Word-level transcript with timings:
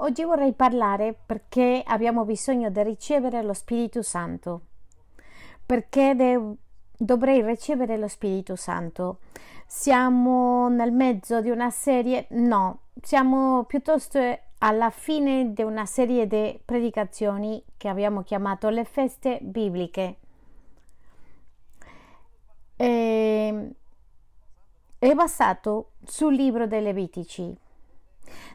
Oggi 0.00 0.22
vorrei 0.22 0.52
parlare 0.52 1.12
perché 1.12 1.82
abbiamo 1.84 2.24
bisogno 2.24 2.70
di 2.70 2.82
ricevere 2.84 3.42
lo 3.42 3.52
Spirito 3.52 4.00
Santo. 4.02 4.60
Perché 5.66 6.14
de- 6.14 6.54
dovrei 6.96 7.42
ricevere 7.42 7.96
lo 7.96 8.06
Spirito 8.06 8.54
Santo? 8.54 9.18
Siamo 9.66 10.68
nel 10.68 10.92
mezzo 10.92 11.40
di 11.40 11.50
una 11.50 11.70
serie? 11.70 12.26
No, 12.30 12.82
siamo 13.02 13.64
piuttosto 13.64 14.20
alla 14.58 14.90
fine 14.90 15.52
di 15.52 15.62
una 15.62 15.84
serie 15.84 16.28
di 16.28 16.60
predicazioni 16.64 17.60
che 17.76 17.88
abbiamo 17.88 18.22
chiamato 18.22 18.68
le 18.68 18.84
feste 18.84 19.40
bibliche. 19.42 20.16
E 22.76 22.86
ehm, 22.86 23.72
è 24.98 25.12
basato 25.14 25.90
sul 26.04 26.34
libro 26.34 26.68
dei 26.68 26.82
Levitici, 26.82 27.56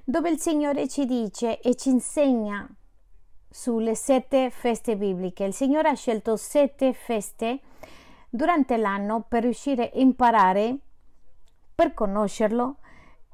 dove 0.04 0.30
il 0.30 0.40
Signore 0.40 0.88
ci 0.88 1.06
dice 1.06 1.60
e 1.60 1.76
ci 1.76 1.90
insegna 1.90 2.68
sulle 3.50 3.96
sette 3.96 4.50
feste 4.50 4.98
bibliche. 4.98 5.44
Il 5.44 5.54
Signore 5.54 5.90
ha 5.90 5.96
scelto 5.96 6.36
sette 6.36 6.94
feste 6.94 7.60
durante 8.30 8.78
l'anno 8.78 9.26
per 9.28 9.44
riuscire 9.44 9.92
a 9.94 10.00
imparare, 10.00 10.78
per 11.76 11.94
conoscerlo, 11.94 12.78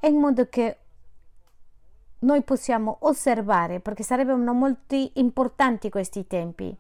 in 0.02 0.18
modo 0.18 0.48
che 0.48 0.78
noi 2.20 2.42
possiamo 2.44 2.98
osservare, 3.02 3.80
perché 3.80 4.04
sarebbero 4.04 4.38
molto 4.54 4.96
importanti 5.14 5.90
questi 5.90 6.28
tempi. 6.28 6.76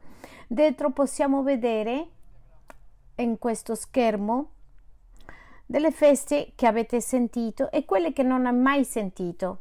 Dentro 0.47 0.91
possiamo 0.91 1.43
vedere 1.43 2.07
in 3.15 3.37
questo 3.37 3.75
schermo 3.75 4.49
delle 5.69 5.91
feste 5.91 6.53
che 6.55 6.65
avete 6.65 6.99
sentito 6.99 7.69
e 7.69 7.85
quelle 7.85 8.11
che 8.11 8.23
non 8.23 8.47
hai 8.47 8.55
mai 8.55 8.83
sentito. 8.83 9.59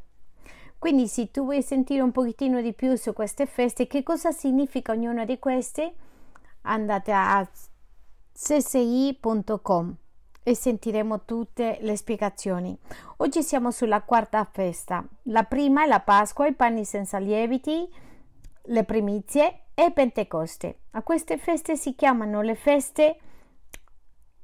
Quindi 0.79 1.07
se 1.07 1.31
tu 1.31 1.45
vuoi 1.45 1.61
sentire 1.61 2.01
un 2.01 2.13
pochettino 2.13 2.63
di 2.63 2.73
più 2.73 2.97
su 2.97 3.13
queste 3.13 3.45
feste, 3.45 3.87
che 3.87 4.03
cosa 4.03 4.31
significa 4.33 4.93
ognuna 4.93 5.27
di 5.27 5.39
queste, 5.39 5.93
andate 6.63 7.13
a 7.13 7.47
csi.com 8.33 9.97
e 10.43 10.55
sentiremo 10.55 11.27
tutte 11.27 11.77
le 11.83 11.95
spiegazioni. 11.95 12.75
Oggi 13.19 13.43
siamo 13.43 13.71
sulla 13.71 14.01
quarta 14.01 14.49
festa. 14.51 15.07
La 15.25 15.43
prima 15.43 15.85
è 15.85 15.87
la 15.87 16.01
Pasqua, 16.01 16.47
i 16.47 16.55
panni 16.55 16.87
senza 16.87 17.19
lieviti, 17.19 17.87
le 18.63 18.85
primizie 18.85 19.65
e 19.75 19.91
Pentecoste. 19.91 20.79
A 20.93 21.03
queste 21.03 21.37
feste 21.37 21.77
si 21.77 21.95
chiamano 21.95 22.41
le 22.41 22.55
feste 22.55 23.19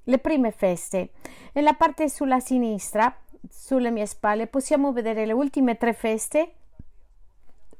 le 0.04 0.18
prime 0.18 0.50
feste. 0.50 1.10
Nella 1.52 1.74
parte 1.74 2.08
sulla 2.08 2.40
sinistra, 2.40 3.14
sulle 3.48 3.90
mie 3.90 4.06
spalle, 4.06 4.46
possiamo 4.46 4.92
vedere 4.92 5.26
le 5.26 5.32
ultime 5.32 5.76
tre 5.76 5.92
feste 5.92 6.52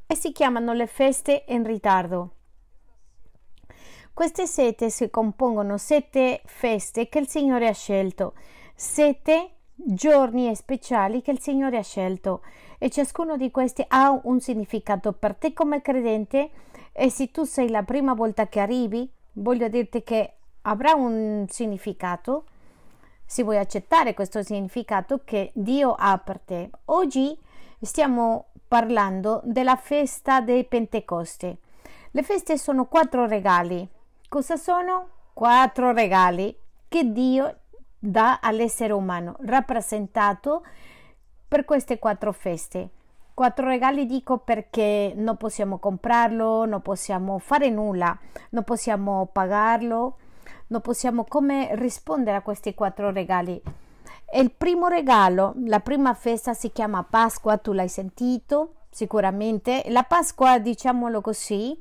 e 0.06 0.14
si 0.14 0.32
chiamano 0.32 0.72
le 0.72 0.86
feste 0.86 1.44
in 1.48 1.64
ritardo. 1.64 2.30
Queste 4.12 4.46
sette 4.46 4.90
si 4.90 5.10
compongono 5.10 5.76
sette 5.76 6.42
feste 6.44 7.08
che 7.08 7.18
il 7.18 7.26
Signore 7.26 7.66
ha 7.66 7.72
scelto, 7.72 8.34
sette 8.74 9.50
giorni 9.74 10.54
speciali 10.54 11.20
che 11.20 11.32
il 11.32 11.40
Signore 11.40 11.78
ha 11.78 11.82
scelto 11.82 12.42
e 12.78 12.90
ciascuno 12.90 13.36
di 13.36 13.50
questi 13.50 13.84
ha 13.88 14.18
un 14.22 14.40
significato 14.40 15.12
per 15.14 15.34
te 15.34 15.52
come 15.52 15.82
credente 15.82 16.50
e 16.92 17.10
se 17.10 17.32
tu 17.32 17.42
sei 17.42 17.68
la 17.70 17.82
prima 17.82 18.14
volta 18.14 18.46
che 18.46 18.60
arrivi, 18.60 19.10
voglio 19.32 19.68
dirti 19.68 20.04
che 20.04 20.34
avrà 20.66 20.94
un 20.94 21.46
significato 21.48 22.44
se 23.26 23.42
vuoi 23.42 23.56
accettare 23.58 24.14
questo 24.14 24.42
significato 24.42 25.22
che 25.24 25.50
Dio 25.54 25.94
ha 25.96 26.18
per 26.18 26.38
te. 26.40 26.70
Oggi 26.86 27.36
stiamo 27.80 28.48
parlando 28.68 29.40
della 29.44 29.76
festa 29.76 30.40
dei 30.40 30.64
Pentecoste. 30.64 31.58
Le 32.10 32.22
feste 32.22 32.58
sono 32.58 32.86
quattro 32.86 33.26
regali. 33.26 33.88
Cosa 34.28 34.56
sono? 34.56 35.08
Quattro 35.32 35.92
regali 35.92 36.56
che 36.86 37.10
Dio 37.10 37.58
dà 37.98 38.38
all'essere 38.40 38.92
umano, 38.92 39.36
rappresentato 39.40 40.62
per 41.48 41.64
queste 41.64 41.98
quattro 41.98 42.32
feste. 42.32 42.90
Quattro 43.34 43.66
regali 43.66 44.06
dico 44.06 44.38
perché 44.38 45.12
non 45.16 45.36
possiamo 45.36 45.78
comprarlo, 45.78 46.66
non 46.66 46.82
possiamo 46.82 47.38
fare 47.38 47.68
nulla, 47.68 48.16
non 48.50 48.62
possiamo 48.62 49.28
pagarlo, 49.32 50.18
non 50.68 50.80
possiamo 50.80 51.24
come 51.24 51.70
rispondere 51.72 52.36
a 52.36 52.42
questi 52.42 52.74
quattro 52.74 53.10
regali. 53.10 53.60
Il 54.34 54.50
primo 54.50 54.88
regalo, 54.88 55.54
la 55.66 55.80
prima 55.80 56.14
festa 56.14 56.54
si 56.54 56.72
chiama 56.72 57.04
Pasqua, 57.04 57.58
tu 57.58 57.72
l'hai 57.72 57.88
sentito 57.88 58.74
sicuramente. 58.90 59.84
La 59.88 60.02
Pasqua, 60.02 60.58
diciamolo 60.58 61.20
così, 61.20 61.78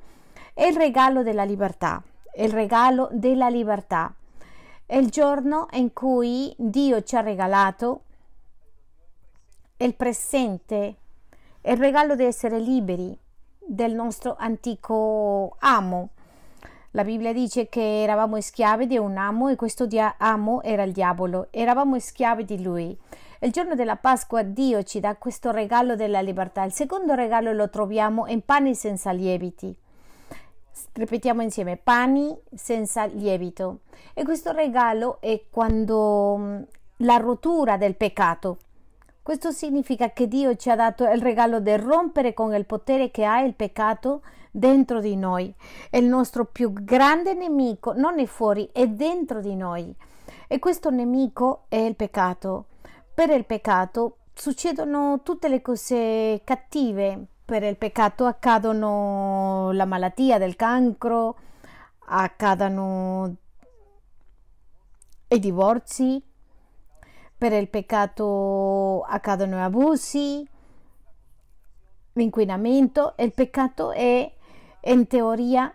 è 0.53 0.65
il 0.65 0.75
regalo 0.75 1.23
della 1.23 1.43
libertà, 1.43 2.03
è 2.31 2.43
il 2.43 2.51
regalo 2.51 3.09
della 3.11 3.49
libertà. 3.49 4.13
È 4.85 4.97
il 4.97 5.09
giorno 5.09 5.67
in 5.71 5.93
cui 5.93 6.53
Dio 6.57 7.01
ci 7.03 7.15
ha 7.15 7.21
regalato 7.21 8.01
il 9.77 9.95
presente, 9.95 10.95
il 11.61 11.77
regalo 11.77 12.15
di 12.15 12.23
essere 12.23 12.59
liberi 12.59 13.17
del 13.57 13.93
nostro 13.93 14.35
antico 14.37 15.55
amo 15.59 16.09
la 16.95 17.03
Bibbia 17.03 17.33
dice 17.33 17.69
che 17.69 18.03
eravamo 18.03 18.39
schiavi 18.39 18.85
di 18.85 18.99
un 18.99 19.17
amo 19.17 19.47
e 19.49 19.55
questo 19.55 19.87
dia- 19.87 20.13
amo 20.19 20.61
era 20.61 20.83
il 20.83 20.91
diavolo. 20.91 21.47
Eravamo 21.49 21.97
schiavi 21.97 22.45
di 22.45 22.61
lui. 22.61 22.95
Il 23.39 23.51
giorno 23.51 23.73
della 23.73 23.95
Pasqua 23.95 24.43
Dio 24.43 24.83
ci 24.83 24.99
dà 24.99 25.15
questo 25.15 25.49
regalo 25.49 25.95
della 25.95 26.21
libertà. 26.21 26.63
Il 26.63 26.71
secondo 26.71 27.15
regalo 27.15 27.51
lo 27.51 27.67
troviamo 27.71 28.27
in 28.27 28.45
pani 28.45 28.75
senza 28.75 29.11
lieviti. 29.11 29.75
Ripetiamo 30.93 31.41
insieme, 31.41 31.77
pani 31.77 32.37
senza 32.53 33.05
lievito. 33.05 33.79
E 34.13 34.23
questo 34.23 34.51
regalo 34.51 35.17
è 35.19 35.45
quando 35.49 36.35
mm, 36.37 36.61
la 36.97 37.17
rottura 37.17 37.75
del 37.75 37.95
peccato. 37.95 38.57
Questo 39.23 39.49
significa 39.49 40.11
che 40.11 40.27
Dio 40.27 40.55
ci 40.57 40.69
ha 40.69 40.75
dato 40.75 41.05
il 41.05 41.21
regalo 41.23 41.59
di 41.59 41.75
rompere 41.75 42.35
con 42.35 42.53
il 42.53 42.65
potere 42.65 43.09
che 43.09 43.25
ha 43.25 43.41
il 43.41 43.55
peccato 43.55 44.21
dentro 44.55 45.01
di 45.01 45.15
noi. 45.15 45.53
E 45.89 45.97
il 45.97 46.05
nostro 46.05 46.45
più 46.45 46.71
grande 46.71 47.33
nemico 47.33 47.93
non 47.93 48.19
è 48.19 48.25
fuori, 48.25 48.69
è 48.71 48.87
dentro 48.87 49.41
di 49.41 49.55
noi. 49.55 49.93
E 50.47 50.59
questo 50.59 50.91
nemico 50.91 51.65
è 51.67 51.77
il 51.77 51.95
peccato. 51.95 52.67
Per 53.13 53.29
il 53.31 53.45
peccato 53.45 54.17
succedono 54.33 55.21
tutte 55.23 55.47
le 55.49 55.61
cose 55.61 56.41
cattive. 56.43 57.25
Per 57.43 57.63
il 57.63 57.77
peccato 57.77 58.25
accadono 58.25 59.71
la 59.73 59.85
malattia 59.85 60.37
del 60.37 60.55
cancro, 60.55 61.35
accadono 62.05 63.35
i 65.27 65.39
divorzi, 65.39 66.23
per 67.37 67.51
il 67.53 67.67
peccato 67.67 69.01
accadono 69.01 69.61
abusi, 69.63 70.47
l'inquinamento. 72.13 73.15
Il 73.17 73.33
peccato 73.33 73.91
è 73.91 74.31
in 74.85 75.07
teoria, 75.07 75.73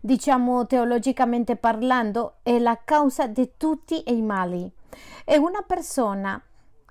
diciamo 0.00 0.66
teologicamente 0.66 1.56
parlando, 1.56 2.36
è 2.42 2.58
la 2.58 2.80
causa 2.84 3.26
di 3.26 3.52
tutti 3.56 4.02
i 4.12 4.20
mali. 4.22 4.70
E 5.24 5.36
una 5.38 5.62
persona 5.62 6.40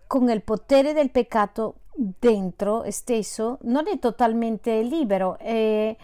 con 0.07 0.29
il 0.29 0.41
potere 0.43 0.93
del 0.93 1.11
peccato 1.11 1.75
dentro 1.95 2.89
stesso 2.89 3.59
non 3.63 3.87
è 3.87 3.99
totalmente 3.99 4.81
libero, 4.81 5.37
è, 5.37 5.95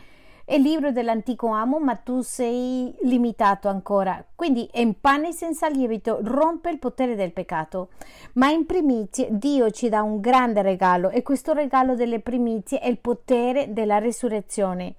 è 0.49 0.57
libero 0.57 0.91
dell'antico 0.91 1.49
amo, 1.49 1.77
ma 1.77 1.93
tu 1.93 2.21
sei 2.21 2.91
limitato 3.01 3.67
ancora. 3.67 4.25
Quindi 4.33 4.67
in 4.73 4.99
pane 4.99 5.31
senza 5.31 5.69
lievito 5.69 6.21
rompe 6.23 6.71
il 6.71 6.79
potere 6.79 7.13
del 7.13 7.33
peccato. 7.33 7.89
Ma 8.33 8.49
in 8.49 8.65
primizie 8.65 9.27
Dio 9.29 9.69
ci 9.69 9.89
dà 9.89 10.01
un 10.01 10.19
grande 10.19 10.63
regalo 10.63 11.11
e 11.11 11.21
questo 11.21 11.53
regalo 11.53 11.93
delle 11.93 12.19
primizie 12.19 12.79
è 12.79 12.87
il 12.87 12.97
potere 12.97 13.73
della 13.73 13.99
resurrezione. 13.99 14.95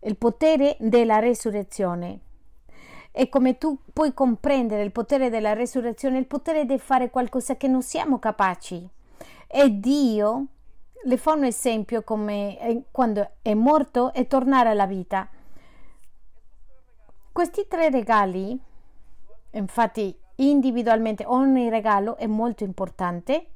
Il 0.00 0.16
potere 0.16 0.78
della 0.80 1.18
resurrezione. 1.18 2.20
E 3.12 3.28
come 3.28 3.58
tu 3.58 3.76
puoi 3.92 4.14
comprendere 4.14 4.82
il 4.82 4.92
potere 4.92 5.28
della 5.28 5.52
resurrezione, 5.52 6.16
il 6.16 6.26
potere 6.26 6.64
di 6.64 6.78
fare 6.78 7.10
qualcosa 7.10 7.58
che 7.58 7.68
non 7.68 7.82
siamo 7.82 8.18
capaci. 8.18 8.88
E 9.46 9.78
Dio 9.78 10.46
le 11.04 11.16
fa 11.16 11.32
un 11.32 11.44
esempio 11.44 12.02
come 12.02 12.58
eh, 12.60 12.82
quando 12.90 13.30
è 13.42 13.54
morto 13.54 14.12
e 14.12 14.26
tornare 14.26 14.70
alla 14.70 14.86
vita. 14.86 15.28
Questi 17.32 17.66
tre 17.68 17.90
regali, 17.90 18.58
infatti 19.52 20.16
individualmente 20.36 21.24
ogni 21.26 21.68
regalo 21.68 22.16
è 22.16 22.26
molto 22.26 22.64
importante 22.64 23.46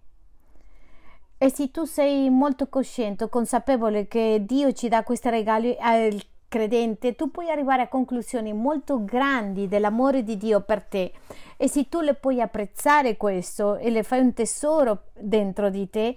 e 1.37 1.51
se 1.51 1.71
tu 1.71 1.85
sei 1.85 2.31
molto 2.31 2.69
cosciente, 2.69 3.29
consapevole 3.29 4.07
che 4.07 4.45
Dio 4.47 4.73
ci 4.73 4.89
dà 4.89 5.03
questi 5.03 5.29
regali, 5.29 5.77
il 6.09 6.25
credente, 6.49 7.17
tu 7.17 7.31
puoi 7.31 7.51
arrivare 7.51 7.83
a 7.83 7.89
conclusioni 7.89 8.53
molto 8.53 9.05
grandi 9.05 9.67
dell'amore 9.67 10.23
di 10.23 10.37
Dio 10.37 10.61
per 10.61 10.85
te 10.85 11.13
e 11.57 11.69
se 11.69 11.89
tu 11.89 12.01
le 12.01 12.15
puoi 12.15 12.41
apprezzare 12.41 13.17
questo 13.17 13.77
e 13.77 13.91
le 13.91 14.05
fai 14.05 14.21
un 14.21 14.33
tesoro 14.33 15.07
dentro 15.19 15.69
di 15.69 15.91
te, 15.91 16.17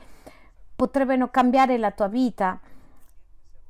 potrebbero 0.78 1.30
cambiare 1.30 1.78
la 1.78 1.92
tua 1.92 2.08
vita. 2.08 2.60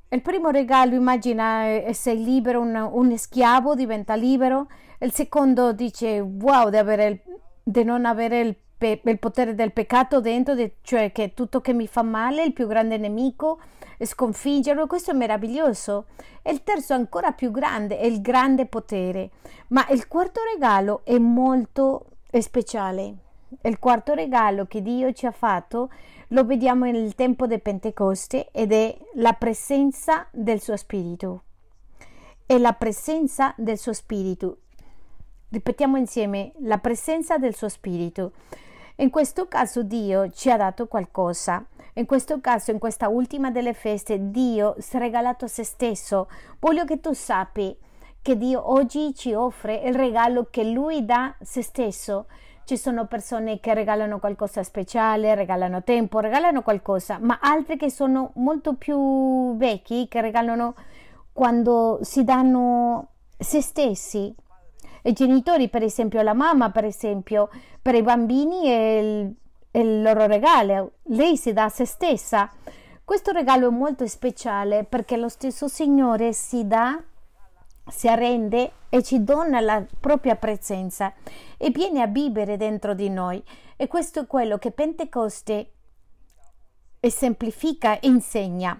Il 0.09 0.21
primo 0.21 0.49
regalo, 0.49 0.93
immagina, 0.93 1.63
sei 1.91 2.23
libero, 2.23 2.61
un, 2.61 2.75
un 2.75 3.17
schiavo 3.17 3.75
diventa 3.75 4.13
libero. 4.15 4.67
Il 4.99 5.13
secondo 5.13 5.71
dice, 5.71 6.19
wow, 6.19 6.69
di, 6.69 6.77
avere, 6.77 7.23
di 7.63 7.83
non 7.83 8.05
avere 8.05 8.41
il, 8.41 8.55
pe- 8.77 9.01
il, 9.03 9.19
potere 9.19 9.55
del 9.55 9.71
peccato 9.71 10.19
dentro, 10.19 10.53
di, 10.53 10.69
cioè 10.81 11.11
che 11.11 11.33
tutto 11.33 11.61
che 11.61 11.73
mi 11.73 11.87
fa 11.87 12.03
male, 12.03 12.43
il 12.43 12.53
più 12.53 12.67
grande 12.67 12.97
nemico, 12.97 13.59
sconfiggerlo. 13.99 14.85
Questo 14.85 15.11
è 15.11 15.13
meraviglioso. 15.13 16.07
E 16.41 16.51
il 16.51 16.63
terzo, 16.63 16.93
ancora 16.93 17.31
più 17.31 17.51
grande, 17.51 17.99
è 17.99 18.05
il 18.05 18.21
grande 18.21 18.65
potere. 18.65 19.31
Ma 19.69 19.87
il 19.89 20.07
quarto 20.07 20.41
regalo 20.53 21.01
è 21.05 21.17
molto 21.17 22.05
speciale. 22.31 23.26
Il 23.61 23.79
quarto 23.79 24.13
regalo 24.13 24.65
che 24.65 24.81
Dio 24.81 25.13
ci 25.13 25.25
ha 25.25 25.31
fatto 25.31 25.89
lo 26.29 26.43
vediamo 26.43 26.83
nel 26.83 27.15
tempo 27.15 27.47
del 27.47 27.61
Pentecoste 27.61 28.49
ed 28.51 28.73
è 28.73 28.97
la 29.15 29.31
presenza 29.33 30.27
del 30.31 30.59
suo 30.59 30.75
Spirito. 30.75 31.43
È 32.45 32.57
la 32.57 32.73
presenza 32.73 33.53
del 33.55 33.77
suo 33.77 33.93
Spirito. 33.93 34.57
Ripetiamo 35.49 35.95
insieme 35.95 36.51
la 36.59 36.77
presenza 36.79 37.37
del 37.37 37.55
suo 37.55 37.69
Spirito. 37.69 38.33
In 38.97 39.09
questo 39.09 39.47
caso 39.47 39.81
Dio 39.81 40.29
ci 40.31 40.51
ha 40.51 40.57
dato 40.57 40.87
qualcosa. 40.87 41.65
In 41.93 42.05
questo 42.05 42.41
caso, 42.41 42.71
in 42.71 42.79
questa 42.79 43.07
ultima 43.07 43.49
delle 43.49 43.73
feste, 43.73 44.29
Dio 44.29 44.75
si 44.79 44.97
è 44.97 44.99
regalato 44.99 45.45
a 45.45 45.47
se 45.47 45.63
stesso. 45.63 46.29
Voglio 46.59 46.83
che 46.83 46.99
tu 46.99 47.13
sappi 47.13 47.75
che 48.21 48.37
Dio 48.37 48.73
oggi 48.73 49.15
ci 49.15 49.33
offre 49.33 49.75
il 49.85 49.95
regalo 49.95 50.47
che 50.49 50.65
Lui 50.65 51.05
dà 51.05 51.27
a 51.27 51.35
se 51.39 51.61
stesso 51.61 52.25
ci 52.67 52.75
sono 52.75 53.05
persone 53.05 53.61
che 53.61 53.73
regalano 53.73 54.19
qualcosa 54.19 54.61
speciale, 54.61 55.35
regalano 55.35 55.83
tempo, 55.83 56.19
regalano 56.19 56.63
qualcosa, 56.63 57.17
ma 57.17 57.39
altri 57.41 57.77
che 57.77 57.89
sono 57.89 58.31
molto 58.35 58.73
più 58.73 59.55
vecchi, 59.55 60.09
che 60.09 60.19
regalano 60.19 60.75
quando 61.31 61.99
si 62.01 62.25
danno 62.25 63.11
se 63.37 63.61
stessi. 63.61 64.35
I 65.03 65.13
genitori, 65.13 65.69
per 65.69 65.81
esempio, 65.81 66.21
la 66.21 66.33
mamma, 66.33 66.69
per 66.69 66.83
esempio, 66.83 67.49
per 67.81 67.95
i 67.95 68.01
bambini 68.01 68.65
è 68.65 68.97
il, 68.97 69.35
è 69.71 69.79
il 69.79 70.01
loro 70.01 70.25
regalo, 70.25 70.95
lei 71.03 71.37
si 71.37 71.53
dà 71.53 71.63
a 71.63 71.69
se 71.69 71.85
stessa. 71.85 72.49
Questo 73.01 73.31
regalo 73.31 73.69
è 73.69 73.71
molto 73.71 74.05
speciale 74.07 74.83
perché 74.83 75.15
lo 75.15 75.29
stesso 75.29 75.69
Signore 75.69 76.33
si 76.33 76.67
dà 76.67 77.01
si 77.89 78.07
arrende 78.07 78.71
e 78.89 79.03
ci 79.03 79.23
dona 79.23 79.59
la 79.59 79.85
propria 79.99 80.35
presenza 80.35 81.13
e 81.57 81.69
viene 81.69 82.01
a 82.01 82.07
vivere 82.07 82.57
dentro 82.57 82.93
di 82.93 83.09
noi. 83.09 83.43
E 83.75 83.87
questo 83.87 84.21
è 84.21 84.27
quello 84.27 84.57
che 84.57 84.71
Pentecoste 84.71 85.71
esemplifica 86.99 87.99
e 87.99 88.07
insegna. 88.07 88.79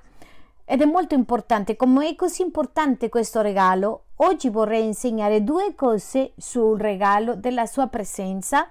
Ed 0.66 0.82
è 0.82 0.86
molto 0.86 1.14
importante, 1.14 1.78
come 1.78 2.10
è 2.10 2.16
così 2.16 2.42
importante 2.42 3.08
questo 3.08 3.42
regalo, 3.42 4.08
oggi 4.18 4.50
vorrei 4.50 4.86
insegnare 4.86 5.44
due 5.44 5.74
cose 5.76 6.34
sul 6.36 6.78
regalo 6.78 7.36
della 7.36 7.66
sua 7.66 7.88
presenza 7.88 8.68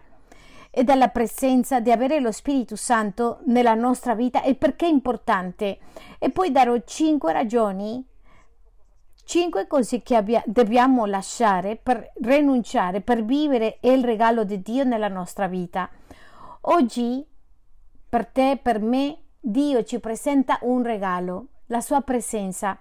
e 0.70 0.84
della 0.84 1.08
presenza 1.08 1.80
di 1.80 1.90
avere 1.90 2.20
lo 2.20 2.32
Spirito 2.32 2.76
Santo 2.76 3.38
nella 3.46 3.72
nostra 3.72 4.14
vita 4.14 4.42
e 4.42 4.56
perché 4.56 4.84
è 4.84 4.90
importante. 4.90 5.78
E 6.18 6.30
poi 6.30 6.52
darò 6.52 6.76
cinque 6.84 7.32
ragioni 7.32 8.04
Cinque 9.26 9.66
cose 9.66 10.02
che 10.02 10.14
abbia, 10.14 10.40
dobbiamo 10.46 11.04
lasciare 11.04 11.74
per 11.74 12.12
rinunciare, 12.22 13.00
per 13.00 13.24
vivere 13.24 13.78
il 13.80 14.04
regalo 14.04 14.44
di 14.44 14.62
Dio 14.62 14.84
nella 14.84 15.08
nostra 15.08 15.48
vita. 15.48 15.90
Oggi, 16.60 17.26
per 18.08 18.26
te, 18.28 18.56
per 18.62 18.80
me, 18.80 19.18
Dio 19.40 19.82
ci 19.82 19.98
presenta 19.98 20.58
un 20.62 20.84
regalo, 20.84 21.46
la 21.66 21.80
sua 21.80 22.02
presenza. 22.02 22.78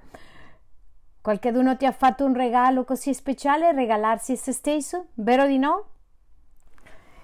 Qualcuno 1.19 1.75
ti 1.77 1.88
ha 1.88 1.92
fatto 1.92 2.24
un 2.25 2.36
regalo 2.36 2.83
così 2.83 3.15
speciale, 3.15 3.71
regalarsi 3.71 4.38
se 4.38 4.51
stesso? 4.51 5.07
Vero 5.15 5.48
di 5.48 5.57
no? 5.57 5.86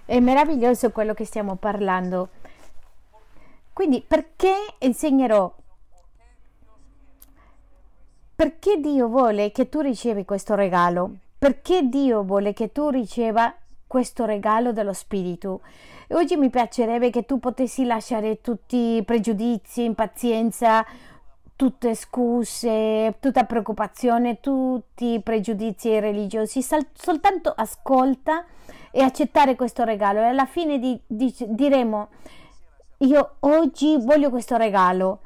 È 0.03 0.19
meraviglioso 0.19 0.89
quello 0.89 1.13
che 1.13 1.25
stiamo 1.25 1.57
parlando. 1.57 2.29
Quindi 3.71 4.01
perché 4.01 4.56
insegnerò 4.79 5.59
perché 8.41 8.79
Dio 8.79 9.07
vuole 9.07 9.51
che 9.51 9.69
tu 9.69 9.81
ricevi 9.81 10.25
questo 10.25 10.55
regalo? 10.55 11.17
Perché 11.38 11.88
Dio 11.88 12.23
vuole 12.23 12.53
che 12.53 12.71
tu 12.71 12.89
riceva 12.89 13.53
questo 13.85 14.25
regalo 14.25 14.71
dello 14.73 14.93
Spirito? 14.93 15.61
E 16.07 16.15
oggi 16.15 16.38
mi 16.38 16.49
piacerebbe 16.49 17.11
che 17.11 17.23
tu 17.27 17.39
potessi 17.39 17.85
lasciare 17.85 18.41
tutti 18.41 18.95
i 18.95 19.03
pregiudizi, 19.03 19.83
impazienza, 19.83 20.83
tutte 21.55 21.93
scuse, 21.93 23.17
tutta 23.19 23.43
preoccupazione, 23.43 24.39
tutti 24.39 25.13
i 25.13 25.21
pregiudizi 25.21 25.99
religiosi, 25.99 26.65
soltanto 26.93 27.53
ascolta 27.55 28.43
e 28.89 29.03
accettare 29.03 29.55
questo 29.55 29.83
regalo 29.83 30.19
e 30.19 30.25
alla 30.25 30.47
fine 30.47 30.79
di, 30.79 30.99
di, 31.05 31.31
diremo 31.49 32.09
io 33.01 33.35
oggi 33.41 33.97
voglio 33.99 34.31
questo 34.31 34.57
regalo 34.57 35.19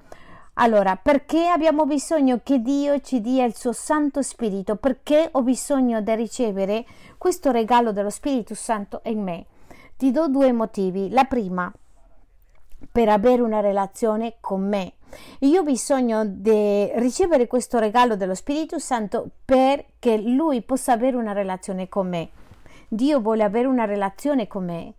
allora, 0.56 0.96
perché 0.96 1.48
abbiamo 1.48 1.86
bisogno 1.86 2.40
che 2.42 2.62
Dio 2.62 3.00
ci 3.02 3.20
dia 3.20 3.44
il 3.44 3.56
suo 3.56 3.74
Santo 3.74 4.22
Spirito? 4.22 4.78
Perché 4.78 5.28
ho 5.32 5.42
bisogno 5.42 6.02
di 6.02 6.16
ricevere 6.16 6.86
questo 7.18 7.52
regalo 7.52 7.92
dello 7.92 8.10
Spirito 8.10 8.56
Santo 8.56 9.02
in 9.06 9.22
me? 9.22 9.46
Ti 9.98 10.12
do 10.12 10.30
due 10.30 10.54
motivi. 10.54 11.10
La 11.10 11.26
prima, 11.26 11.72
per 12.90 13.10
avere 13.10 13.42
una 13.42 13.60
relazione 13.60 14.36
con 14.40 14.66
me. 14.66 14.94
Io 15.40 15.60
ho 15.60 15.64
bisogno 15.64 16.26
di 16.26 16.90
ricevere 16.96 17.48
questo 17.48 17.78
regalo 17.78 18.16
dello 18.16 18.36
Spirito 18.36 18.80
Santo 18.80 19.30
perché 19.44 20.18
Lui 20.18 20.62
possa 20.62 20.94
avere 20.94 21.18
una 21.18 21.34
relazione 21.34 21.90
con 21.90 22.08
me. 22.08 22.30
Dio 22.88 23.20
vuole 23.20 23.44
avere 23.44 23.68
una 23.68 23.86
relazione 23.86 24.48
con 24.48 24.66
me. 24.66 24.94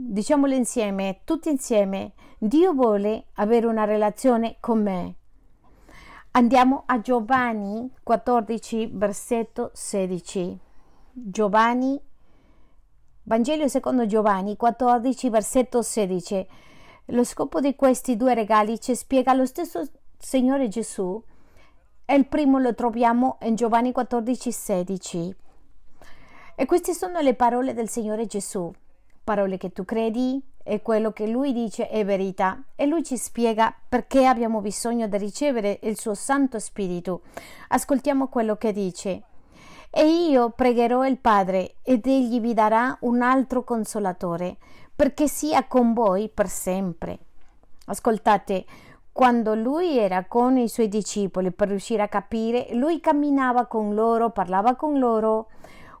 Diciamolo 0.00 0.54
insieme, 0.54 1.22
tutti 1.24 1.48
insieme. 1.48 2.12
Dio 2.38 2.72
vuole 2.72 3.24
avere 3.32 3.66
una 3.66 3.82
relazione 3.82 4.58
con 4.60 4.80
me. 4.80 5.14
Andiamo 6.30 6.84
a 6.86 7.00
Giovanni 7.00 7.92
14, 8.04 8.90
versetto 8.92 9.72
16. 9.74 10.56
Giovanni, 11.10 12.00
Vangelo 13.24 13.66
secondo 13.66 14.06
Giovanni 14.06 14.56
14, 14.56 15.30
versetto 15.30 15.82
16. 15.82 16.46
Lo 17.06 17.24
scopo 17.24 17.58
di 17.58 17.74
questi 17.74 18.16
due 18.16 18.34
regali 18.34 18.80
ci 18.80 18.94
spiega 18.94 19.34
lo 19.34 19.46
stesso 19.46 19.82
Signore 20.16 20.68
Gesù. 20.68 21.20
E 22.04 22.14
il 22.14 22.28
primo 22.28 22.60
lo 22.60 22.72
troviamo 22.72 23.38
in 23.42 23.56
Giovanni 23.56 23.90
14, 23.90 24.52
16. 24.52 25.36
E 26.54 26.66
queste 26.66 26.94
sono 26.94 27.18
le 27.18 27.34
parole 27.34 27.74
del 27.74 27.88
Signore 27.88 28.26
Gesù 28.26 28.72
parole 29.28 29.58
che 29.58 29.72
tu 29.72 29.84
credi 29.84 30.42
e 30.62 30.80
quello 30.80 31.12
che 31.12 31.26
lui 31.26 31.52
dice 31.52 31.90
è 31.90 32.02
verità 32.02 32.62
e 32.74 32.86
lui 32.86 33.04
ci 33.04 33.18
spiega 33.18 33.74
perché 33.86 34.24
abbiamo 34.24 34.62
bisogno 34.62 35.06
di 35.06 35.18
ricevere 35.18 35.80
il 35.82 35.98
suo 35.98 36.14
Santo 36.14 36.58
Spirito. 36.58 37.20
Ascoltiamo 37.68 38.28
quello 38.28 38.56
che 38.56 38.72
dice. 38.72 39.22
E 39.90 40.06
io 40.30 40.48
pregherò 40.48 41.06
il 41.06 41.18
Padre 41.18 41.74
ed 41.82 42.06
egli 42.06 42.40
vi 42.40 42.54
darà 42.54 42.96
un 43.00 43.20
altro 43.20 43.64
consolatore 43.64 44.56
perché 44.96 45.28
sia 45.28 45.66
con 45.66 45.92
voi 45.92 46.30
per 46.30 46.48
sempre. 46.48 47.18
Ascoltate, 47.84 48.64
quando 49.12 49.54
lui 49.54 49.98
era 49.98 50.24
con 50.24 50.56
i 50.56 50.68
suoi 50.68 50.88
discepoli 50.88 51.50
per 51.50 51.68
riuscire 51.68 52.00
a 52.00 52.08
capire, 52.08 52.68
lui 52.72 52.98
camminava 53.00 53.66
con 53.66 53.94
loro, 53.94 54.30
parlava 54.30 54.74
con 54.74 54.98
loro, 54.98 55.48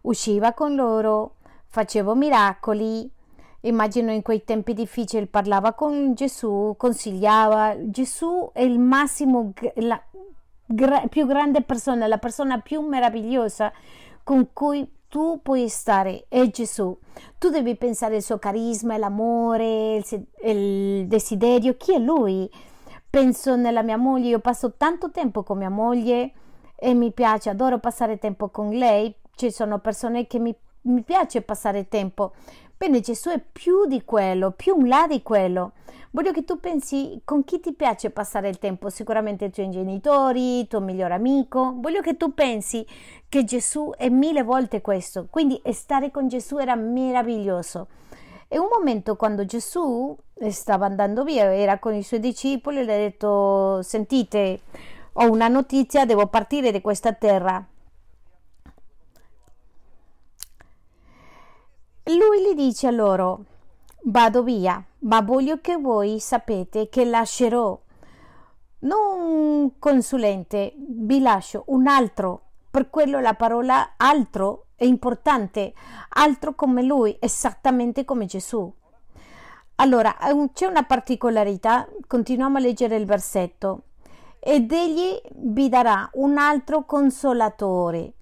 usciva 0.02 0.54
con 0.54 0.74
loro, 0.74 1.34
faceva 1.66 2.14
miracoli, 2.14 3.16
Immagino 3.62 4.12
in 4.12 4.22
quei 4.22 4.44
tempi 4.44 4.72
difficili 4.72 5.26
parlava 5.26 5.72
con 5.72 6.14
Gesù, 6.14 6.74
consigliava. 6.76 7.76
Gesù 7.90 8.50
è 8.52 8.62
il 8.62 8.78
massimo, 8.78 9.52
la 9.76 10.00
gra, 10.64 11.02
più 11.08 11.26
grande 11.26 11.62
persona, 11.62 12.06
la 12.06 12.18
persona 12.18 12.60
più 12.60 12.80
meravigliosa 12.80 13.72
con 14.22 14.52
cui 14.52 14.88
tu 15.08 15.40
puoi 15.42 15.68
stare, 15.68 16.26
è 16.28 16.48
Gesù. 16.50 16.96
Tu 17.38 17.48
devi 17.48 17.76
pensare 17.76 18.16
al 18.16 18.22
suo 18.22 18.38
carisma, 18.38 18.98
l'amore, 18.98 19.96
il, 19.96 20.26
il 20.44 21.06
desiderio. 21.06 21.76
Chi 21.76 21.94
è 21.94 21.98
lui? 21.98 22.48
Penso 23.10 23.56
nella 23.56 23.82
mia 23.82 23.96
moglie, 23.96 24.28
io 24.28 24.38
passo 24.38 24.74
tanto 24.76 25.10
tempo 25.10 25.42
con 25.42 25.56
mia 25.56 25.70
moglie 25.70 26.32
e 26.76 26.92
mi 26.92 27.10
piace, 27.12 27.48
adoro 27.48 27.78
passare 27.78 28.18
tempo 28.18 28.50
con 28.50 28.68
lei. 28.68 29.14
Ci 29.34 29.50
sono 29.50 29.78
persone 29.78 30.26
che 30.26 30.38
mi, 30.38 30.54
mi 30.82 31.02
piace 31.02 31.40
passare 31.40 31.88
tempo, 31.88 32.34
Bene, 32.78 33.00
Gesù 33.00 33.30
è 33.30 33.40
più 33.40 33.86
di 33.86 34.04
quello, 34.04 34.52
più 34.52 34.84
là 34.84 35.08
di 35.08 35.20
quello. 35.20 35.72
Voglio 36.12 36.30
che 36.30 36.44
tu 36.44 36.60
pensi 36.60 37.20
con 37.24 37.42
chi 37.42 37.58
ti 37.58 37.72
piace 37.72 38.10
passare 38.10 38.48
il 38.48 38.60
tempo, 38.60 38.88
sicuramente 38.88 39.46
i 39.46 39.50
tuoi 39.50 39.68
genitori, 39.68 40.60
il 40.60 40.68
tuo 40.68 40.80
migliore 40.80 41.14
amico. 41.14 41.74
Voglio 41.78 42.00
che 42.00 42.16
tu 42.16 42.34
pensi 42.34 42.86
che 43.28 43.42
Gesù 43.42 43.92
è 43.96 44.08
mille 44.08 44.44
volte 44.44 44.80
questo, 44.80 45.26
quindi 45.28 45.60
stare 45.72 46.12
con 46.12 46.28
Gesù 46.28 46.58
era 46.58 46.76
meraviglioso. 46.76 47.88
E 48.46 48.60
un 48.60 48.68
momento 48.70 49.16
quando 49.16 49.44
Gesù 49.44 50.16
stava 50.48 50.86
andando 50.86 51.24
via, 51.24 51.52
era 51.52 51.80
con 51.80 51.94
i 51.94 52.04
suoi 52.04 52.20
discepoli, 52.20 52.84
le 52.84 52.94
ha 52.94 52.96
detto: 52.96 53.82
Sentite, 53.82 54.60
ho 55.14 55.28
una 55.28 55.48
notizia, 55.48 56.06
devo 56.06 56.28
partire 56.28 56.70
da 56.70 56.80
questa 56.80 57.12
terra. 57.12 57.66
Lui 62.08 62.40
gli 62.40 62.54
dice 62.54 62.86
a 62.86 62.90
loro: 62.90 63.44
Vado 64.04 64.42
via, 64.42 64.82
ma 65.00 65.20
voglio 65.20 65.60
che 65.60 65.76
voi 65.76 66.18
sapete 66.20 66.88
che 66.88 67.04
lascerò 67.04 67.78
non 68.80 69.20
un 69.20 69.78
consulente, 69.78 70.72
vi 70.76 71.20
lascio 71.20 71.64
un 71.66 71.86
altro. 71.86 72.42
Per 72.70 72.88
quello 72.88 73.20
la 73.20 73.34
parola 73.34 73.94
altro 73.98 74.68
è 74.76 74.84
importante, 74.84 75.74
altro 76.10 76.54
come 76.54 76.82
lui, 76.82 77.14
esattamente 77.20 78.06
come 78.06 78.24
Gesù. 78.24 78.72
Allora, 79.76 80.16
c'è 80.54 80.66
una 80.66 80.84
particolarità, 80.84 81.86
continuiamo 82.06 82.56
a 82.56 82.60
leggere 82.60 82.96
il 82.96 83.04
versetto. 83.04 83.82
Ed 84.38 84.72
egli 84.72 85.20
vi 85.34 85.68
darà 85.68 86.08
un 86.14 86.38
altro 86.38 86.84
consolatore 86.84 88.14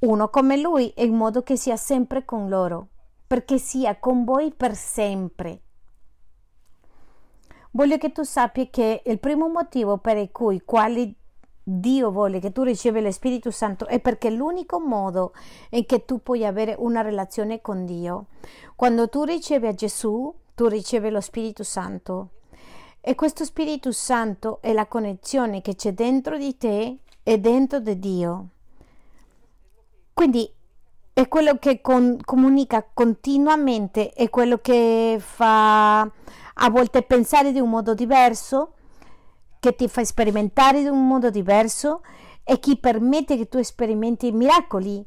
uno 0.00 0.28
come 0.28 0.56
lui, 0.56 0.92
in 0.96 1.14
modo 1.14 1.42
che 1.42 1.56
sia 1.56 1.76
sempre 1.76 2.24
con 2.24 2.48
loro, 2.48 2.88
perché 3.26 3.58
sia 3.58 3.98
con 3.98 4.24
voi 4.24 4.52
per 4.52 4.74
sempre. 4.74 5.60
Voglio 7.72 7.98
che 7.98 8.12
tu 8.12 8.22
sappia 8.22 8.66
che 8.66 9.02
il 9.04 9.18
primo 9.18 9.48
motivo 9.48 9.98
per 9.98 10.30
cui 10.32 10.62
quale 10.64 11.14
Dio 11.62 12.10
vuole 12.10 12.40
che 12.40 12.50
tu 12.50 12.62
ricevi 12.62 13.02
lo 13.02 13.12
Spirito 13.12 13.50
Santo 13.50 13.86
è 13.86 14.00
perché 14.00 14.28
è 14.28 14.30
l'unico 14.30 14.80
modo 14.80 15.32
in 15.70 15.84
cui 15.84 16.04
tu 16.06 16.22
puoi 16.22 16.46
avere 16.46 16.74
una 16.78 17.02
relazione 17.02 17.60
con 17.60 17.84
Dio. 17.84 18.26
Quando 18.74 19.10
tu 19.10 19.24
ricevi 19.24 19.66
a 19.66 19.74
Gesù, 19.74 20.34
tu 20.54 20.66
ricevi 20.66 21.10
lo 21.10 21.20
Spirito 21.20 21.62
Santo. 21.62 22.30
E 23.02 23.14
questo 23.14 23.44
Spirito 23.44 23.92
Santo 23.92 24.60
è 24.62 24.72
la 24.72 24.86
connessione 24.86 25.60
che 25.60 25.74
c'è 25.74 25.92
dentro 25.92 26.38
di 26.38 26.56
te 26.56 27.00
e 27.22 27.38
dentro 27.38 27.80
di 27.80 27.98
Dio. 27.98 28.48
Quindi 30.18 30.52
è 31.12 31.28
quello 31.28 31.58
che 31.60 31.80
con, 31.80 32.18
comunica 32.24 32.84
continuamente, 32.92 34.10
è 34.10 34.28
quello 34.30 34.58
che 34.58 35.16
fa 35.20 36.00
a 36.00 36.70
volte 36.70 37.02
pensare 37.02 37.52
di 37.52 37.60
un 37.60 37.70
modo 37.70 37.94
diverso, 37.94 38.72
che 39.60 39.76
ti 39.76 39.86
fa 39.86 40.04
sperimentare 40.04 40.80
di 40.80 40.88
un 40.88 41.06
modo 41.06 41.30
diverso 41.30 42.00
e 42.42 42.58
chi 42.58 42.76
permette 42.78 43.36
che 43.36 43.48
tu 43.48 43.62
sperimenti 43.62 44.32
miracoli. 44.32 45.06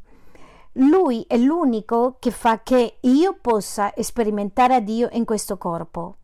Lui 0.76 1.26
è 1.28 1.36
l'unico 1.36 2.16
che 2.18 2.32
fa 2.32 2.62
che 2.64 3.00
io 3.02 3.38
possa 3.42 3.94
sperimentare 4.00 4.76
a 4.76 4.80
Dio 4.80 5.10
in 5.12 5.26
questo 5.26 5.58
corpo 5.58 6.20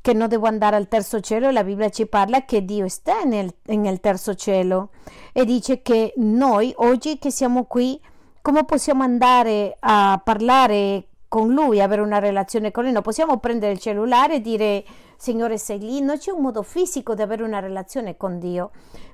che 0.00 0.12
non 0.14 0.28
devo 0.28 0.46
andare 0.46 0.76
al 0.76 0.88
terzo 0.88 1.20
cielo, 1.20 1.50
la 1.50 1.64
Bibbia 1.64 1.90
ci 1.90 2.06
parla 2.06 2.44
che 2.44 2.64
Dio 2.64 2.88
sta 2.88 3.22
nel, 3.22 3.52
nel 3.64 4.00
terzo 4.00 4.34
cielo 4.34 4.90
e 5.32 5.44
dice 5.44 5.82
che 5.82 6.12
noi 6.16 6.72
oggi 6.76 7.18
che 7.18 7.30
siamo 7.30 7.64
qui, 7.64 8.00
come 8.40 8.64
possiamo 8.64 9.02
andare 9.02 9.76
a 9.80 10.20
parlare 10.22 11.06
con 11.28 11.52
Lui, 11.52 11.80
avere 11.80 12.00
una 12.00 12.18
relazione 12.18 12.70
con 12.70 12.84
Lui? 12.84 12.92
Non 12.92 13.02
possiamo 13.02 13.38
prendere 13.38 13.72
il 13.72 13.78
cellulare 13.78 14.36
e 14.36 14.40
dire 14.40 14.84
Signore 15.16 15.58
sei 15.58 15.78
lì, 15.78 16.00
non 16.00 16.16
c'è 16.16 16.30
un 16.30 16.40
modo 16.40 16.62
fisico 16.62 17.14
di 17.14 17.20
avere 17.20 17.42
una 17.42 17.58
relazione 17.58 18.16
con 18.16 18.38
Dio. 18.38 18.70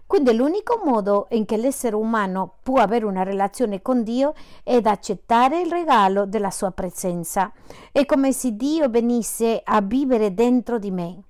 Quindi 0.07 0.35
l'unico 0.35 0.81
modo 0.85 1.27
in 1.31 1.45
cui 1.47 1.57
l'essere 1.57 1.97
umano 1.97 2.59
può 2.63 2.81
avere 2.81 3.05
una 3.05 3.25
relazione 3.25 3.83
con 3.83 4.05
Dio 4.05 4.35
è 4.63 4.77
ad 4.77 4.87
accettare 4.87 5.61
il 5.61 5.71
regalo 5.71 6.27
della 6.27 6.53
sua 6.53 6.71
presenza. 6.71 7.53
È 7.91 8.05
come 8.07 8.33
se 8.33 8.55
Dio 8.55 8.89
venisse 8.89 9.61
a 9.65 9.81
vivere 9.81 10.33
dentro 10.33 10.79
di 10.79 10.93
me. 10.93 11.23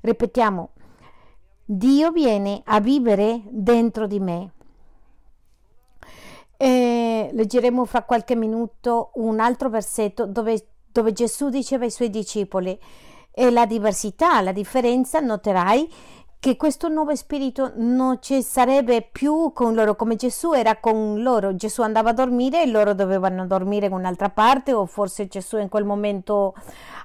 Ripetiamo, 0.00 0.70
Dio 1.64 2.10
viene 2.10 2.60
a 2.64 2.80
vivere 2.80 3.40
dentro 3.48 4.08
di 4.08 4.18
me. 4.18 4.52
E 6.56 7.30
leggeremo 7.32 7.84
fra 7.84 8.02
qualche 8.02 8.34
minuto 8.34 9.10
un 9.14 9.38
altro 9.38 9.68
versetto 9.68 10.26
dove, 10.26 10.66
dove 10.90 11.12
Gesù 11.12 11.50
diceva 11.50 11.84
ai 11.84 11.90
suoi 11.90 12.10
discepoli 12.10 12.78
e 13.30 13.50
la 13.50 13.66
diversità, 13.66 14.40
la 14.40 14.52
differenza, 14.52 15.20
noterai 15.20 15.90
che 16.44 16.58
questo 16.58 16.88
nuovo 16.88 17.16
spirito 17.16 17.72
non 17.76 18.18
ci 18.20 18.42
sarebbe 18.42 19.00
più 19.00 19.52
con 19.54 19.72
loro 19.72 19.96
come 19.96 20.14
Gesù 20.14 20.52
era 20.52 20.76
con 20.76 21.22
loro. 21.22 21.56
Gesù 21.56 21.80
andava 21.80 22.10
a 22.10 22.12
dormire 22.12 22.62
e 22.62 22.66
loro 22.66 22.92
dovevano 22.92 23.46
dormire 23.46 23.86
in 23.86 23.92
un'altra 23.92 24.28
parte 24.28 24.74
o 24.74 24.84
forse 24.84 25.26
Gesù 25.26 25.56
in 25.56 25.70
quel 25.70 25.86
momento 25.86 26.54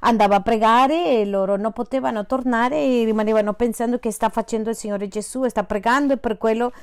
andava 0.01 0.35
a 0.35 0.41
pregare 0.41 1.21
e 1.21 1.25
loro 1.25 1.55
non 1.55 1.71
potevano 1.71 2.25
tornare 2.25 2.83
e 2.83 3.05
rimanevano 3.05 3.53
pensando 3.53 3.97
che 3.97 4.11
sta 4.11 4.27
facendo 4.27 4.71
il 4.71 4.75
Signore 4.75 5.07
Gesù 5.07 5.47
sta 5.47 5.63
pregando 5.63 6.11
e 6.11 6.17
per 6.17 6.37
quello 6.37 6.73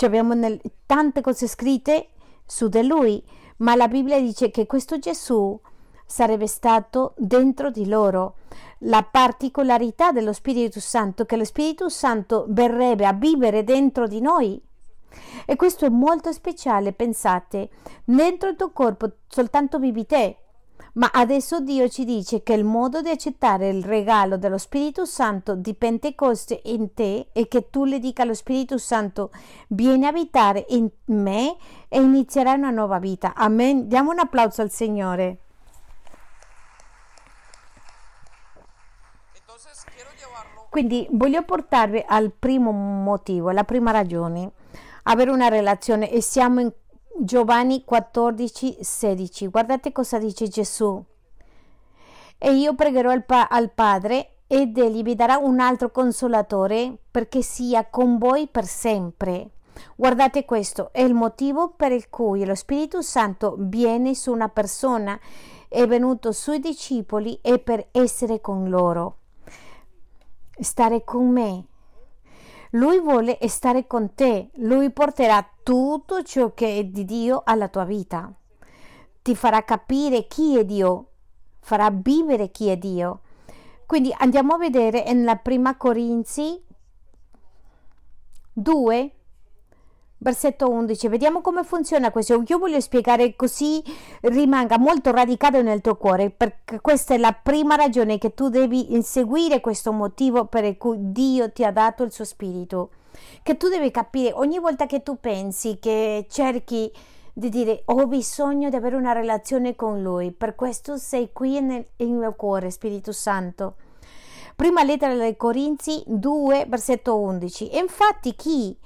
abbiamo 0.00 0.34
nel, 0.34 0.60
tante 0.84 1.22
cose 1.22 1.48
scritte 1.48 2.08
su 2.44 2.68
di 2.68 2.86
lui, 2.86 3.24
ma 3.60 3.74
la 3.74 3.88
Bibbia 3.88 4.20
dice 4.20 4.50
che 4.50 4.66
questo 4.66 4.98
Gesù 4.98 5.58
sarebbe 6.04 6.46
stato 6.46 7.14
dentro 7.16 7.70
di 7.70 7.88
loro. 7.88 8.34
La 8.84 9.02
particolarità 9.02 10.10
dello 10.10 10.32
Spirito 10.32 10.80
Santo, 10.80 11.26
che 11.26 11.36
lo 11.36 11.44
Spirito 11.44 11.88
Santo 11.88 12.46
verrebbe 12.48 13.06
a 13.06 13.12
vivere 13.12 13.62
dentro 13.62 14.06
di 14.06 14.20
noi. 14.20 14.60
E 15.44 15.56
questo 15.56 15.84
è 15.84 15.88
molto 15.88 16.32
speciale, 16.32 16.92
pensate, 16.92 17.70
dentro 18.04 18.48
il 18.48 18.56
tuo 18.56 18.70
corpo 18.70 19.10
soltanto 19.28 19.78
vivi 19.78 20.06
te, 20.06 20.36
ma 20.94 21.10
adesso 21.12 21.60
Dio 21.60 21.88
ci 21.88 22.04
dice 22.04 22.42
che 22.42 22.54
il 22.54 22.64
modo 22.64 23.00
di 23.02 23.10
accettare 23.10 23.68
il 23.68 23.84
regalo 23.84 24.38
dello 24.38 24.58
Spirito 24.58 25.04
Santo 25.04 25.54
di 25.54 25.74
Pentecoste 25.74 26.62
in 26.64 26.94
te 26.94 27.28
è 27.32 27.46
che 27.48 27.70
tu 27.70 27.84
le 27.84 27.98
dica 27.98 28.22
allo 28.22 28.34
Spirito 28.34 28.78
Santo 28.78 29.30
vieni 29.68 30.06
a 30.06 30.08
abitare 30.08 30.66
in 30.70 30.88
me 31.06 31.56
e 31.88 32.00
inizierai 32.00 32.56
una 32.56 32.70
nuova 32.70 32.98
vita. 32.98 33.34
Amen. 33.34 33.88
Diamo 33.88 34.10
un 34.10 34.18
applauso 34.18 34.62
al 34.62 34.70
Signore. 34.70 35.38
Quindi 40.70 41.08
voglio 41.10 41.42
portarvi 41.42 42.04
al 42.06 42.30
primo 42.30 42.70
motivo, 42.70 43.48
alla 43.48 43.64
prima 43.64 43.90
ragione, 43.90 44.52
avere 45.02 45.32
una 45.32 45.48
relazione 45.48 46.08
e 46.12 46.22
siamo 46.22 46.60
in 46.60 46.72
Giovanni 47.18 47.82
14, 47.84 48.76
16. 48.80 49.48
Guardate 49.48 49.90
cosa 49.90 50.20
dice 50.20 50.46
Gesù. 50.46 51.04
E 52.38 52.52
io 52.52 52.76
pregherò 52.76 53.10
al, 53.10 53.24
pa- 53.24 53.48
al 53.48 53.72
Padre 53.72 54.36
ed 54.46 54.78
egli 54.78 55.02
vi 55.02 55.16
darà 55.16 55.38
un 55.38 55.58
altro 55.58 55.90
consolatore 55.90 56.96
perché 57.10 57.42
sia 57.42 57.86
con 57.90 58.16
voi 58.16 58.46
per 58.46 58.64
sempre. 58.64 59.50
Guardate 59.96 60.44
questo, 60.44 60.90
è 60.92 61.02
il 61.02 61.14
motivo 61.14 61.70
per 61.70 61.90
il 61.90 62.08
cui 62.08 62.44
lo 62.44 62.54
Spirito 62.54 63.02
Santo 63.02 63.56
viene 63.58 64.14
su 64.14 64.30
una 64.30 64.48
persona, 64.48 65.18
è 65.68 65.84
venuto 65.88 66.30
sui 66.30 66.60
discepoli 66.60 67.40
e 67.42 67.58
per 67.58 67.88
essere 67.90 68.40
con 68.40 68.68
loro 68.68 69.16
stare 70.60 71.04
con 71.04 71.28
me. 71.30 71.64
Lui 72.70 73.00
vuole 73.00 73.38
stare 73.48 73.86
con 73.86 74.14
te, 74.14 74.50
lui 74.54 74.90
porterà 74.90 75.44
tutto 75.62 76.22
ciò 76.22 76.54
che 76.54 76.78
è 76.78 76.84
di 76.84 77.04
Dio 77.04 77.42
alla 77.44 77.68
tua 77.68 77.84
vita. 77.84 78.32
Ti 79.22 79.34
farà 79.34 79.64
capire 79.64 80.26
chi 80.26 80.56
è 80.56 80.64
Dio, 80.64 81.06
farà 81.60 81.90
vivere 81.90 82.50
chi 82.50 82.68
è 82.68 82.76
Dio. 82.76 83.20
Quindi 83.86 84.14
andiamo 84.16 84.54
a 84.54 84.58
vedere 84.58 85.12
nella 85.12 85.36
prima 85.36 85.76
Corinzi 85.76 86.62
2 88.52 89.14
Versetto 90.22 90.68
11, 90.68 91.08
vediamo 91.08 91.40
come 91.40 91.64
funziona 91.64 92.10
questo. 92.10 92.42
Io 92.46 92.58
voglio 92.58 92.78
spiegare 92.80 93.34
così 93.36 93.82
rimanga 94.20 94.76
molto 94.76 95.12
radicato 95.12 95.62
nel 95.62 95.80
tuo 95.80 95.96
cuore, 95.96 96.28
perché 96.28 96.78
questa 96.82 97.14
è 97.14 97.16
la 97.16 97.32
prima 97.32 97.74
ragione 97.74 98.18
che 98.18 98.34
tu 98.34 98.50
devi 98.50 98.92
inseguire 98.92 99.60
questo 99.60 99.92
motivo 99.92 100.44
per 100.44 100.76
cui 100.76 100.98
Dio 101.10 101.50
ti 101.50 101.64
ha 101.64 101.72
dato 101.72 102.02
il 102.02 102.12
suo 102.12 102.26
spirito. 102.26 102.90
Che 103.42 103.56
tu 103.56 103.68
devi 103.68 103.90
capire 103.90 104.34
ogni 104.34 104.58
volta 104.58 104.84
che 104.84 105.02
tu 105.02 105.18
pensi 105.18 105.78
che 105.80 106.26
cerchi 106.28 106.92
di 107.32 107.48
dire 107.48 107.80
ho 107.86 108.06
bisogno 108.06 108.68
di 108.68 108.76
avere 108.76 108.96
una 108.96 109.12
relazione 109.12 109.74
con 109.74 110.02
Lui, 110.02 110.32
per 110.32 110.54
questo 110.54 110.98
sei 110.98 111.30
qui 111.32 111.62
nel, 111.62 111.86
nel 111.96 112.08
mio 112.10 112.34
cuore, 112.34 112.70
Spirito 112.70 113.12
Santo. 113.12 113.76
Prima 114.54 114.82
lettera 114.82 115.14
dei 115.14 115.38
Corinzi 115.38 116.02
2, 116.04 116.66
versetto 116.68 117.16
11. 117.16 117.70
E 117.70 117.78
infatti 117.78 118.36
chi 118.36 118.76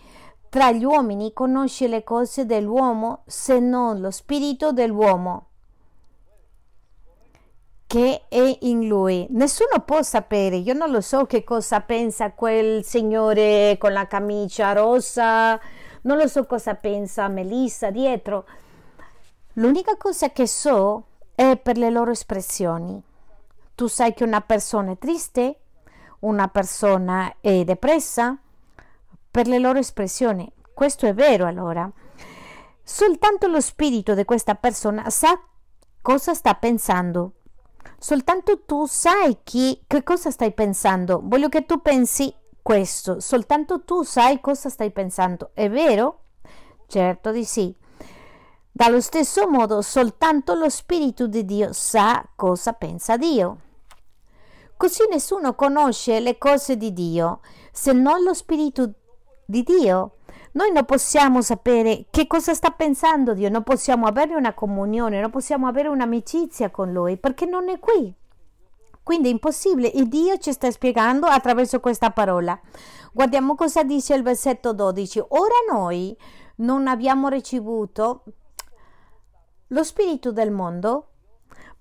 tra 0.54 0.70
gli 0.70 0.84
uomini 0.84 1.32
conosce 1.32 1.88
le 1.88 2.04
cose 2.04 2.46
dell'uomo 2.46 3.24
se 3.26 3.58
non 3.58 3.98
lo 4.00 4.12
spirito 4.12 4.70
dell'uomo. 4.70 5.46
che 7.88 8.22
è 8.28 8.58
in 8.60 8.86
lui. 8.86 9.26
Nessuno 9.30 9.80
può 9.84 10.02
sapere, 10.02 10.56
io 10.56 10.72
non 10.72 10.92
lo 10.92 11.00
so 11.00 11.26
che 11.26 11.42
cosa 11.42 11.80
pensa 11.80 12.32
quel 12.32 12.84
signore 12.84 13.76
con 13.78 13.92
la 13.92 14.06
camicia 14.06 14.72
rossa, 14.72 15.58
non 16.02 16.18
lo 16.18 16.28
so 16.28 16.46
cosa 16.46 16.74
pensa 16.74 17.26
Melissa 17.26 17.90
dietro. 17.90 18.46
L'unica 19.54 19.96
cosa 19.96 20.30
che 20.30 20.46
so 20.46 21.06
è 21.34 21.56
per 21.56 21.76
le 21.76 21.90
loro 21.90 22.12
espressioni. 22.12 23.02
Tu 23.74 23.88
sai 23.88 24.14
che 24.14 24.22
una 24.22 24.40
persona 24.40 24.92
è 24.92 24.98
triste, 24.98 25.58
una 26.20 26.46
persona 26.46 27.34
è 27.40 27.64
depressa, 27.64 28.38
per 29.34 29.48
le 29.48 29.58
loro 29.58 29.80
espressioni. 29.80 30.48
Questo 30.72 31.06
è 31.06 31.12
vero 31.12 31.46
allora. 31.46 31.90
Soltanto 32.84 33.48
lo 33.48 33.60
spirito 33.60 34.14
di 34.14 34.24
questa 34.24 34.54
persona 34.54 35.10
sa 35.10 35.36
cosa 36.00 36.34
sta 36.34 36.54
pensando. 36.54 37.32
Soltanto 37.98 38.62
tu 38.62 38.86
sai 38.86 39.38
chi, 39.42 39.82
che 39.88 40.04
cosa 40.04 40.30
stai 40.30 40.52
pensando. 40.52 41.20
Voglio 41.24 41.48
che 41.48 41.66
tu 41.66 41.82
pensi 41.82 42.32
questo. 42.62 43.18
Soltanto 43.18 43.82
tu 43.82 44.04
sai 44.04 44.40
cosa 44.40 44.68
stai 44.68 44.92
pensando. 44.92 45.50
È 45.52 45.68
vero? 45.68 46.20
Certo 46.86 47.32
di 47.32 47.44
sì. 47.44 47.74
Dallo 48.70 49.00
stesso 49.00 49.48
modo, 49.48 49.82
soltanto 49.82 50.54
lo 50.54 50.68
Spirito 50.68 51.26
di 51.26 51.44
Dio 51.44 51.72
sa 51.72 52.24
cosa 52.36 52.72
pensa 52.74 53.16
Dio. 53.16 53.58
Così 54.76 55.02
nessuno 55.10 55.56
conosce 55.56 56.20
le 56.20 56.38
cose 56.38 56.76
di 56.76 56.92
Dio 56.92 57.40
se 57.72 57.92
non 57.92 58.22
lo 58.22 58.32
Spirito 58.32 58.92
di 59.44 59.62
Dio. 59.62 60.16
Noi 60.52 60.70
non 60.72 60.84
possiamo 60.84 61.42
sapere 61.42 62.06
che 62.10 62.26
cosa 62.26 62.54
sta 62.54 62.70
pensando 62.70 63.34
Dio, 63.34 63.48
non 63.48 63.62
possiamo 63.62 64.06
avere 64.06 64.34
una 64.34 64.54
comunione, 64.54 65.20
non 65.20 65.30
possiamo 65.30 65.66
avere 65.66 65.88
un'amicizia 65.88 66.70
con 66.70 66.92
Lui 66.92 67.16
perché 67.16 67.44
non 67.46 67.68
è 67.68 67.78
qui. 67.78 68.14
Quindi 69.02 69.28
è 69.28 69.32
impossibile 69.32 69.92
e 69.92 70.06
Dio 70.06 70.38
ci 70.38 70.52
sta 70.52 70.70
spiegando 70.70 71.26
attraverso 71.26 71.78
questa 71.78 72.10
parola. 72.10 72.58
Guardiamo 73.12 73.54
cosa 73.54 73.82
dice 73.82 74.14
il 74.14 74.22
versetto 74.22 74.72
12. 74.72 75.24
Ora 75.28 75.54
noi 75.70 76.16
non 76.56 76.86
abbiamo 76.86 77.28
ricevuto 77.28 78.24
lo 79.68 79.82
spirito 79.82 80.32
del 80.32 80.50
mondo, 80.50 81.08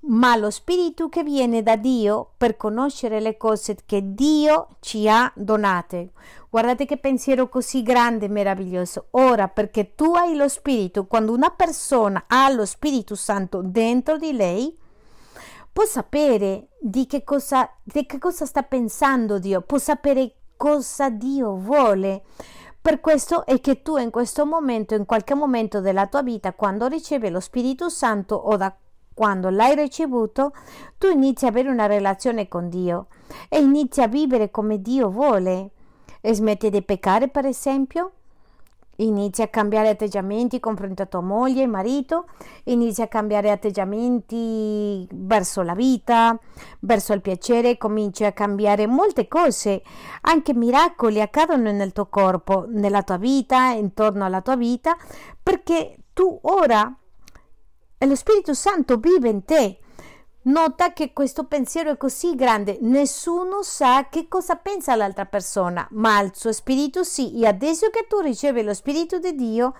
ma 0.05 0.35
lo 0.35 0.49
spirito 0.49 1.07
che 1.07 1.23
viene 1.23 1.63
da 1.63 1.75
Dio 1.75 2.31
per 2.35 2.57
conoscere 2.57 3.21
le 3.21 3.37
cose 3.37 3.77
che 3.85 4.13
Dio 4.13 4.75
ci 4.79 5.07
ha 5.07 5.31
donate. 5.35 6.11
Guardate 6.49 6.85
che 6.85 6.97
pensiero 6.97 7.47
così 7.47 7.83
grande 7.83 8.25
e 8.25 8.29
meraviglioso. 8.29 9.07
Ora, 9.11 9.47
perché 9.47 9.95
tu 9.95 10.13
hai 10.13 10.35
lo 10.35 10.47
Spirito, 10.47 11.07
quando 11.07 11.33
una 11.33 11.49
persona 11.49 12.25
ha 12.27 12.49
lo 12.49 12.65
Spirito 12.65 13.15
Santo 13.15 13.61
dentro 13.63 14.17
di 14.17 14.33
lei, 14.33 14.77
può 15.71 15.85
sapere 15.85 16.67
di 16.79 17.07
che 17.07 17.23
cosa, 17.23 17.69
di 17.81 18.05
che 18.05 18.19
cosa 18.19 18.45
sta 18.45 18.61
pensando 18.61 19.39
Dio, 19.39 19.61
può 19.61 19.77
sapere 19.77 20.35
cosa 20.57 21.09
Dio 21.09 21.55
vuole. 21.55 22.23
Per 22.79 22.99
questo 22.99 23.45
è 23.45 23.61
che 23.61 23.81
tu 23.81 23.97
in 23.97 24.11
questo 24.11 24.45
momento, 24.45 24.93
in 24.93 25.05
qualche 25.05 25.33
momento 25.33 25.79
della 25.79 26.05
tua 26.07 26.21
vita, 26.21 26.53
quando 26.53 26.87
ricevi 26.87 27.29
lo 27.29 27.39
Spirito 27.39 27.89
Santo 27.89 28.35
o 28.35 28.57
da 28.57 28.75
quando 29.13 29.49
l'hai 29.49 29.75
ricevuto, 29.75 30.53
tu 30.97 31.07
inizi 31.07 31.45
a 31.45 31.49
avere 31.49 31.69
una 31.69 31.85
relazione 31.85 32.47
con 32.47 32.69
Dio 32.69 33.07
e 33.49 33.59
inizi 33.59 34.01
a 34.01 34.07
vivere 34.07 34.51
come 34.51 34.81
Dio 34.81 35.09
vuole. 35.09 35.69
E 36.21 36.33
smetti 36.33 36.69
di 36.69 36.81
peccare, 36.81 37.27
per 37.27 37.45
esempio? 37.45 38.11
Inizi 38.97 39.41
a 39.41 39.47
cambiare 39.47 39.89
atteggiamenti 39.89 40.59
confronto 40.59 41.01
a 41.01 41.07
tua 41.07 41.19
moglie 41.19 41.63
e 41.63 41.67
marito, 41.67 42.27
inizi 42.65 43.01
a 43.01 43.07
cambiare 43.07 43.49
atteggiamenti 43.49 45.05
verso 45.11 45.63
la 45.63 45.73
vita, 45.73 46.39
verso 46.81 47.11
il 47.13 47.21
piacere, 47.21 47.77
cominci 47.77 48.23
a 48.23 48.31
cambiare 48.31 48.85
molte 48.85 49.27
cose, 49.27 49.81
anche 50.21 50.53
miracoli 50.53 51.21
accadono 51.21 51.71
nel 51.71 51.91
tuo 51.91 52.05
corpo, 52.05 52.65
nella 52.69 53.01
tua 53.01 53.17
vita, 53.17 53.71
intorno 53.71 54.25
alla 54.25 54.41
tua 54.41 54.55
vita, 54.55 54.95
perché 55.41 55.97
tu 56.13 56.37
ora 56.43 56.95
lo 58.05 58.15
Spirito 58.15 58.53
Santo 58.53 58.97
vive 58.97 59.29
in 59.29 59.45
te 59.45 59.79
Nota 60.45 60.91
che 60.91 61.13
questo 61.13 61.45
pensiero 61.45 61.91
è 61.91 61.97
così 61.97 62.35
grande, 62.35 62.77
nessuno 62.81 63.61
sa 63.61 64.09
che 64.09 64.27
cosa 64.27 64.57
pensa 64.57 64.93
l'altra 64.93 65.25
persona, 65.25 65.87
ma 65.91 66.19
il 66.19 66.31
suo 66.35 66.51
spirito 66.51 67.05
sì, 67.05 67.39
e 67.41 67.47
adesso 67.47 67.89
che 67.89 68.07
tu 68.09 68.19
ricevi 68.19 68.61
lo 68.61 68.73
spirito 68.73 69.19
di 69.19 69.35
Dio, 69.35 69.73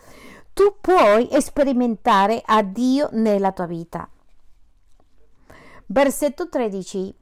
tu 0.54 0.76
puoi 0.80 1.28
sperimentare 1.42 2.42
a 2.46 2.62
Dio 2.64 3.10
nella 3.12 3.52
tua 3.52 3.66
vita. 3.66 4.08
Versetto 5.88 6.48
13. 6.48 7.14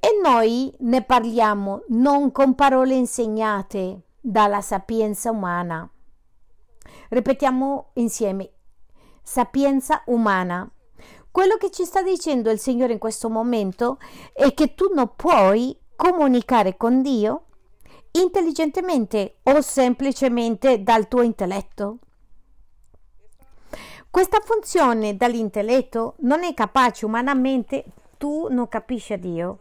E 0.00 0.08
noi 0.20 0.74
ne 0.80 1.04
parliamo 1.04 1.84
non 1.90 2.32
con 2.32 2.56
parole 2.56 2.94
insegnate 2.94 4.00
dalla 4.20 4.60
sapienza 4.60 5.30
umana. 5.30 5.88
Ripetiamo 7.10 7.90
insieme, 7.94 8.50
sapienza 9.28 10.02
umana 10.06 10.66
quello 11.30 11.58
che 11.58 11.70
ci 11.70 11.84
sta 11.84 12.02
dicendo 12.02 12.50
il 12.50 12.58
Signore 12.58 12.94
in 12.94 12.98
questo 12.98 13.28
momento 13.28 13.98
è 14.32 14.54
che 14.54 14.74
tu 14.74 14.90
non 14.94 15.12
puoi 15.14 15.78
comunicare 15.94 16.78
con 16.78 17.02
Dio 17.02 17.44
intelligentemente 18.12 19.36
o 19.42 19.60
semplicemente 19.60 20.82
dal 20.82 21.06
tuo 21.08 21.22
intelletto. 21.22 21.98
Questa 24.10 24.40
funzione 24.40 25.16
dall'intelletto 25.16 26.14
non 26.20 26.42
è 26.42 26.54
capace 26.54 27.04
umanamente, 27.04 27.84
tu 28.16 28.48
non 28.50 28.66
capisci 28.66 29.16
Dio. 29.18 29.58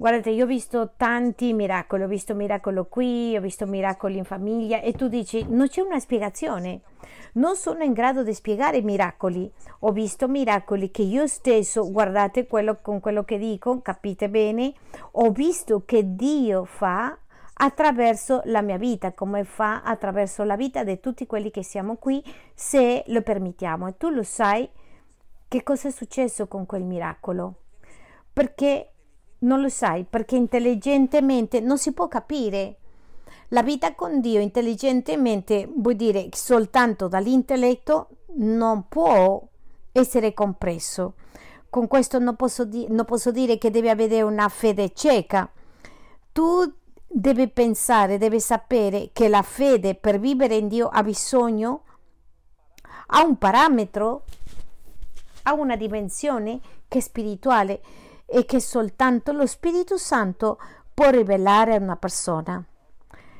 Guardate, 0.00 0.30
io 0.30 0.44
ho 0.44 0.48
visto 0.48 0.92
tanti 0.96 1.52
miracoli, 1.52 2.04
ho 2.04 2.08
visto 2.08 2.34
miracolo 2.34 2.86
qui, 2.86 3.36
ho 3.36 3.40
visto 3.42 3.66
miracoli 3.66 4.16
in 4.16 4.24
famiglia 4.24 4.80
e 4.80 4.92
tu 4.92 5.08
dici 5.08 5.44
non 5.46 5.68
c'è 5.68 5.82
una 5.82 6.00
spiegazione. 6.00 6.80
Non 7.34 7.54
sono 7.54 7.82
in 7.82 7.92
grado 7.92 8.22
di 8.22 8.32
spiegare 8.32 8.78
i 8.78 8.82
miracoli. 8.82 9.52
Ho 9.80 9.92
visto 9.92 10.26
miracoli 10.26 10.90
che 10.90 11.02
io 11.02 11.26
stesso, 11.26 11.90
guardate 11.90 12.46
quello, 12.46 12.78
con 12.80 12.98
quello 12.98 13.24
che 13.24 13.36
dico, 13.36 13.82
capite 13.82 14.30
bene, 14.30 14.72
ho 15.10 15.30
visto 15.32 15.82
che 15.84 16.14
Dio 16.14 16.64
fa 16.64 17.18
attraverso 17.52 18.40
la 18.44 18.62
mia 18.62 18.78
vita, 18.78 19.12
come 19.12 19.44
fa 19.44 19.82
attraverso 19.82 20.44
la 20.44 20.56
vita 20.56 20.82
di 20.82 20.98
tutti 20.98 21.26
quelli 21.26 21.50
che 21.50 21.62
siamo 21.62 21.96
qui, 21.96 22.24
se 22.54 23.04
lo 23.08 23.20
permettiamo. 23.20 23.86
E 23.86 23.98
tu 23.98 24.08
lo 24.08 24.22
sai 24.22 24.66
che 25.46 25.62
cosa 25.62 25.88
è 25.88 25.90
successo 25.90 26.48
con 26.48 26.64
quel 26.64 26.84
miracolo. 26.84 27.56
Perché 28.32 28.92
non 29.40 29.60
lo 29.60 29.68
sai 29.68 30.04
perché 30.04 30.36
intelligentemente 30.36 31.60
non 31.60 31.78
si 31.78 31.92
può 31.92 32.08
capire. 32.08 32.76
La 33.48 33.62
vita 33.62 33.94
con 33.94 34.20
Dio 34.20 34.40
intelligentemente 34.40 35.68
vuol 35.72 35.96
dire 35.96 36.28
soltanto 36.32 37.08
dall'intelletto 37.08 38.08
non 38.36 38.86
può 38.88 39.42
essere 39.92 40.34
compreso. 40.34 41.14
Con 41.68 41.86
questo 41.86 42.18
non 42.18 42.36
posso, 42.36 42.64
di- 42.64 42.86
non 42.88 43.04
posso 43.04 43.30
dire 43.30 43.58
che 43.58 43.70
devi 43.70 43.88
avere 43.88 44.22
una 44.22 44.48
fede 44.48 44.92
cieca. 44.92 45.50
Tu 46.32 46.72
devi 47.06 47.48
pensare, 47.48 48.18
devi 48.18 48.40
sapere 48.40 49.10
che 49.12 49.28
la 49.28 49.42
fede 49.42 49.94
per 49.94 50.20
vivere 50.20 50.56
in 50.56 50.68
Dio 50.68 50.88
ha 50.88 51.02
bisogno, 51.02 51.84
ha 53.06 53.24
un 53.24 53.36
parametro, 53.36 54.24
ha 55.44 55.54
una 55.54 55.76
dimensione 55.76 56.60
che 56.86 56.98
è 56.98 57.00
spirituale 57.00 57.80
e 58.32 58.44
che 58.44 58.60
soltanto 58.60 59.32
lo 59.32 59.44
Spirito 59.44 59.96
Santo 59.96 60.58
può 60.94 61.10
rivelare 61.10 61.74
a 61.74 61.80
una 61.80 61.96
persona. 61.96 62.62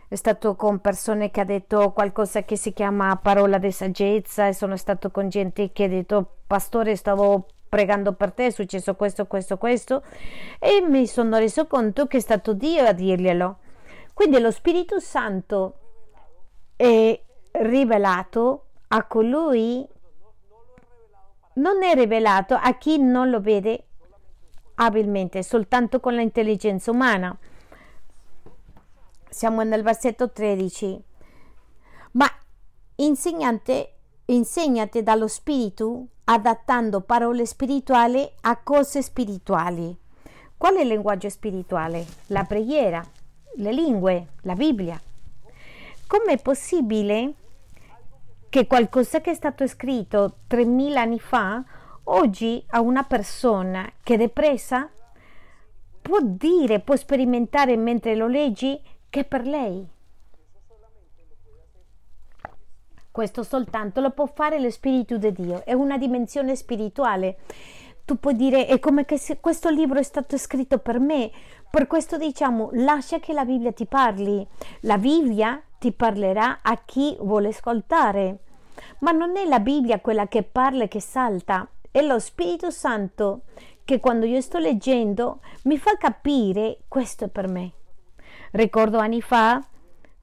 È 0.09 0.15
stato 0.17 0.57
con 0.57 0.81
persone 0.81 1.31
che 1.31 1.41
ha 1.41 1.45
detto 1.45 1.93
qualcosa 1.93 2.43
che 2.43 2.57
si 2.57 2.73
chiama 2.73 3.15
parola 3.17 3.59
di 3.59 3.71
saggezza 3.71 4.49
e 4.49 4.53
sono 4.53 4.77
stato 4.77 5.13
con 5.13 5.29
gente 5.29 5.71
che 5.71 5.85
ha 5.85 5.89
detto 5.89 6.39
pastore 6.47 6.97
stavo 6.97 7.47
pregando 7.69 8.15
per 8.15 8.33
te 8.33 8.47
è 8.47 8.51
successo 8.51 8.97
questo, 8.97 9.27
questo, 9.27 9.57
questo 9.57 10.03
e 10.59 10.81
mi 10.81 11.07
sono 11.07 11.39
reso 11.39 11.69
conto 11.69 12.09
che 12.09 12.17
è 12.17 12.21
stato 12.21 12.53
Dio 12.53 12.85
a 12.85 12.93
dirglielo. 12.93 13.59
Quindi 14.13 14.41
lo 14.41 14.51
Spirito 14.51 14.99
Santo 14.99 15.75
è 16.75 17.21
rivelato 17.53 18.65
a 18.89 19.05
colui 19.05 19.87
non 21.53 21.85
è 21.85 21.95
rivelato 21.95 22.55
a 22.55 22.77
chi 22.77 22.99
non 22.99 23.31
lo 23.31 23.41
vede 23.41 23.85
abilmente 24.85 25.43
soltanto 25.43 26.01
con 26.01 26.15
l'intelligenza 26.15 26.91
umana. 26.91 27.37
Siamo 29.29 29.63
nel 29.63 29.83
versetto 29.83 30.31
13. 30.31 31.03
Ma 32.13 32.27
insegnante, 32.97 33.95
insegnate 34.27 35.03
dallo 35.03 35.29
Spirito 35.29 36.07
adattando 36.25 37.01
parole 37.01 37.47
spirituali 37.47 38.29
a 38.43 38.57
cose 38.57 39.03
spirituali. 39.03 39.97
Qual 40.57 40.77
è 40.77 40.81
il 40.81 40.89
linguaggio 40.89 41.29
spirituale? 41.29 42.05
La 42.27 42.45
preghiera, 42.45 43.05
le 43.57 43.73
lingue, 43.73 44.29
la 44.43 44.55
Bibbia. 44.55 45.01
Com'è 46.07 46.41
possibile 46.41 47.35
che 48.49 48.67
qualcosa 48.67 49.21
che 49.21 49.31
è 49.31 49.35
stato 49.35 49.67
scritto 49.67 50.39
3000 50.49 51.01
anni 51.01 51.21
fa 51.21 51.65
oggi 52.11 52.65
a 52.71 52.81
una 52.81 53.05
persona 53.05 53.91
che 54.03 54.15
è 54.15 54.17
depressa 54.17 54.89
può 56.01 56.19
dire, 56.23 56.81
può 56.81 56.97
sperimentare 56.97 57.77
mentre 57.77 58.15
lo 58.15 58.27
leggi 58.27 58.81
che 59.09 59.25
per 59.25 59.47
lei. 59.47 59.89
Questo 63.11 63.43
soltanto 63.43 64.01
lo 64.01 64.11
può 64.11 64.27
fare 64.27 64.61
lo 64.61 64.71
Spirito 64.71 65.19
di 65.19 65.33
Dio, 65.33 65.65
è 65.65 65.73
una 65.73 65.99
dimensione 65.99 66.55
spirituale. 66.55 67.39
Tu 68.05 68.19
puoi 68.19 68.35
dire, 68.35 68.67
è 68.67 68.79
come 68.81 69.05
che 69.05 69.21
questo 69.41 69.69
libro 69.69 69.99
è 69.99 70.03
stato 70.03 70.37
scritto 70.37 70.79
per 70.79 70.99
me, 70.99 71.31
per 71.71 71.87
questo 71.87 72.17
diciamo, 72.17 72.71
lascia 72.73 73.21
che 73.21 73.33
la 73.33 73.45
Bibbia 73.45 73.73
ti 73.73 73.87
parli. 73.87 74.45
La 74.81 74.99
Bibbia 74.99 75.63
ti 75.79 75.93
parlerà 75.93 76.61
a 76.63 76.77
chi 76.85 77.17
vuole 77.21 77.49
ascoltare. 77.49 78.39
Ma 79.01 79.13
non 79.13 79.37
è 79.37 79.45
la 79.45 79.61
Bibbia 79.61 80.01
quella 80.01 80.27
che 80.27 80.43
parla 80.43 80.85
e 80.85 80.89
che 80.89 81.01
salta, 81.01 81.69
è 81.91 82.01
lo 82.03 82.19
Spirito 82.19 82.71
Santo 82.71 83.43
che 83.85 83.99
quando 83.99 84.27
io 84.27 84.41
sto 84.41 84.59
leggendo 84.59 85.41
mi 85.65 85.77
fa 85.79 85.97
capire 85.97 86.81
questo 86.87 87.29
per 87.29 87.49
me. 87.49 87.73
Ricordo 88.53 88.99
anni 88.99 89.21
fa 89.21 89.61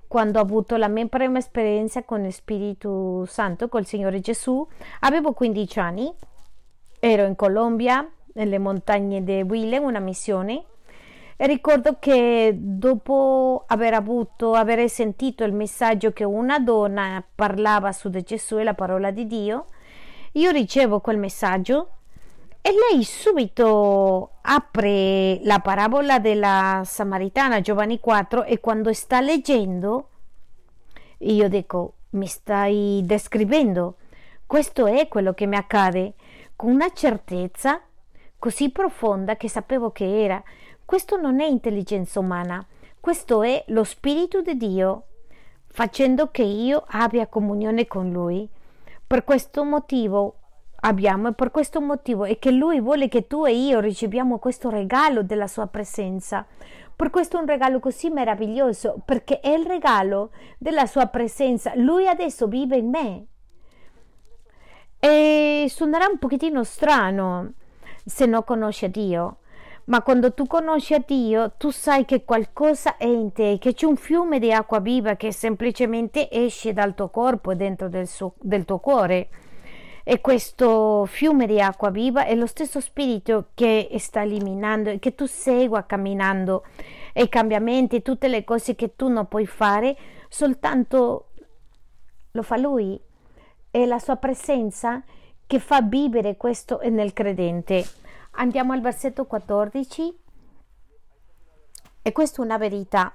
quando 0.08 0.40
ho 0.40 0.42
avuto 0.42 0.78
la 0.78 0.88
mia 0.88 1.06
prima 1.08 1.38
esperienza 1.38 2.04
con 2.04 2.24
lo 2.24 2.32
Spirito 2.32 3.26
Santo, 3.26 3.68
col 3.68 3.86
Signore 3.86 4.22
Gesù, 4.22 4.66
avevo 5.02 5.34
15 5.34 5.80
anni, 5.80 6.14
ero 7.00 7.26
in 7.26 7.36
Colombia, 7.36 8.10
nelle 8.34 8.58
montagne 8.58 9.24
di 9.24 9.42
Huile, 9.42 9.78
una 9.78 10.00
missione, 10.00 10.64
e 11.36 11.46
ricordo 11.46 11.98
che 12.00 12.56
dopo 12.58 13.66
aver 13.68 13.94
avuto, 13.94 14.54
aver 14.54 14.90
sentito 14.90 15.44
il 15.44 15.54
messaggio 15.54 16.12
che 16.12 16.24
una 16.24 16.60
donna 16.60 17.24
parlava 17.36 17.92
su 17.92 18.10
di 18.10 18.24
Gesù 18.24 18.58
e 18.58 18.64
la 18.64 18.74
parola 18.74 19.12
di 19.12 19.28
Dio, 19.28 19.66
io 20.34 20.52
ricevo 20.52 21.00
quel 21.00 21.18
messaggio 21.18 21.90
e 22.62 22.72
lei 22.72 23.04
subito 23.04 24.32
apre 24.42 25.40
la 25.44 25.60
parabola 25.60 26.20
della 26.20 26.82
Samaritana, 26.84 27.62
Giovanni 27.62 28.00
4, 28.00 28.44
e 28.44 28.60
quando 28.60 28.92
sta 28.94 29.22
leggendo, 29.22 30.10
io 31.20 31.48
dico, 31.48 31.94
mi 32.12 32.28
stai 32.28 33.02
descrivendo. 33.06 33.96
Questo 34.46 34.86
è 34.86 35.08
quello 35.08 35.34
che 35.34 35.46
mi 35.46 35.56
accade, 35.56 36.14
con 36.56 36.72
una 36.72 36.92
certezza 36.92 37.82
così 38.40 38.70
profonda 38.70 39.36
che 39.36 39.50
sapevo 39.50 39.92
che 39.92 40.24
era. 40.24 40.42
Questo 40.86 41.18
non 41.18 41.40
è 41.40 41.46
intelligenza 41.46 42.20
umana, 42.20 42.66
questo 43.00 43.44
è 43.44 43.64
lo 43.68 43.84
Spirito 43.84 44.42
di 44.42 44.58
Dio, 44.58 45.04
facendo 45.68 46.32
che 46.32 46.44
io 46.44 46.84
abbia 46.88 47.28
comunione 47.28 47.88
con 47.88 48.12
Lui. 48.12 48.50
Per 49.08 49.24
questo 49.24 49.64
motivo 49.64 50.36
abbiamo 50.82 51.30
e 51.30 51.34
per 51.34 51.50
questo 51.50 51.80
motivo 51.80 52.26
è 52.26 52.38
che 52.38 52.52
Lui 52.52 52.82
vuole 52.82 53.08
che 53.08 53.26
tu 53.26 53.46
e 53.46 53.56
io 53.56 53.80
riceviamo 53.80 54.38
questo 54.38 54.70
regalo 54.70 55.24
della 55.24 55.48
Sua 55.48 55.68
presenza. 55.68 56.46
Per 56.94 57.10
questo 57.10 57.38
è 57.38 57.40
un 57.40 57.46
regalo 57.46 57.80
così 57.80 58.10
meraviglioso, 58.10 59.02
perché 59.06 59.40
è 59.40 59.52
il 59.52 59.66
regalo 59.66 60.32
della 60.58 60.86
Sua 60.86 61.06
presenza. 61.06 61.72
Lui 61.76 62.06
adesso 62.06 62.48
vive 62.48 62.76
in 62.76 62.90
me. 62.90 63.26
E 65.00 65.68
suonerà 65.70 66.08
un 66.08 66.18
pochettino 66.18 66.66
strano 66.66 67.54
se 68.04 68.26
non 68.26 68.44
conosci 68.44 68.86
a 68.86 68.90
Dio, 68.90 69.38
ma 69.88 70.02
quando 70.02 70.34
tu 70.34 70.46
conosci 70.48 70.94
a 70.94 71.04
Dio, 71.06 71.54
tu 71.58 71.70
sai 71.70 72.06
che 72.06 72.24
qualcosa 72.24 72.98
è 72.98 73.06
in 73.06 73.32
te, 73.32 73.58
che 73.60 73.74
c'è 73.74 73.86
un 73.86 73.96
fiume 73.96 74.40
di 74.40 74.52
acqua 74.52 74.80
viva 74.80 75.16
che 75.16 75.32
semplicemente 75.32 76.30
esce 76.30 76.74
dal 76.74 76.94
tuo 76.94 77.10
corpo 77.10 77.52
e 77.52 77.56
dentro 77.56 77.88
del, 77.88 78.08
suo, 78.08 78.34
del 78.40 78.66
tuo 78.66 78.80
cuore 78.80 79.30
e 80.10 80.22
questo 80.22 81.06
fiume 81.06 81.48
di 81.48 81.60
acqua 81.60 81.90
viva 81.90 82.24
è 82.24 82.34
lo 82.34 82.46
stesso 82.46 82.80
spirito 82.80 83.50
che 83.54 83.90
sta 83.98 84.22
eliminando 84.22 84.90
e 84.90 85.00
che 85.00 85.16
tu 85.16 85.26
segua 85.26 85.84
camminando 85.84 86.64
e 87.12 87.24
i 87.24 87.30
cambiamenti, 87.30 88.02
tutte 88.02 88.30
le 88.30 88.46
cose 88.46 88.74
che 88.74 88.96
tu 88.96 89.10
non 89.10 89.28
puoi 89.28 89.46
fare, 89.46 89.98
soltanto 90.30 91.32
lo 92.32 92.42
fa 92.42 92.56
lui. 92.56 92.98
È 93.70 93.86
la 93.86 94.00
sua 94.00 94.16
presenza 94.16 95.04
che 95.46 95.60
fa 95.60 95.82
vivere 95.82 96.38
questo 96.38 96.80
nel 96.84 97.12
credente. 97.12 97.86
Andiamo 98.40 98.74
al 98.74 98.82
versetto 98.82 99.26
14. 99.26 100.20
E 102.02 102.12
questa 102.12 102.42
è 102.42 102.46
una 102.46 102.58
verità. 102.58 103.14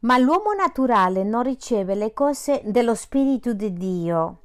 Ma 0.00 0.18
l'uomo 0.18 0.52
naturale 0.52 1.22
non 1.24 1.42
riceve 1.42 1.94
le 1.94 2.12
cose 2.12 2.62
dello 2.64 2.94
Spirito 2.94 3.52
di 3.52 3.72
Dio 3.72 4.36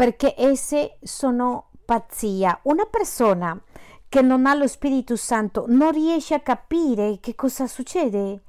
perché 0.00 0.34
esse 0.34 0.96
sono 1.02 1.72
pazzia. 1.84 2.58
Una 2.62 2.86
persona 2.86 3.60
che 4.08 4.22
non 4.22 4.46
ha 4.46 4.54
lo 4.54 4.66
Spirito 4.66 5.14
Santo 5.14 5.66
non 5.68 5.92
riesce 5.92 6.32
a 6.32 6.40
capire 6.40 7.18
che 7.20 7.34
cosa 7.34 7.66
succede, 7.66 8.42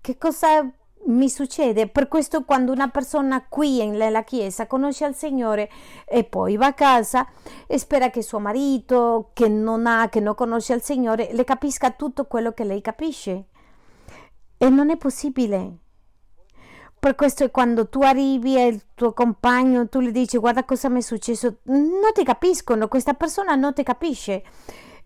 che 0.00 0.18
cosa 0.18 0.68
mi 1.06 1.28
succede. 1.28 1.88
Per 1.88 2.08
questo 2.08 2.44
quando 2.44 2.72
una 2.72 2.88
persona 2.88 3.44
qui 3.48 3.86
nella 3.86 4.22
chiesa 4.22 4.66
conosce 4.66 5.06
il 5.06 5.14
Signore 5.14 5.70
e 6.04 6.24
poi 6.24 6.56
va 6.56 6.66
a 6.66 6.74
casa 6.74 7.26
e 7.66 7.78
spera 7.78 8.10
che 8.10 8.22
suo 8.22 8.38
marito, 8.38 9.30
che 9.32 9.48
non 9.48 9.86
ha, 9.86 10.08
che 10.08 10.20
non 10.20 10.34
conosce 10.34 10.74
il 10.74 10.82
Signore, 10.82 11.30
le 11.32 11.44
capisca 11.44 11.90
tutto 11.90 12.26
quello 12.26 12.52
che 12.52 12.64
lei 12.64 12.80
capisce. 12.80 13.46
E 14.58 14.68
non 14.68 14.90
è 14.90 14.96
possibile. 14.96 15.76
Per 16.98 17.14
questo 17.14 17.44
è 17.44 17.50
quando 17.50 17.88
tu 17.88 18.02
arrivi 18.02 18.58
e 18.58 18.66
il 18.66 18.82
tuo 18.94 19.14
compagno, 19.14 19.88
tu 19.88 20.00
gli 20.00 20.10
dici 20.10 20.36
guarda 20.36 20.64
cosa 20.64 20.90
mi 20.90 20.98
è 20.98 21.02
successo, 21.02 21.60
non 21.62 22.12
ti 22.12 22.22
capiscono, 22.24 22.88
questa 22.88 23.14
persona 23.14 23.54
non 23.54 23.72
ti 23.72 23.82
capisce 23.82 24.42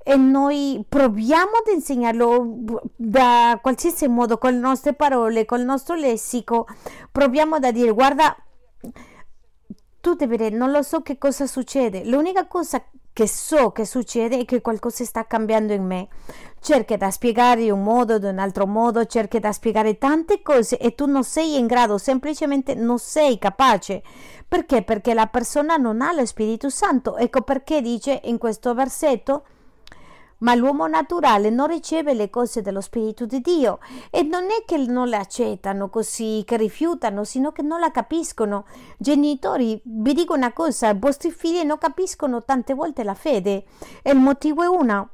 e 0.07 0.17
noi 0.17 0.85
proviamo 0.87 1.57
ad 1.65 1.73
insegnarlo 1.73 2.81
da 2.95 3.59
qualsiasi 3.61 4.07
modo, 4.07 4.37
con 4.37 4.53
le 4.53 4.59
nostre 4.59 4.93
parole, 4.93 5.47
con 5.47 5.61
il 5.61 5.65
nostro 5.65 5.95
lessico, 5.95 6.67
proviamo 7.11 7.59
da 7.59 7.73
dire 7.73 7.91
guarda, 7.91 8.37
tu 10.01 10.15
devi 10.15 10.37
vedere, 10.37 10.55
non 10.55 10.71
lo 10.71 10.83
so 10.83 11.01
che 11.01 11.17
cosa 11.17 11.47
succede, 11.47 12.05
l'unica 12.05 12.47
cosa 12.47 12.85
che 13.15 13.27
so 13.29 13.71
che 13.71 13.87
succede 13.87 14.41
è 14.41 14.45
che 14.45 14.61
qualcosa 14.61 15.05
sta 15.05 15.25
cambiando 15.25 15.73
in 15.73 15.87
me. 15.87 16.09
Cerchi 16.61 16.97
da 16.97 17.13
spiegare 17.13 17.71
un 17.71 17.83
modo, 17.83 18.17
in 18.17 18.25
un 18.25 18.39
altro 18.41 18.67
modo, 18.67 19.05
cerchi 19.07 19.39
da 19.39 19.53
spiegare 19.53 19.99
tante 19.99 20.43
cose 20.43 20.79
e 20.79 20.97
tu 20.97 21.07
non 21.07 21.23
sei 21.23 21.57
in 21.57 21.67
grado, 21.67 21.97
semplicemente 21.97 22.75
non 22.75 22.99
sei 22.99 23.39
capace. 23.39 24.03
Perché? 24.49 24.83
Perché 24.83 25.15
la 25.15 25.27
persona 25.29 25.77
non 25.77 26.03
ha 26.03 26.13
lo 26.13 26.27
Spirito 26.27 26.69
Santo. 26.69 27.17
Ecco 27.17 27.43
perché 27.43 27.81
dice 27.81 28.21
in 28.25 28.37
questo 28.37 28.75
versetto 28.75 29.45
ma 30.39 30.55
l'uomo 30.55 30.87
naturale 30.87 31.51
non 31.51 31.69
riceve 31.69 32.15
le 32.15 32.31
cose 32.31 32.63
dello 32.63 32.81
Spirito 32.81 33.27
di 33.27 33.41
Dio 33.41 33.79
e 34.11 34.23
non 34.23 34.45
è 34.45 34.65
che 34.67 34.77
non 34.77 35.09
le 35.09 35.17
accettano 35.17 35.89
così, 35.89 36.43
che 36.45 36.57
rifiutano, 36.57 37.25
sino 37.25 37.53
che 37.53 37.63
non 37.63 37.81
la 37.81 37.91
capiscono. 37.91 38.67
Genitori, 38.99 39.81
vi 39.85 40.13
dico 40.13 40.35
una 40.35 40.53
cosa, 40.53 40.91
i 40.91 40.99
vostri 40.99 41.31
figli 41.31 41.65
non 41.65 41.79
capiscono 41.79 42.43
tante 42.43 42.75
volte 42.75 43.05
la 43.05 43.15
fede 43.15 43.65
e 44.03 44.11
il 44.11 44.19
motivo 44.19 44.63
è 44.63 44.67
uno, 44.67 45.11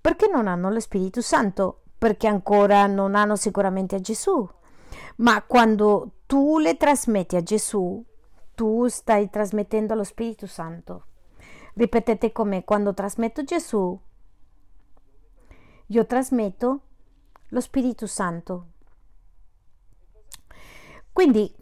perché 0.00 0.28
non 0.32 0.46
hanno 0.46 0.70
lo 0.70 0.80
Spirito 0.80 1.20
Santo, 1.20 1.82
perché 1.98 2.26
ancora 2.26 2.86
non 2.86 3.14
hanno 3.14 3.36
sicuramente 3.36 3.96
a 3.96 4.00
Gesù. 4.00 4.46
Ma 5.16 5.42
quando 5.42 6.10
tu 6.26 6.58
le 6.58 6.76
trasmetti 6.76 7.36
a 7.36 7.42
Gesù, 7.42 8.02
tu 8.54 8.86
stai 8.88 9.30
trasmettendo 9.30 9.94
lo 9.94 10.04
Spirito 10.04 10.46
Santo. 10.46 11.06
Ripetete 11.74 12.32
come 12.32 12.64
quando 12.64 12.94
trasmetto 12.94 13.42
Gesù, 13.42 13.98
io 15.86 16.06
trasmetto 16.06 16.80
lo 17.48 17.60
Spirito 17.60 18.06
Santo. 18.06 18.66
Quindi, 21.12 21.52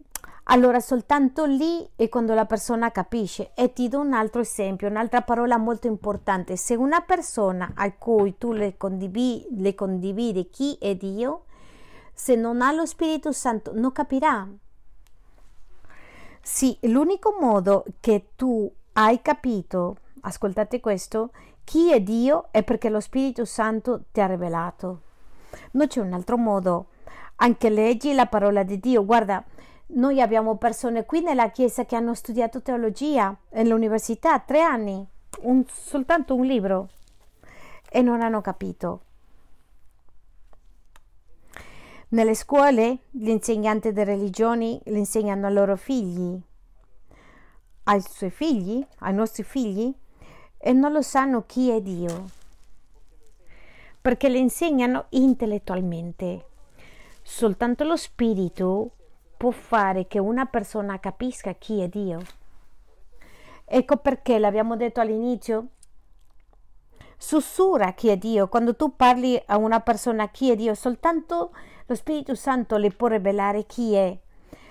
allora 0.45 0.81
soltanto 0.81 1.45
lì 1.45 1.87
è 1.95 2.09
quando 2.09 2.35
la 2.35 2.47
persona 2.47 2.91
capisce. 2.91 3.53
E 3.55 3.73
ti 3.73 3.89
do 3.89 4.01
un 4.01 4.13
altro 4.13 4.41
esempio, 4.41 4.89
un'altra 4.89 5.23
parola 5.23 5.59
molto 5.59 5.87
importante. 5.87 6.57
Se 6.57 6.75
una 6.75 7.01
persona 7.01 7.73
a 7.75 7.93
cui 7.93 8.39
tu 8.39 8.53
le 8.53 8.77
condividi, 8.77 9.47
le 9.61 9.75
condividi 9.75 10.49
chi 10.51 10.77
è 10.81 10.95
Dio, 10.95 11.45
se 12.15 12.35
non 12.35 12.63
ha 12.63 12.73
lo 12.73 12.87
Spirito 12.87 13.33
Santo 13.33 13.73
non 13.75 13.93
capirà. 13.93 14.49
Sì, 16.41 16.77
l'unico 16.83 17.37
modo 17.39 17.85
che 18.01 18.31
tu 18.35 18.71
hai 18.95 19.23
capito, 19.23 19.97
ascoltate 20.23 20.81
questo, 20.81 21.31
chi 21.65 21.93
è 21.93 22.01
Dio 22.01 22.49
è 22.51 22.63
perché 22.63 22.89
lo 22.89 23.01
Spirito 23.01 23.45
Santo 23.45 24.05
ti 24.13 24.21
ha 24.21 24.27
rivelato. 24.27 25.03
Non 25.73 25.87
c'è 25.87 26.01
un 26.01 26.13
altro 26.13 26.37
modo. 26.37 26.87
Anche 27.37 27.71
leggi 27.71 28.15
la 28.15 28.27
parola 28.27 28.63
di 28.63 28.79
Dio. 28.79 29.05
Guarda, 29.05 29.43
noi 29.95 30.21
abbiamo 30.21 30.57
persone 30.57 31.05
qui 31.05 31.21
nella 31.21 31.51
Chiesa 31.51 31.85
che 31.85 31.97
hanno 31.97 32.15
studiato 32.15 32.63
teologia 32.63 33.37
all'università, 33.53 34.39
tre 34.39 34.63
anni, 34.63 35.07
un, 35.41 35.65
soltanto 35.67 36.35
un 36.35 36.45
libro, 36.45 36.89
e 37.91 38.03
non 38.03 38.23
hanno 38.23 38.41
capito. 38.41 39.03
Nelle 42.09 42.35
scuole 42.35 42.99
gli 43.11 43.29
insegnanti 43.29 43.93
di 43.93 44.05
religioni 44.05 44.81
le 44.85 44.99
insegnano 44.99 45.47
ai 45.47 45.53
loro 45.53 45.77
figli 45.77 46.43
ai 47.85 48.01
suoi 48.01 48.31
figli, 48.31 48.85
ai 48.99 49.15
nostri 49.15 49.43
figli, 49.43 49.93
e 50.65 50.73
non 50.73 50.93
lo 50.93 51.03
sanno 51.03 51.43
chi 51.45 51.71
è 51.71 51.81
Dio, 51.81 52.31
perché 54.01 54.29
le 54.29 54.39
insegnano 54.39 55.07
intellettualmente. 55.09 56.47
Soltanto 57.21 57.83
lo 57.83 57.97
spirito 57.97 58.91
può 59.37 59.51
fare 59.51 60.07
che 60.07 60.21
una 60.21 60.47
persona 60.47 61.01
capisca 61.01 61.55
chi 61.55 61.81
è 61.81 61.89
Dio. 61.89 62.21
Ecco 63.65 63.97
perché 63.97 64.39
l'abbiamo 64.39 64.77
detto 64.77 65.01
all'inizio. 65.01 65.67
Sussurra 67.17 67.93
chi 67.93 68.09
è 68.09 68.17
Dio. 68.17 68.47
Quando 68.47 68.77
tu 68.77 68.95
parli 68.95 69.41
a 69.47 69.57
una 69.57 69.81
persona 69.81 70.29
chi 70.29 70.53
è 70.53 70.55
Dio, 70.55 70.75
soltanto 70.75 71.51
lo 71.87 71.95
Spirito 71.97 72.37
Santo 72.37 72.77
le 72.77 72.91
può 72.91 73.09
rivelare 73.09 73.67
chi 73.67 73.95
è. 73.95 74.17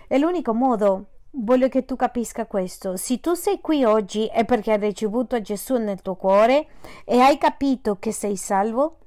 È 0.07 0.17
l'unico 0.17 0.53
modo. 0.53 1.07
Voglio 1.33 1.69
che 1.69 1.85
tu 1.85 1.95
capisca 1.95 2.45
questo. 2.45 2.97
Se 2.97 3.21
tu 3.21 3.33
sei 3.35 3.61
qui 3.61 3.85
oggi 3.85 4.25
è 4.25 4.43
perché 4.43 4.73
hai 4.73 4.79
ricevuto 4.79 5.41
Gesù 5.41 5.77
nel 5.77 6.01
tuo 6.01 6.15
cuore 6.15 6.67
e 7.05 7.19
hai 7.19 7.37
capito 7.37 7.97
che 7.99 8.11
sei 8.11 8.35
salvo. 8.35 8.97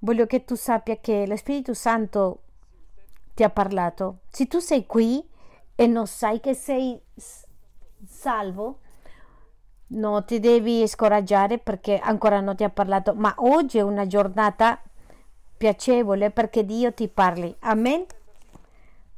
Voglio 0.00 0.26
che 0.26 0.44
tu 0.44 0.54
sappia 0.54 0.96
che 0.96 1.26
lo 1.26 1.36
Spirito 1.36 1.72
Santo 1.72 2.42
ti 3.34 3.42
ha 3.42 3.50
parlato. 3.50 4.18
Se 4.28 4.46
tu 4.46 4.58
sei 4.58 4.84
qui 4.84 5.26
e 5.74 5.86
non 5.86 6.06
sai 6.06 6.38
che 6.38 6.52
sei 6.52 7.00
salvo, 8.06 8.80
non 9.88 10.24
ti 10.26 10.38
devi 10.38 10.86
scoraggiare 10.86 11.58
perché 11.58 11.98
ancora 11.98 12.40
non 12.40 12.56
ti 12.56 12.64
ha 12.64 12.70
parlato, 12.70 13.14
ma 13.14 13.34
oggi 13.38 13.78
è 13.78 13.82
una 13.82 14.06
giornata 14.06 14.82
piacevole 15.56 16.30
perché 16.30 16.64
Dio 16.64 16.92
ti 16.92 17.08
parli. 17.08 17.54
Amen. 17.60 18.04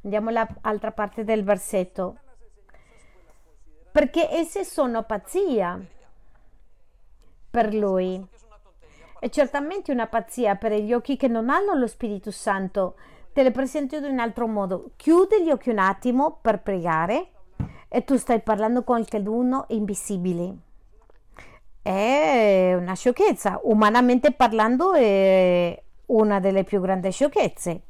Andiamo 0.05 0.29
all'altra 0.29 0.91
parte 0.91 1.23
del 1.23 1.43
versetto. 1.43 2.17
Perché 3.91 4.29
esse 4.29 4.63
sono 4.63 5.01
pazzia 5.01 5.83
per 7.49 7.73
lui. 7.73 8.23
È 9.19 9.29
certamente 9.29 9.91
una 9.91 10.05
pazzia 10.05 10.57
per 10.57 10.73
gli 10.73 10.93
occhi 10.93 11.17
che 11.17 11.27
non 11.27 11.49
hanno 11.49 11.73
lo 11.73 11.87
Spirito 11.87 12.29
Santo. 12.29 12.97
Te 13.33 13.41
le 13.41 13.49
presento 13.49 13.95
in 13.95 14.03
un 14.03 14.19
altro 14.19 14.45
modo. 14.45 14.91
Chiudi 14.95 15.43
gli 15.43 15.49
occhi 15.49 15.71
un 15.71 15.79
attimo 15.79 16.37
per 16.39 16.61
pregare 16.61 17.29
e 17.87 18.03
tu 18.03 18.15
stai 18.17 18.41
parlando 18.41 18.83
con 18.83 19.03
qualcuno 19.09 19.65
invisibile. 19.69 20.55
È 21.81 22.75
una 22.77 22.93
sciocchezza, 22.93 23.59
umanamente 23.63 24.31
parlando 24.33 24.93
è 24.93 25.83
una 26.07 26.39
delle 26.39 26.63
più 26.63 26.79
grandi 26.79 27.11
sciocchezze 27.11 27.81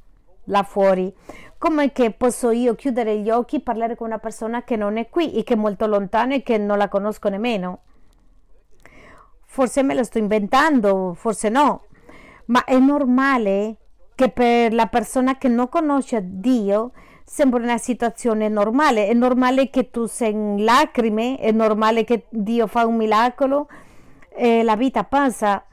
là 0.46 0.64
fuori. 0.64 1.14
Come 1.58 1.92
che 1.92 2.12
posso 2.12 2.52
io 2.52 2.76
chiudere 2.76 3.20
gli 3.20 3.30
occhi 3.30 3.58
e 3.58 3.62
parlare 3.62 3.96
con 3.96 4.08
una 4.08 4.20
persona 4.20 4.64
che 4.64 4.76
non 4.76 4.98
è 4.98 5.10
qui 5.10 5.34
e 5.34 5.44
che 5.44 5.54
è 5.54 5.58
molto 5.58 5.88
lontana 5.88 6.36
e 6.36 6.44
che 6.44 6.58
non 6.58 6.78
la 6.78 6.90
conosco 6.90 7.30
nemmeno? 7.30 7.80
Forse 9.46 9.82
me 9.84 9.96
lo 9.96 10.04
sto 10.04 10.18
inventando, 10.18 11.14
forse 11.14 11.50
no, 11.50 11.86
ma 12.48 12.66
è 12.66 12.78
normale 12.78 13.78
che 14.16 14.30
per 14.30 14.74
la 14.74 14.88
persona 14.88 15.38
che 15.38 15.48
non 15.48 15.70
conosce 15.70 16.22
Dio 16.24 16.92
sembra 17.26 17.62
una 17.62 17.78
situazione 17.78 18.48
normale. 18.48 19.08
È 19.08 19.14
normale 19.14 19.70
che 19.70 19.90
tu 19.90 20.06
sei 20.06 20.32
in 20.32 20.64
lacrime, 20.64 21.38
è 21.38 21.52
normale 21.52 22.04
che 22.04 22.26
Dio 22.30 22.68
fa 22.68 22.86
un 22.86 22.96
miracolo, 22.96 23.68
e 24.30 24.64
la 24.64 24.76
vita 24.76 25.04
passa, 25.04 25.66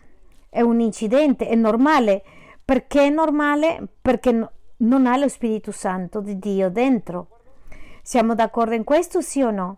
è 0.49 0.61
un 0.61 0.81
incidente, 0.81 1.47
è 1.47 1.55
normale. 1.55 2.23
Perché 2.65 3.07
è 3.07 3.11
normale? 3.11 3.89
Perché 4.01 4.49
non 4.83 5.07
ha 5.07 5.17
lo 5.17 5.29
Spirito 5.29 5.73
Santo 5.73 6.21
di 6.21 6.39
Dio 6.39 6.71
dentro. 6.71 7.41
Siamo 8.03 8.35
d'accordo 8.35 8.75
in 8.75 8.85
questo, 8.85 9.21
sì 9.21 9.43
o 9.43 9.51
no? 9.51 9.77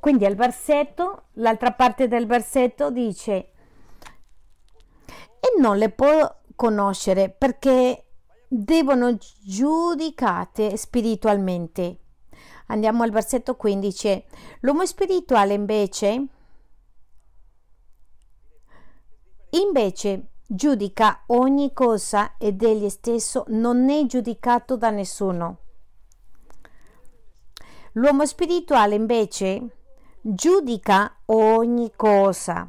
Quindi 0.00 0.26
al 0.26 0.34
versetto, 0.34 1.24
l'altra 1.34 1.72
parte 1.72 2.08
del 2.08 2.26
versetto 2.26 2.90
dice 2.90 3.50
e 5.40 5.58
non 5.58 5.78
le 5.78 5.90
può 5.90 6.40
conoscere 6.54 7.30
perché 7.30 8.04
devono 8.46 9.16
giudicate 9.42 10.76
spiritualmente. 10.76 11.98
Andiamo 12.66 13.02
al 13.02 13.10
versetto 13.10 13.56
15. 13.56 14.24
L'uomo 14.60 14.86
spirituale 14.86 15.54
invece 15.54 16.26
invece 19.50 20.33
giudica 20.46 21.22
ogni 21.26 21.72
cosa 21.72 22.34
ed 22.38 22.62
egli 22.62 22.88
stesso 22.88 23.44
non 23.48 23.88
è 23.88 24.04
giudicato 24.06 24.76
da 24.76 24.90
nessuno. 24.90 25.58
L'uomo 27.92 28.26
spirituale 28.26 28.94
invece 28.94 29.68
giudica 30.20 31.16
ogni 31.26 31.92
cosa 31.94 32.68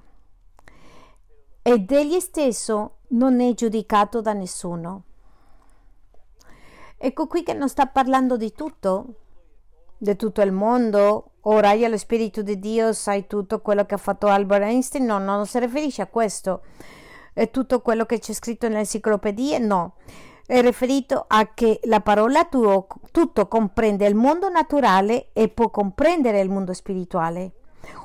ed 1.61 1.91
egli 1.91 2.19
stesso 2.19 2.97
non 3.09 3.41
è 3.41 3.53
giudicato 3.53 4.21
da 4.21 4.33
nessuno. 4.33 5.03
Ecco 6.97 7.27
qui 7.27 7.43
che 7.43 7.53
non 7.53 7.69
sta 7.69 7.87
parlando 7.87 8.37
di 8.37 8.53
tutto, 8.53 9.05
di 9.97 10.15
tutto 10.15 10.41
il 10.41 10.51
mondo. 10.51 11.31
Ora 11.41 11.73
io 11.73 11.87
lo 11.87 11.97
Spirito 11.97 12.41
di 12.41 12.57
Dio 12.59 12.93
sai 12.93 13.27
tutto 13.27 13.61
quello 13.61 13.85
che 13.85 13.95
ha 13.95 13.97
fatto 13.97 14.27
Albert 14.27 14.63
Einstein. 14.63 15.05
No, 15.05 15.19
non 15.19 15.45
si 15.45 15.59
riferisce 15.59 16.01
a 16.01 16.07
questo. 16.07 16.61
È 17.35 17.51
tutto 17.51 17.81
quello 17.81 18.05
che 18.05 18.19
c'è 18.19 18.31
scritto 18.31 18.69
nelle 18.69 18.79
enciclopedie? 18.79 19.59
No. 19.59 19.95
È 20.45 20.61
riferito 20.61 21.25
a 21.27 21.53
che 21.53 21.81
la 21.83 21.99
parola 21.99 22.45
tuo, 22.45 22.87
tutto 23.11 23.49
comprende 23.49 24.07
il 24.07 24.15
mondo 24.15 24.47
naturale 24.47 25.31
e 25.33 25.49
può 25.49 25.69
comprendere 25.69 26.39
il 26.39 26.49
mondo 26.49 26.71
spirituale. 26.71 27.55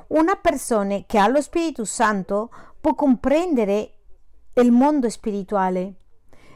Una 0.08 0.34
persona 0.34 1.04
che 1.06 1.18
ha 1.18 1.28
lo 1.28 1.40
Spirito 1.40 1.84
Santo 1.84 2.50
può 2.80 2.96
comprendere 2.96 3.92
il 4.54 4.72
mondo 4.72 5.08
spirituale 5.08 5.94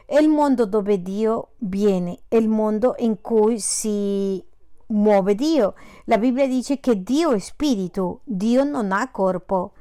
il 0.09 0.27
mondo 0.27 0.65
dove 0.65 1.01
Dio 1.01 1.53
viene, 1.59 2.19
il 2.29 2.47
mondo 2.47 2.95
in 2.99 3.21
cui 3.21 3.59
si 3.59 4.43
muove 4.87 5.33
Dio. 5.33 5.73
La 6.05 6.17
Bibbia 6.17 6.47
dice 6.47 6.79
che 6.79 7.01
Dio 7.01 7.31
è 7.31 7.39
spirito, 7.39 8.21
Dio 8.23 8.63
non 8.63 8.91
ha 8.91 9.09
corpo. 9.09 9.73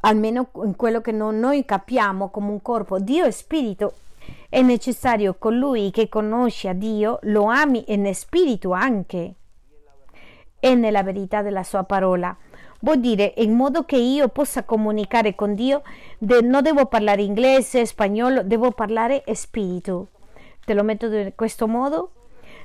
Almeno 0.00 0.50
in 0.64 0.76
quello 0.76 1.00
che 1.00 1.12
noi 1.12 1.64
capiamo 1.64 2.28
come 2.30 2.50
un 2.50 2.62
corpo, 2.62 2.98
Dio 2.98 3.24
è 3.24 3.30
spirito. 3.30 3.94
È 4.48 4.60
necessario 4.62 5.36
colui 5.38 5.90
che 5.90 6.08
conosce 6.08 6.68
a 6.68 6.72
Dio 6.72 7.18
lo 7.22 7.44
ami 7.44 7.84
nel 7.96 8.14
spirito 8.14 8.72
anche 8.72 9.34
e 10.58 10.74
nella 10.74 11.02
verità 11.02 11.42
della 11.42 11.62
sua 11.62 11.84
parola 11.84 12.36
vuol 12.80 13.00
dire 13.00 13.34
in 13.38 13.52
modo 13.52 13.84
che 13.84 13.96
io 13.96 14.28
possa 14.28 14.64
comunicare 14.64 15.34
con 15.34 15.54
Dio, 15.54 15.82
de, 16.18 16.40
non 16.40 16.62
devo 16.62 16.86
parlare 16.86 17.22
inglese, 17.22 17.86
spagnolo, 17.86 18.42
devo 18.42 18.70
parlare 18.70 19.24
spirito. 19.32 20.08
Te 20.64 20.74
lo 20.74 20.82
metto 20.82 21.06
in 21.06 21.32
questo 21.34 21.66
modo. 21.66 22.10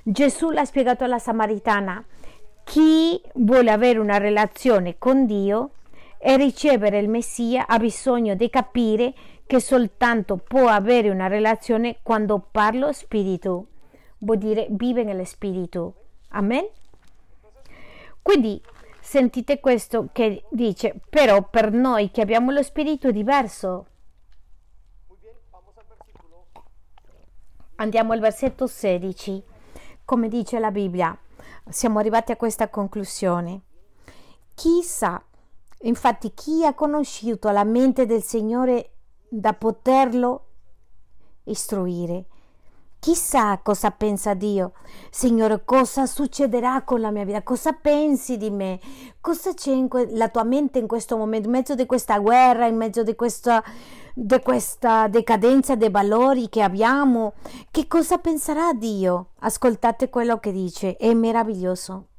Gesù 0.03 0.49
l'ha 0.49 0.65
spiegato 0.65 1.03
alla 1.03 1.19
Samaritana. 1.19 2.03
Chi 2.63 3.21
vuole 3.35 3.71
avere 3.71 3.99
una 3.99 4.17
relazione 4.17 4.95
con 4.97 5.25
Dio 5.25 5.71
e 6.21 6.37
ricevere 6.37 6.99
il 6.99 7.09
Messia 7.09 7.65
ha 7.67 7.79
bisogno 7.79 8.35
di 8.35 8.49
capire 8.49 9.13
che 9.45 9.59
soltanto 9.59 10.37
può 10.37 10.67
avere 10.67 11.09
una 11.09 11.27
relazione 11.27 11.97
quando 12.03 12.39
parlo 12.51 12.93
spirito. 12.93 13.67
Vuol 14.19 14.37
dire 14.37 14.67
vive 14.69 15.03
nello 15.03 15.25
spirito. 15.25 15.95
Amen? 16.29 16.67
Quindi 18.21 18.61
Sentite 19.11 19.59
questo 19.59 20.07
che 20.13 20.45
dice, 20.51 21.01
però 21.09 21.41
per 21.41 21.73
noi 21.73 22.11
che 22.11 22.21
abbiamo 22.21 22.51
lo 22.51 22.63
spirito 22.63 23.09
è 23.09 23.11
diverso. 23.11 23.87
Andiamo 27.75 28.13
al 28.13 28.21
versetto 28.21 28.67
16. 28.67 29.43
Come 30.05 30.29
dice 30.29 30.59
la 30.59 30.71
Bibbia, 30.71 31.17
siamo 31.67 31.99
arrivati 31.99 32.31
a 32.31 32.37
questa 32.37 32.69
conclusione. 32.69 33.61
Chissà, 34.53 35.21
infatti, 35.83 36.33
chi 36.33 36.65
ha 36.65 36.73
conosciuto 36.73 37.49
la 37.49 37.63
mente 37.63 38.05
del 38.05 38.23
Signore 38.23 38.91
da 39.29 39.53
poterlo 39.53 40.45
istruire? 41.45 42.25
Chissà 43.01 43.57
cosa 43.63 43.89
pensa 43.89 44.35
Dio. 44.35 44.73
Signore, 45.09 45.65
cosa 45.65 46.05
succederà 46.05 46.83
con 46.83 47.01
la 47.01 47.09
mia 47.09 47.25
vita? 47.25 47.41
Cosa 47.41 47.71
pensi 47.73 48.37
di 48.37 48.51
me? 48.51 48.79
Cosa 49.19 49.55
c'è 49.55 49.71
in 49.71 49.87
que- 49.87 50.09
la 50.11 50.29
tua 50.29 50.43
mente 50.43 50.77
in 50.77 50.85
questo 50.85 51.17
momento, 51.17 51.47
in 51.47 51.53
mezzo 51.53 51.73
di 51.73 51.87
questa 51.87 52.19
guerra, 52.19 52.67
in 52.67 52.75
mezzo 52.75 53.01
di 53.01 53.15
questa, 53.15 53.63
di 54.13 54.39
questa 54.41 55.07
decadenza 55.07 55.75
dei 55.75 55.89
valori 55.89 56.47
che 56.47 56.61
abbiamo? 56.61 57.33
Che 57.71 57.87
cosa 57.87 58.19
penserà 58.19 58.71
Dio? 58.73 59.29
Ascoltate 59.39 60.09
quello 60.09 60.37
che 60.37 60.51
dice, 60.51 60.95
è 60.95 61.11
meraviglioso. 61.15 62.09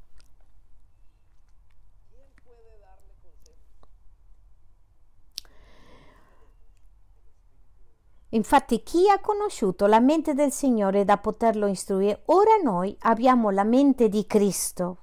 Infatti 8.34 8.82
chi 8.82 9.10
ha 9.10 9.20
conosciuto 9.20 9.86
la 9.86 10.00
mente 10.00 10.32
del 10.32 10.52
Signore 10.52 11.04
da 11.04 11.18
poterlo 11.18 11.66
istruire, 11.66 12.22
ora 12.26 12.56
noi 12.62 12.96
abbiamo 13.00 13.50
la 13.50 13.64
mente 13.64 14.08
di 14.08 14.26
Cristo. 14.26 14.98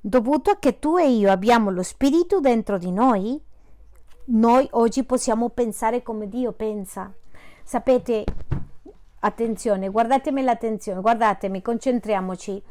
Dovuto 0.00 0.50
a 0.50 0.58
che 0.58 0.78
tu 0.78 0.96
e 0.98 1.10
io 1.10 1.30
abbiamo 1.30 1.70
lo 1.70 1.84
Spirito 1.84 2.40
dentro 2.40 2.76
di 2.76 2.90
noi, 2.90 3.40
noi 4.26 4.66
oggi 4.72 5.04
possiamo 5.04 5.50
pensare 5.50 6.02
come 6.02 6.28
Dio 6.28 6.50
pensa. 6.52 7.12
Sapete, 7.62 8.24
attenzione, 9.20 9.88
guardatemi 9.88 10.42
l'attenzione, 10.42 11.00
guardatemi, 11.00 11.62
concentriamoci. 11.62 12.62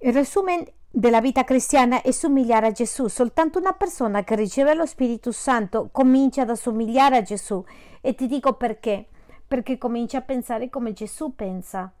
Il 0.00 0.12
resumen 0.12 0.64
della 0.90 1.20
vita 1.20 1.44
cristiana 1.44 2.02
è 2.02 2.10
somigliare 2.10 2.68
a 2.68 2.72
Gesù. 2.72 3.08
Soltanto 3.08 3.58
una 3.58 3.72
persona 3.72 4.24
che 4.24 4.34
riceve 4.34 4.74
lo 4.74 4.86
Spirito 4.86 5.32
Santo 5.32 5.88
comincia 5.92 6.42
ad 6.42 6.50
assomigliare 6.50 7.16
a 7.16 7.22
Gesù. 7.22 7.64
E 8.00 8.14
ti 8.14 8.26
dico 8.26 8.54
perché. 8.54 9.06
Perché 9.46 9.78
comincia 9.78 10.18
a 10.18 10.22
pensare 10.22 10.68
come 10.68 10.92
Gesù 10.92 11.34
pensa. 11.34 11.92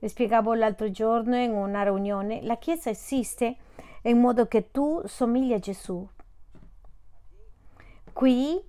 Vi 0.00 0.08
spiegavo 0.08 0.54
l'altro 0.54 0.90
giorno 0.90 1.36
in 1.36 1.50
una 1.50 1.82
riunione, 1.82 2.40
la 2.42 2.56
Chiesa 2.56 2.90
esiste 2.90 3.56
in 4.02 4.20
modo 4.20 4.46
che 4.46 4.70
tu 4.70 5.02
somigli 5.06 5.52
a 5.52 5.58
Gesù. 5.58 6.06
Qui 8.12 8.62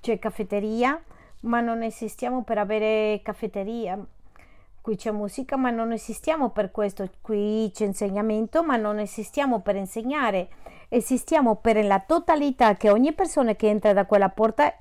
c'è 0.00 0.18
caffetteria, 0.18 1.02
ma 1.40 1.60
non 1.60 1.82
esistiamo 1.82 2.42
per 2.42 2.56
avere 2.56 3.20
caffetteria. 3.22 4.02
Qui 4.88 4.96
c'è 4.96 5.10
musica, 5.10 5.58
ma 5.58 5.68
non 5.68 5.92
esistiamo 5.92 6.48
per 6.48 6.70
questo. 6.70 7.06
Qui 7.20 7.70
c'è 7.74 7.84
insegnamento, 7.84 8.62
ma 8.62 8.76
non 8.76 8.98
esistiamo 8.98 9.60
per 9.60 9.76
insegnare. 9.76 10.48
Esistiamo 10.88 11.56
per 11.56 11.84
la 11.84 11.98
totalità 12.00 12.74
che 12.74 12.88
ogni 12.88 13.12
persona 13.12 13.54
che 13.54 13.68
entra 13.68 13.92
da 13.92 14.06
quella 14.06 14.30
porta 14.30 14.72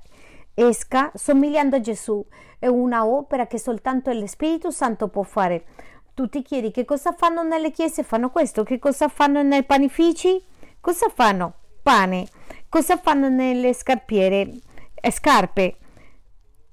esca 0.53 1.11
somigliando 1.13 1.75
a 1.75 1.81
Gesù. 1.81 2.25
È 2.57 2.67
una 2.67 3.05
opera 3.05 3.47
che 3.47 3.59
soltanto 3.59 4.09
lo 4.13 4.25
Spirito 4.27 4.71
Santo 4.71 5.09
può 5.09 5.23
fare. 5.23 5.65
Tu 6.13 6.29
ti 6.29 6.41
chiedi 6.41 6.71
che 6.71 6.85
cosa 6.85 7.11
fanno 7.11 7.43
nelle 7.43 7.71
chiese? 7.71 8.03
Fanno 8.03 8.29
questo. 8.29 8.63
Che 8.63 8.79
cosa 8.79 9.09
fanno 9.09 9.43
nei 9.43 9.65
panifici? 9.65 10.41
Cosa 10.79 11.09
fanno? 11.13 11.53
Pane. 11.83 12.29
Cosa 12.69 12.95
fanno 12.95 13.27
nelle 13.27 13.73
scarpiere? 13.73 14.53
Eh, 14.93 15.11
scarpe. 15.11 15.75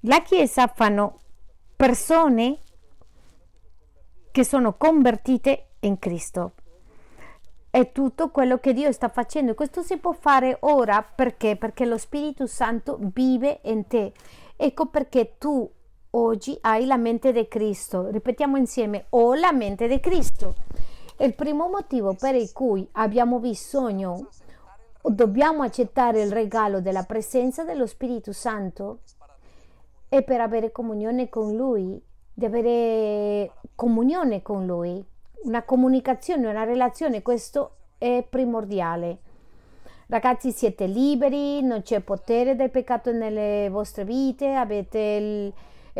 La 0.02 0.22
chiesa 0.22 0.68
fanno 0.68 1.18
persone 1.74 2.58
che 4.34 4.42
sono 4.44 4.74
convertite 4.76 5.74
in 5.80 5.96
Cristo 6.00 6.54
è 7.70 7.92
tutto 7.92 8.30
quello 8.30 8.58
che 8.58 8.72
Dio 8.72 8.90
sta 8.90 9.08
facendo. 9.08 9.54
Questo 9.54 9.82
si 9.82 9.96
può 9.98 10.10
fare 10.10 10.56
ora 10.62 11.02
perché? 11.02 11.54
Perché 11.54 11.84
lo 11.84 11.96
Spirito 11.98 12.48
Santo 12.48 12.98
vive 13.00 13.60
in 13.66 13.86
te. 13.86 14.12
Ecco 14.56 14.86
perché 14.86 15.38
tu 15.38 15.70
oggi 16.10 16.58
hai 16.62 16.84
la 16.84 16.96
mente 16.96 17.30
di 17.30 17.46
Cristo. 17.46 18.10
Ripetiamo 18.10 18.56
insieme, 18.56 19.06
ho 19.10 19.34
la 19.34 19.52
mente 19.52 19.86
di 19.86 20.00
Cristo. 20.00 20.56
Il 21.18 21.34
primo 21.34 21.68
motivo 21.68 22.16
per 22.18 22.34
il 22.34 22.52
cui 22.52 22.88
abbiamo 22.92 23.38
bisogno 23.38 24.28
o 25.00 25.10
dobbiamo 25.10 25.62
accettare 25.62 26.22
il 26.22 26.32
regalo 26.32 26.80
della 26.80 27.04
presenza 27.04 27.62
dello 27.62 27.86
Spirito 27.86 28.32
Santo 28.32 29.02
è 30.08 30.24
per 30.24 30.40
avere 30.40 30.72
comunione 30.72 31.28
con 31.28 31.54
Lui, 31.54 32.02
di 32.34 32.44
avere 32.44 33.52
comunione 33.74 34.42
con 34.42 34.66
Lui 34.66 35.04
una 35.44 35.62
comunicazione, 35.62 36.48
una 36.48 36.64
relazione, 36.64 37.22
questo 37.22 37.76
è 37.98 38.24
primordiale. 38.28 39.18
Ragazzi, 40.06 40.52
siete 40.52 40.86
liberi, 40.86 41.62
non 41.62 41.82
c'è 41.82 42.00
potere 42.00 42.56
del 42.56 42.70
peccato 42.70 43.10
nelle 43.12 43.68
vostre 43.70 44.04
vite, 44.04 44.54
avete 44.54 44.98
il, 44.98 45.52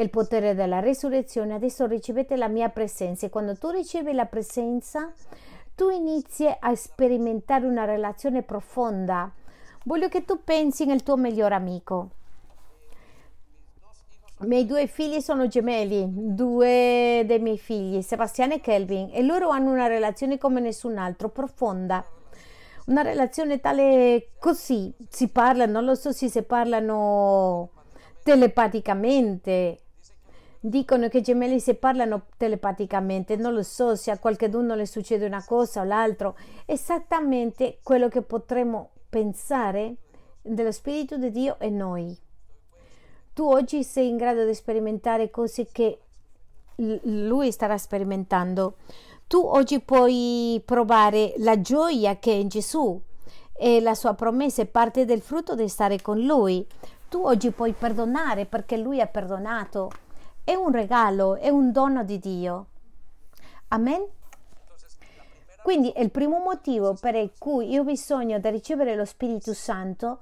il 0.03 0.11
potere 0.11 0.55
della 0.55 0.81
resurrezione, 0.81 1.55
adesso 1.55 1.87
ricevete 1.87 2.37
la 2.37 2.49
mia 2.49 2.69
presenza 2.69 3.27
e 3.27 3.31
quando 3.31 3.57
tu 3.57 3.71
ricevi 3.71 4.13
la 4.13 4.27
presenza, 4.27 5.13
tu 5.75 5.89
inizi 5.89 6.47
a 6.47 6.75
sperimentare 6.75 7.67
una 7.67 7.85
relazione 7.85 8.43
profonda. 8.43 9.31
Voglio 9.85 10.09
che 10.09 10.25
tu 10.25 10.43
pensi 10.45 10.87
nel 10.87 11.03
tuo 11.03 11.17
migliore 11.17 11.55
amico 11.55 12.11
i 14.41 14.47
miei 14.47 14.67
due 14.67 14.89
figli 14.89 15.21
sono 15.21 15.47
gemelli, 15.47 16.07
due 16.11 17.23
dei 17.25 17.39
miei 17.39 17.57
figli, 17.57 18.03
Sebastiano 18.03 18.55
e 18.55 18.61
Kelvin, 18.61 19.11
e 19.13 19.23
loro 19.23 19.49
hanno 19.49 19.71
una 19.71 19.87
relazione 19.87 20.39
come 20.39 20.61
nessun 20.61 20.99
altro, 20.99 21.29
profonda. 21.29 22.05
Una 22.87 23.03
relazione 23.03 23.61
tale 23.61 24.33
così, 24.41 24.93
si 25.09 25.29
parla, 25.29 25.67
non 25.67 25.85
lo 25.85 25.95
so 25.95 26.13
se 26.13 26.29
si 26.29 26.43
parlano 26.43 27.71
telepaticamente. 28.25 29.79
Dicono 30.59 31.09
che 31.09 31.19
i 31.19 31.23
gemelli 31.23 31.61
si 31.61 31.75
parlano 31.75 32.27
telepaticamente, 32.37 33.37
non 33.37 33.55
lo 33.55 33.63
so 33.63 33.95
se 33.95 34.11
a 34.11 34.19
qualcuno 34.19 34.75
le 34.75 34.87
succede 34.87 35.27
una 35.27 35.45
cosa 35.45 35.83
o 35.83 35.85
l'altro. 35.85 36.37
Esattamente 36.67 37.79
quello 37.83 38.09
che 38.09 38.23
potremmo 38.23 38.91
pensare 39.09 39.95
dello 40.43 40.73
Spirito 40.73 41.17
di 41.17 41.31
Dio 41.31 41.59
e 41.61 41.71
noi 41.71 42.24
tu 43.35 43.51
oggi 43.51 43.83
sei 43.83 44.09
in 44.09 44.17
grado 44.17 44.47
di 44.47 44.55
sperimentare 44.55 45.29
cose 45.29 45.67
che 45.71 45.99
lui 46.77 47.51
starà 47.51 47.77
sperimentando. 47.77 48.77
Tu 49.27 49.39
oggi 49.39 49.81
puoi 49.81 50.63
provare 50.65 51.35
la 51.39 51.61
gioia 51.61 52.17
che 52.19 52.31
è 52.31 52.37
in 52.37 52.49
Gesù 52.49 53.01
e 53.53 53.81
la 53.81 53.95
sua 53.95 54.15
promessa 54.15 54.63
è 54.63 54.67
parte 54.67 55.05
del 55.05 55.21
frutto 55.21 55.57
di 55.57 55.69
stare 55.69 56.01
con 56.01 56.21
lui. 56.21 56.65
Tu 57.09 57.25
oggi 57.25 57.51
puoi 57.51 57.73
perdonare 57.73 58.47
perché 58.47 58.77
lui 58.77 59.01
ha 59.01 59.07
perdonato. 59.07 59.91
È 60.45 60.55
un 60.55 60.71
regalo, 60.71 61.35
è 61.35 61.49
un 61.49 61.73
dono 61.73 62.05
di 62.05 62.21
Dio. 62.21 62.67
Amen. 63.69 64.07
Quindi 65.61 65.93
il 65.97 66.11
primo 66.11 66.39
motivo 66.39 66.95
per 66.95 67.33
cui 67.39 67.71
io 67.71 67.81
ho 67.81 67.85
bisogno 67.85 68.39
di 68.39 68.51
ricevere 68.51 68.95
lo 68.95 69.05
Spirito 69.05 69.55
Santo 69.55 70.21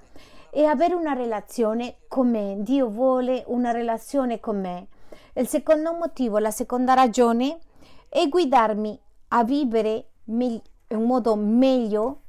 e 0.54 0.66
avere 0.66 0.92
una 0.92 1.14
relazione 1.14 2.00
con 2.08 2.28
me. 2.28 2.56
Dio 2.58 2.90
vuole 2.90 3.42
una 3.46 3.70
relazione 3.70 4.38
con 4.38 4.60
me. 4.60 4.88
Il 5.32 5.48
secondo 5.48 5.94
motivo, 5.94 6.36
la 6.36 6.50
seconda 6.50 6.92
ragione 6.92 7.58
è 8.06 8.28
guidarmi 8.28 9.00
a 9.28 9.44
vivere 9.44 10.08
in 10.24 10.60
un 10.88 11.06
modo 11.06 11.36
meglio 11.36 12.20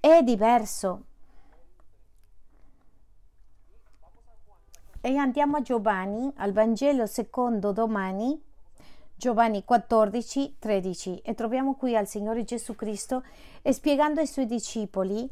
e 0.00 0.24
diverso. 0.24 1.04
E 5.00 5.16
andiamo 5.16 5.58
a 5.58 5.62
Giovanni, 5.62 6.28
al 6.38 6.52
Vangelo 6.52 7.06
secondo 7.06 7.70
domani, 7.70 8.42
Giovanni 9.14 9.64
14, 9.64 10.56
13 10.58 11.18
e 11.18 11.34
troviamo 11.34 11.76
qui 11.76 11.94
al 11.94 12.08
Signore 12.08 12.42
Gesù 12.42 12.74
Cristo 12.74 13.22
e 13.62 13.72
spiegando 13.72 14.18
ai 14.18 14.26
suoi 14.26 14.46
discepoli 14.46 15.30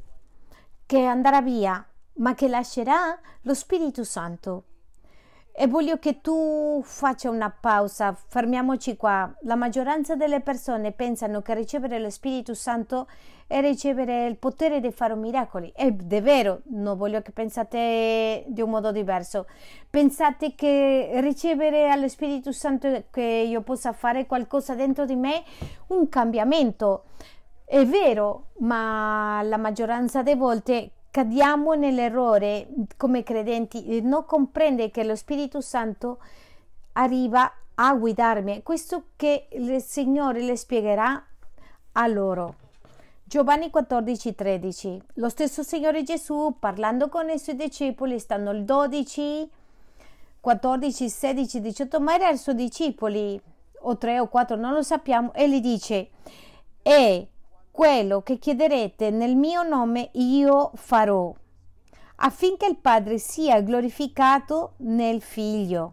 che 0.87 1.05
andrà 1.05 1.43
via 1.43 1.85
ma 2.19 2.35
che 2.35 2.49
lascerà 2.49 3.19
lo 3.43 3.55
Spirito 3.55 4.05
Santo. 4.05 4.65
E 5.61 5.67
voglio 5.67 5.99
che 5.99 6.21
tu 6.21 6.81
faccia 6.85 7.31
una 7.31 7.51
pausa, 7.51 8.15
fermiamoci 8.15 8.97
qua. 8.97 9.29
La 9.41 9.57
maggioranza 9.57 10.15
delle 10.15 10.41
persone 10.41 10.93
pensano 10.93 11.43
che 11.43 11.53
ricevere 11.53 11.99
lo 11.99 12.11
Spirito 12.11 12.55
Santo 12.55 13.09
è 13.49 13.61
ricevere 13.61 14.27
il 14.27 14.37
potere 14.37 14.79
di 14.79 14.93
fare 14.93 15.17
miracoli. 15.17 15.73
Ed 15.75 16.13
è 16.13 16.23
vero, 16.23 16.61
non 16.67 16.97
voglio 16.97 17.23
che 17.23 17.33
pensate 17.33 18.45
di 18.47 18.61
un 18.61 18.71
modo 18.71 18.93
diverso. 18.93 19.47
Pensate 19.91 20.55
che 20.55 21.11
ricevere 21.15 21.91
allo 21.91 22.07
Spirito 22.07 22.53
Santo 22.53 23.07
che 23.11 23.23
io 23.23 23.63
possa 23.63 23.93
fare 23.93 24.27
qualcosa 24.27 24.77
dentro 24.77 25.07
di 25.07 25.17
me, 25.17 25.43
un 25.89 26.09
cambiamento. 26.09 27.07
È 27.65 27.85
vero, 27.85 28.51
ma 28.59 29.41
la 29.43 29.57
maggioranza 29.57 30.23
delle 30.23 30.37
volte 30.37 30.93
cadiamo 31.11 31.75
nell'errore 31.75 32.69
come 32.97 33.23
credenti 33.23 33.83
di 33.83 34.03
non 34.03 34.25
comprendere 34.25 34.91
che 34.91 35.05
lo 35.05 35.17
Spirito 35.17 35.61
Santo 35.61 36.19
arriva 36.93 37.53
a 37.75 37.95
guidarmi. 37.95 38.63
Questo 38.63 39.05
che 39.17 39.49
il 39.53 39.81
Signore 39.81 40.43
le 40.43 40.57
spiegherà 40.57 41.25
a 41.93 42.07
loro. 42.07 42.67
Giovanni 43.25 43.69
14, 43.71 44.35
13. 44.35 45.03
Lo 45.15 45.29
stesso 45.29 45.63
Signore 45.63 46.03
Gesù, 46.03 46.57
parlando 46.59 47.09
con 47.09 47.29
i 47.29 47.39
suoi 47.39 47.57
discepoli, 47.57 48.19
stanno 48.19 48.53
il 48.53 48.65
12, 48.65 49.51
14, 50.41 51.09
16, 51.09 51.61
18, 51.61 52.01
ma 52.01 52.15
erano 52.15 52.33
i 52.33 52.39
suoi 52.39 52.55
discepoli, 52.55 53.41
o 53.81 53.99
tre 53.99 54.19
o 54.19 54.29
quattro, 54.29 54.57
non 54.57 54.73
lo 54.73 54.83
sappiamo, 54.83 55.35
e 55.35 55.49
gli 55.51 55.61
dice, 55.61 56.09
e 56.83 57.29
quello 57.79 58.23
che 58.23 58.39
chiederete 58.39 59.11
nel 59.11 59.37
mio 59.37 59.63
nome 59.63 60.11
io 60.15 60.73
farò, 60.75 61.33
affinché 62.17 62.67
il 62.67 62.79
Padre 62.79 63.19
sia 63.19 63.61
glorificato 63.61 64.73
nel 64.79 65.23
Figlio. 65.23 65.93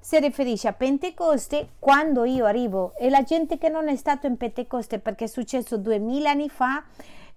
Si 0.00 0.18
riferisce 0.18 0.66
a 0.66 0.72
Pentecoste 0.72 1.74
quando 1.78 2.24
io 2.24 2.46
arrivo 2.46 2.96
e 2.96 3.10
la 3.10 3.22
gente 3.22 3.58
che 3.58 3.68
non 3.68 3.86
è 3.86 3.94
stato 3.94 4.26
in 4.26 4.36
Pentecoste 4.36 4.98
perché 4.98 5.26
è 5.26 5.28
successo 5.28 5.78
duemila 5.78 6.30
anni 6.30 6.48
fa 6.48 6.82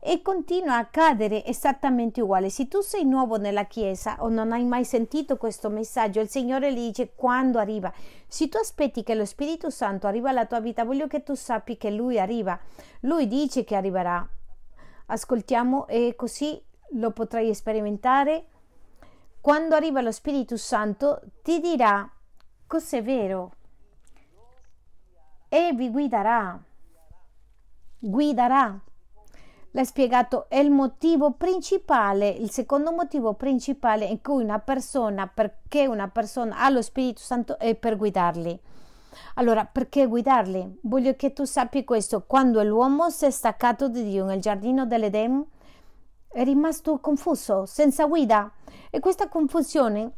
e 0.03 0.23
continua 0.23 0.73
a 0.73 0.79
accadere 0.79 1.45
esattamente 1.45 2.21
uguale. 2.21 2.49
Se 2.49 2.67
tu 2.67 2.81
sei 2.81 3.05
nuovo 3.05 3.37
nella 3.37 3.65
Chiesa 3.65 4.17
o 4.23 4.29
non 4.29 4.51
hai 4.51 4.65
mai 4.65 4.83
sentito 4.83 5.37
questo 5.37 5.69
messaggio, 5.69 6.19
il 6.19 6.27
Signore 6.27 6.73
gli 6.73 6.87
dice 6.87 7.13
quando 7.13 7.59
arriva. 7.59 7.93
Se 8.27 8.49
tu 8.49 8.57
aspetti 8.57 9.03
che 9.03 9.13
lo 9.13 9.25
Spirito 9.25 9.69
Santo 9.69 10.07
arriva 10.07 10.31
alla 10.31 10.47
tua 10.47 10.59
vita, 10.59 10.83
voglio 10.83 11.05
che 11.05 11.21
tu 11.21 11.35
sappi 11.35 11.77
che 11.77 11.91
Lui 11.91 12.19
arriva. 12.19 12.59
Lui 13.01 13.27
dice 13.27 13.63
che 13.63 13.75
arriverà. 13.75 14.27
Ascoltiamo 15.05 15.87
e 15.87 16.15
così 16.15 16.59
lo 16.93 17.11
potrai 17.11 17.53
sperimentare. 17.53 18.47
Quando 19.39 19.75
arriva 19.75 20.01
lo 20.01 20.11
Spirito 20.11 20.57
Santo 20.57 21.21
ti 21.43 21.59
dirà 21.59 22.09
cos'è 22.65 23.03
vero 23.03 23.51
e 25.47 25.73
vi 25.75 25.91
guiderà. 25.91 26.59
Guiderà 27.99 28.81
l'ha 29.72 29.84
spiegato, 29.84 30.49
è 30.49 30.57
il 30.57 30.72
motivo 30.72 31.32
principale, 31.32 32.30
il 32.30 32.51
secondo 32.51 32.91
motivo 32.91 33.34
principale 33.34 34.05
in 34.05 34.22
cui 34.22 34.43
una 34.43 34.59
persona, 34.59 35.28
perché 35.28 35.88
una 35.88 36.09
persona 36.09 36.57
ha 36.59 36.69
lo 36.69 36.82
Spirito 36.82 37.22
Santo 37.22 37.57
è 37.57 37.76
per 37.76 37.97
guidarli. 37.97 38.59
Allora, 39.36 39.65
perché 39.65 40.05
guidarli? 40.07 40.80
Voglio 40.84 41.15
che 41.15 41.34
tu 41.34 41.43
sappi 41.45 41.84
questo, 41.84 42.24
quando 42.26 42.63
l'uomo 42.63 43.09
si 43.09 43.26
è 43.26 43.32
staccato 43.32 43.88
di 43.88 44.03
Dio 44.03 44.26
nel 44.26 44.39
giardino 44.39 44.86
dell'Eden, 44.86 45.45
è 46.28 46.43
rimasto 46.43 46.99
confuso, 46.99 47.65
senza 47.65 48.05
guida 48.05 48.51
e 48.89 48.99
questa 48.99 49.28
confusione 49.28 50.11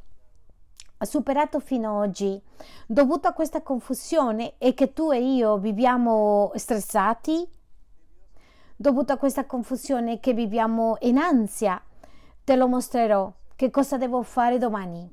ha 0.98 1.06
superato 1.06 1.60
fino 1.60 1.98
ad 2.02 2.10
oggi. 2.10 2.42
Dovuto 2.88 3.28
a 3.28 3.34
questa 3.34 3.62
confusione 3.62 4.56
è 4.58 4.74
che 4.74 4.94
tu 4.94 5.12
e 5.12 5.20
io 5.20 5.58
viviamo 5.58 6.52
stressati, 6.56 7.48
dovuto 8.84 9.14
a 9.14 9.18
questa 9.18 9.46
confusione 9.46 10.20
che 10.20 10.34
viviamo 10.34 10.98
in 11.02 11.18
ansia. 11.18 11.82
Te 12.44 12.56
lo 12.58 12.68
mostrerò. 12.68 13.32
Che 13.56 13.70
cosa 13.70 13.98
devo 13.98 14.24
fare 14.24 14.58
domani? 14.58 15.10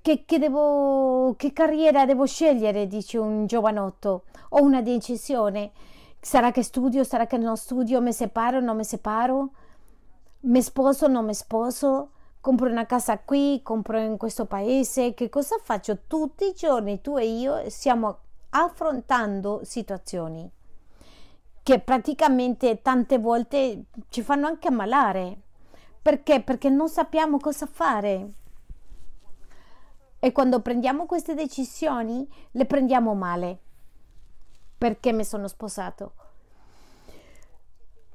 Che, 0.00 0.24
che, 0.24 0.38
devo, 0.38 1.34
che 1.36 1.52
carriera 1.52 2.06
devo 2.06 2.24
scegliere? 2.24 2.86
Dice 2.86 3.18
un 3.18 3.44
giovanotto. 3.44 4.24
Ho 4.50 4.62
una 4.62 4.80
decisione. 4.80 5.72
Sarà 6.18 6.50
che 6.50 6.62
studio, 6.62 7.04
sarà 7.04 7.26
che 7.26 7.36
non 7.36 7.58
studio, 7.58 8.00
mi 8.00 8.14
separo, 8.14 8.60
non 8.60 8.76
mi 8.76 8.84
separo? 8.84 9.50
Mi 10.40 10.62
sposo, 10.62 11.08
non 11.08 11.26
mi 11.26 11.34
sposo? 11.34 12.12
Compro 12.40 12.70
una 12.70 12.86
casa 12.86 13.18
qui, 13.18 13.60
compro 13.62 13.98
in 13.98 14.16
questo 14.16 14.46
paese? 14.46 15.12
Che 15.12 15.28
cosa 15.28 15.56
faccio? 15.62 15.98
Tutti 16.06 16.46
i 16.46 16.54
giorni 16.54 17.02
tu 17.02 17.18
e 17.18 17.26
io 17.26 17.68
stiamo 17.68 18.18
affrontando 18.48 19.60
situazioni 19.62 20.50
che 21.66 21.80
praticamente 21.80 22.80
tante 22.80 23.18
volte 23.18 23.86
ci 24.10 24.22
fanno 24.22 24.46
anche 24.46 24.68
ammalare. 24.68 25.36
Perché? 26.00 26.40
Perché 26.40 26.68
non 26.68 26.88
sappiamo 26.88 27.38
cosa 27.38 27.66
fare. 27.66 28.32
E 30.20 30.30
quando 30.30 30.60
prendiamo 30.60 31.06
queste 31.06 31.34
decisioni 31.34 32.24
le 32.52 32.66
prendiamo 32.66 33.14
male. 33.16 33.58
Perché 34.78 35.12
mi 35.12 35.24
sono 35.24 35.48
sposato? 35.48 36.12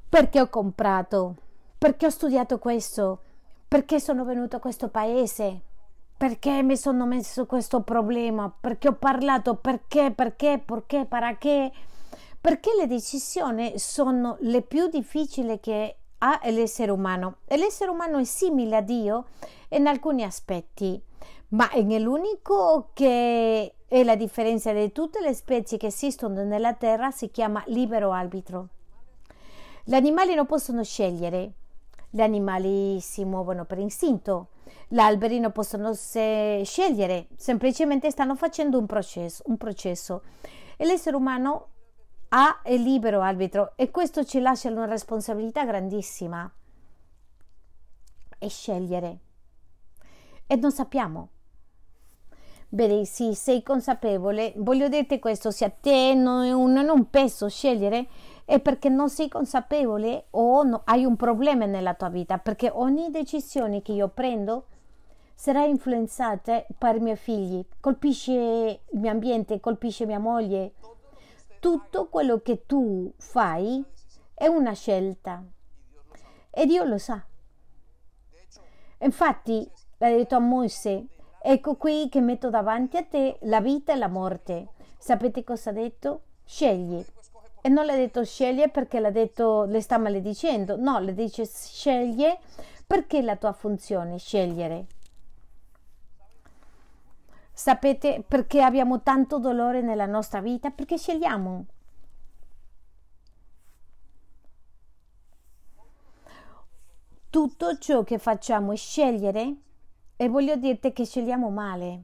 Perché 0.07 0.39
ho 0.39 0.47
comprato? 0.47 1.35
Perché 1.77 2.05
ho 2.05 2.09
studiato 2.09 2.57
questo? 2.57 3.19
Perché 3.67 3.99
sono 3.99 4.23
venuto 4.23 4.55
a 4.55 4.59
questo 4.59 4.87
paese? 4.87 5.59
Perché 6.15 6.63
mi 6.63 6.77
sono 6.77 7.05
messo 7.05 7.45
questo 7.45 7.81
problema? 7.81 8.49
Perché 8.49 8.87
ho 8.87 8.93
parlato? 8.93 9.55
Perché? 9.55 10.11
Perché? 10.11 10.63
Perché? 10.65 11.05
Para 11.05 11.35
che? 11.35 11.73
Perché 12.41 12.71
le 12.75 12.87
decisioni 12.87 13.77
sono 13.77 14.37
le 14.39 14.63
più 14.63 14.87
difficili 14.87 15.59
che 15.59 15.95
ha 16.17 16.39
l'essere 16.45 16.91
umano 16.91 17.37
e 17.45 17.55
l'essere 17.55 17.91
umano 17.91 18.17
è 18.17 18.23
simile 18.23 18.77
a 18.77 18.81
Dio 18.81 19.25
in 19.69 19.85
alcuni 19.85 20.23
aspetti, 20.23 20.99
ma 21.49 21.69
è 21.69 21.81
l'unico 21.99 22.89
che 22.93 23.75
è 23.87 24.03
la 24.03 24.15
differenza 24.15 24.73
di 24.73 24.91
tutte 24.91 25.21
le 25.21 25.33
specie 25.33 25.77
che 25.77 25.87
esistono 25.87 26.43
nella 26.43 26.73
terra 26.73 27.11
si 27.11 27.29
chiama 27.29 27.63
libero 27.67 28.11
arbitro. 28.11 28.67
Gli 29.83 29.93
animali 29.93 30.33
non 30.33 30.45
possono 30.45 30.83
scegliere, 30.83 31.51
gli 32.09 32.21
animali 32.21 32.99
si 33.01 33.23
muovono 33.23 33.65
per 33.65 33.79
istinto, 33.79 34.47
gli 34.87 34.99
alberi 34.99 35.39
non 35.39 35.51
possono 35.51 35.93
scegliere, 35.93 37.27
semplicemente 37.35 38.11
stanno 38.11 38.35
facendo 38.35 38.77
un 38.77 38.85
processo, 38.85 39.43
un 39.47 39.57
processo. 39.57 40.21
E 40.77 40.85
l'essere 40.85 41.15
umano 41.15 41.67
ha 42.33 42.61
il 42.67 42.81
libero 42.81 43.21
arbitro 43.21 43.73
e 43.75 43.91
questo 43.91 44.23
ci 44.23 44.39
lascia 44.39 44.69
una 44.69 44.85
responsabilità 44.85 45.65
grandissima. 45.65 46.49
E 48.37 48.49
scegliere. 48.49 49.19
E 50.47 50.55
non 50.55 50.71
sappiamo. 50.71 51.29
Bene, 52.69 53.03
sì, 53.03 53.33
sei 53.33 53.63
consapevole. 53.63 54.53
Voglio 54.55 54.87
dirti 54.87 55.19
questo, 55.19 55.51
se 55.51 55.65
a 55.65 55.69
te 55.69 56.13
non 56.13 56.71
non 56.71 57.09
peso 57.09 57.49
scegliere, 57.49 58.07
è 58.45 58.59
perché 58.61 58.87
non 58.87 59.09
sei 59.09 59.27
consapevole 59.27 60.27
o 60.31 60.63
no, 60.63 60.81
hai 60.85 61.03
un 61.03 61.17
problema 61.17 61.65
nella 61.65 61.95
tua 61.95 62.09
vita, 62.09 62.37
perché 62.37 62.71
ogni 62.73 63.09
decisione 63.09 63.81
che 63.81 63.91
io 63.91 64.07
prendo 64.07 64.67
sarà 65.35 65.65
influenzata 65.65 66.65
per 66.77 66.95
i 66.95 66.99
miei 66.99 67.17
figli, 67.17 67.63
colpisce 67.81 68.31
il 68.31 68.99
mio 68.99 69.11
ambiente, 69.11 69.59
colpisce 69.59 70.05
mia 70.05 70.19
moglie, 70.19 70.73
tutto 71.61 72.07
quello 72.07 72.39
che 72.39 72.65
tu 72.65 73.13
fai 73.17 73.85
è 74.33 74.47
una 74.47 74.73
scelta 74.73 75.45
e 76.49 76.65
Dio 76.65 76.83
lo 76.83 76.97
sa. 76.97 77.23
Infatti, 78.97 79.69
l'ha 79.97 80.09
detto 80.09 80.35
a 80.35 80.39
Mosè, 80.39 81.03
ecco 81.39 81.75
qui 81.75 82.09
che 82.09 82.19
metto 82.19 82.49
davanti 82.49 82.97
a 82.97 83.03
te 83.03 83.37
la 83.43 83.61
vita 83.61 83.93
e 83.93 83.95
la 83.95 84.07
morte. 84.07 84.69
Sapete 84.97 85.43
cosa 85.43 85.69
ha 85.69 85.73
detto? 85.73 86.21
Scegli. 86.43 87.05
E 87.61 87.69
non 87.69 87.85
le 87.85 87.93
ha 87.93 87.95
detto 87.95 88.25
sceglie 88.25 88.69
perché 88.69 88.99
l'ha 88.99 89.11
detto, 89.11 89.65
le 89.65 89.81
sta 89.81 89.99
maledicendo. 89.99 90.77
No, 90.77 90.99
le 90.99 91.13
dice 91.13 91.45
sceglie 91.45 92.39
perché 92.87 93.19
è 93.19 93.21
la 93.21 93.35
tua 93.35 93.53
funzione, 93.53 94.17
scegliere. 94.17 94.87
Sapete 97.61 98.25
perché 98.27 98.63
abbiamo 98.63 99.03
tanto 99.03 99.37
dolore 99.37 99.81
nella 99.81 100.07
nostra 100.07 100.41
vita? 100.41 100.71
Perché 100.71 100.97
scegliamo. 100.97 101.65
Tutto 107.29 107.77
ciò 107.77 108.03
che 108.03 108.17
facciamo 108.17 108.71
è 108.71 108.75
scegliere 108.75 109.55
e 110.15 110.27
voglio 110.27 110.55
dirti 110.55 110.91
che 110.91 111.05
scegliamo 111.05 111.51
male. 111.51 112.03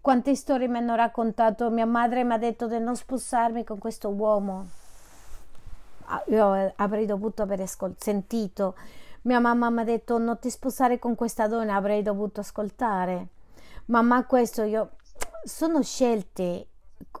Quante 0.00 0.34
storie 0.34 0.66
mi 0.66 0.78
hanno 0.78 0.96
raccontato? 0.96 1.70
Mia 1.70 1.86
madre 1.86 2.24
mi 2.24 2.32
ha 2.32 2.36
detto 2.36 2.66
di 2.66 2.80
non 2.80 2.96
sposarmi 2.96 3.62
con 3.62 3.78
questo 3.78 4.08
uomo. 4.08 4.66
Ah, 6.06 6.24
io 6.26 6.72
avrei 6.74 7.06
dovuto 7.06 7.42
aver 7.42 7.64
sentito 7.96 8.74
mia 9.22 9.38
mamma 9.38 9.68
mi 9.68 9.80
ha 9.80 9.84
detto 9.84 10.16
non 10.18 10.38
ti 10.38 10.48
sposare 10.48 10.98
con 10.98 11.14
questa 11.14 11.46
donna, 11.46 11.74
avrei 11.74 12.02
dovuto 12.02 12.40
ascoltare. 12.40 13.28
Mamma, 13.86 14.24
questo 14.24 14.62
io 14.62 14.92
sono 15.44 15.82
scelte 15.82 16.66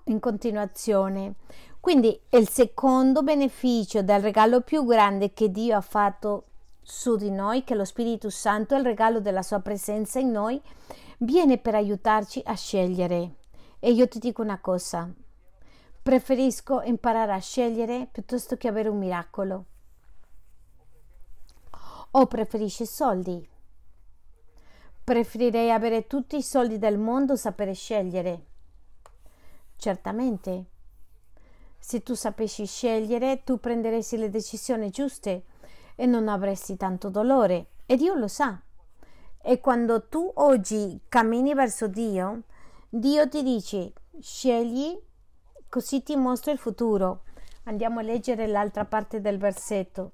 in 0.04 0.18
continuazione. 0.18 1.34
Quindi 1.78 2.18
il 2.30 2.48
secondo 2.48 3.22
beneficio 3.22 4.02
del 4.02 4.20
regalo 4.20 4.60
più 4.60 4.84
grande 4.84 5.32
che 5.32 5.50
Dio 5.50 5.76
ha 5.76 5.80
fatto 5.80 6.44
su 6.82 7.16
di 7.16 7.30
noi, 7.30 7.64
che 7.64 7.74
lo 7.74 7.84
Spirito 7.84 8.30
Santo, 8.30 8.74
il 8.74 8.84
regalo 8.84 9.20
della 9.20 9.42
sua 9.42 9.60
presenza 9.60 10.18
in 10.18 10.30
noi, 10.30 10.60
viene 11.18 11.58
per 11.58 11.74
aiutarci 11.74 12.42
a 12.44 12.54
scegliere. 12.54 13.36
E 13.78 13.92
io 13.92 14.08
ti 14.08 14.18
dico 14.18 14.42
una 14.42 14.58
cosa, 14.58 15.10
preferisco 16.02 16.82
imparare 16.82 17.32
a 17.32 17.38
scegliere 17.38 18.08
piuttosto 18.10 18.56
che 18.56 18.68
avere 18.68 18.88
un 18.88 18.98
miracolo 18.98 19.64
o 22.12 22.26
preferisci 22.26 22.86
soldi? 22.86 23.48
Preferirei 25.04 25.70
avere 25.70 26.06
tutti 26.06 26.36
i 26.36 26.42
soldi 26.42 26.78
del 26.78 26.98
mondo, 26.98 27.36
sapere 27.36 27.72
scegliere. 27.72 28.46
Certamente. 29.76 30.64
Se 31.78 32.02
tu 32.02 32.14
sapessi 32.14 32.66
scegliere, 32.66 33.42
tu 33.44 33.58
prenderesti 33.58 34.16
le 34.16 34.28
decisioni 34.28 34.90
giuste 34.90 35.44
e 35.94 36.06
non 36.06 36.28
avresti 36.28 36.76
tanto 36.76 37.10
dolore. 37.10 37.70
E 37.86 37.96
Dio 37.96 38.14
lo 38.14 38.28
sa. 38.28 38.60
E 39.42 39.60
quando 39.60 40.06
tu 40.08 40.30
oggi 40.34 41.00
cammini 41.08 41.54
verso 41.54 41.86
Dio, 41.86 42.42
Dio 42.88 43.28
ti 43.28 43.42
dice 43.42 43.92
scegli, 44.18 45.00
così 45.68 46.02
ti 46.02 46.16
mostro 46.16 46.50
il 46.50 46.58
futuro. 46.58 47.22
Andiamo 47.64 48.00
a 48.00 48.02
leggere 48.02 48.46
l'altra 48.46 48.84
parte 48.84 49.20
del 49.20 49.38
versetto 49.38 50.12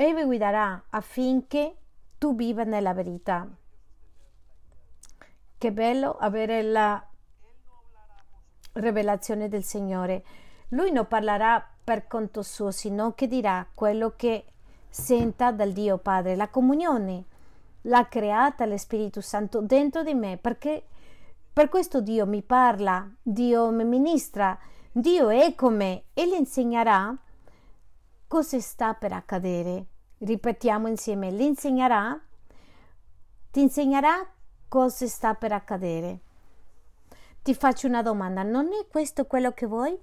e 0.00 0.14
vi 0.14 0.22
guiderà 0.22 0.84
affinché 0.90 1.74
tu 2.18 2.36
viva 2.36 2.62
nella 2.62 2.94
verità. 2.94 3.48
Che 5.58 5.72
bello 5.72 6.16
avere 6.16 6.62
la, 6.62 7.04
rivelazione 8.74 9.48
del 9.48 9.64
Signore. 9.64 10.24
Lui 10.68 10.92
non 10.92 11.06
parlerà 11.06 11.64
per 11.82 12.06
conto 12.06 12.42
suo, 12.42 12.70
sino 12.70 13.14
che 13.14 13.26
dirà 13.26 13.66
quello 13.74 14.14
che 14.16 14.44
senta 14.88 15.50
dal 15.52 15.72
Dio 15.72 15.98
Padre. 15.98 16.36
La 16.36 16.48
comunione 16.48 17.24
l'ha 17.82 18.06
creata 18.06 18.66
lo 18.66 18.76
Spirito 18.76 19.20
Santo 19.20 19.60
dentro 19.60 20.02
di 20.02 20.14
me, 20.14 20.36
perché 20.36 20.84
per 21.52 21.68
questo 21.68 22.00
Dio 22.00 22.26
mi 22.26 22.42
parla, 22.42 23.08
Dio 23.20 23.70
mi 23.70 23.84
ministra, 23.84 24.56
Dio 24.92 25.28
è 25.28 25.54
con 25.54 25.76
me 25.76 26.04
e 26.14 26.26
le 26.26 26.36
insegnerà 26.36 27.16
cosa 28.28 28.60
sta 28.60 28.92
per 28.92 29.12
accadere. 29.12 29.86
Ripetiamo 30.18 30.86
insieme, 30.86 31.30
le 31.30 31.44
insegnerà, 31.44 32.20
ti 33.50 33.60
insegnerà 33.62 34.24
cosa 34.68 35.06
sta 35.06 35.34
per 35.34 35.52
accadere. 35.52 36.20
Ti 37.42 37.54
faccio 37.54 37.86
una 37.86 38.02
domanda, 38.02 38.42
non 38.42 38.66
è 38.66 38.86
questo 38.90 39.26
quello 39.26 39.52
che 39.52 39.66
vuoi? 39.66 39.98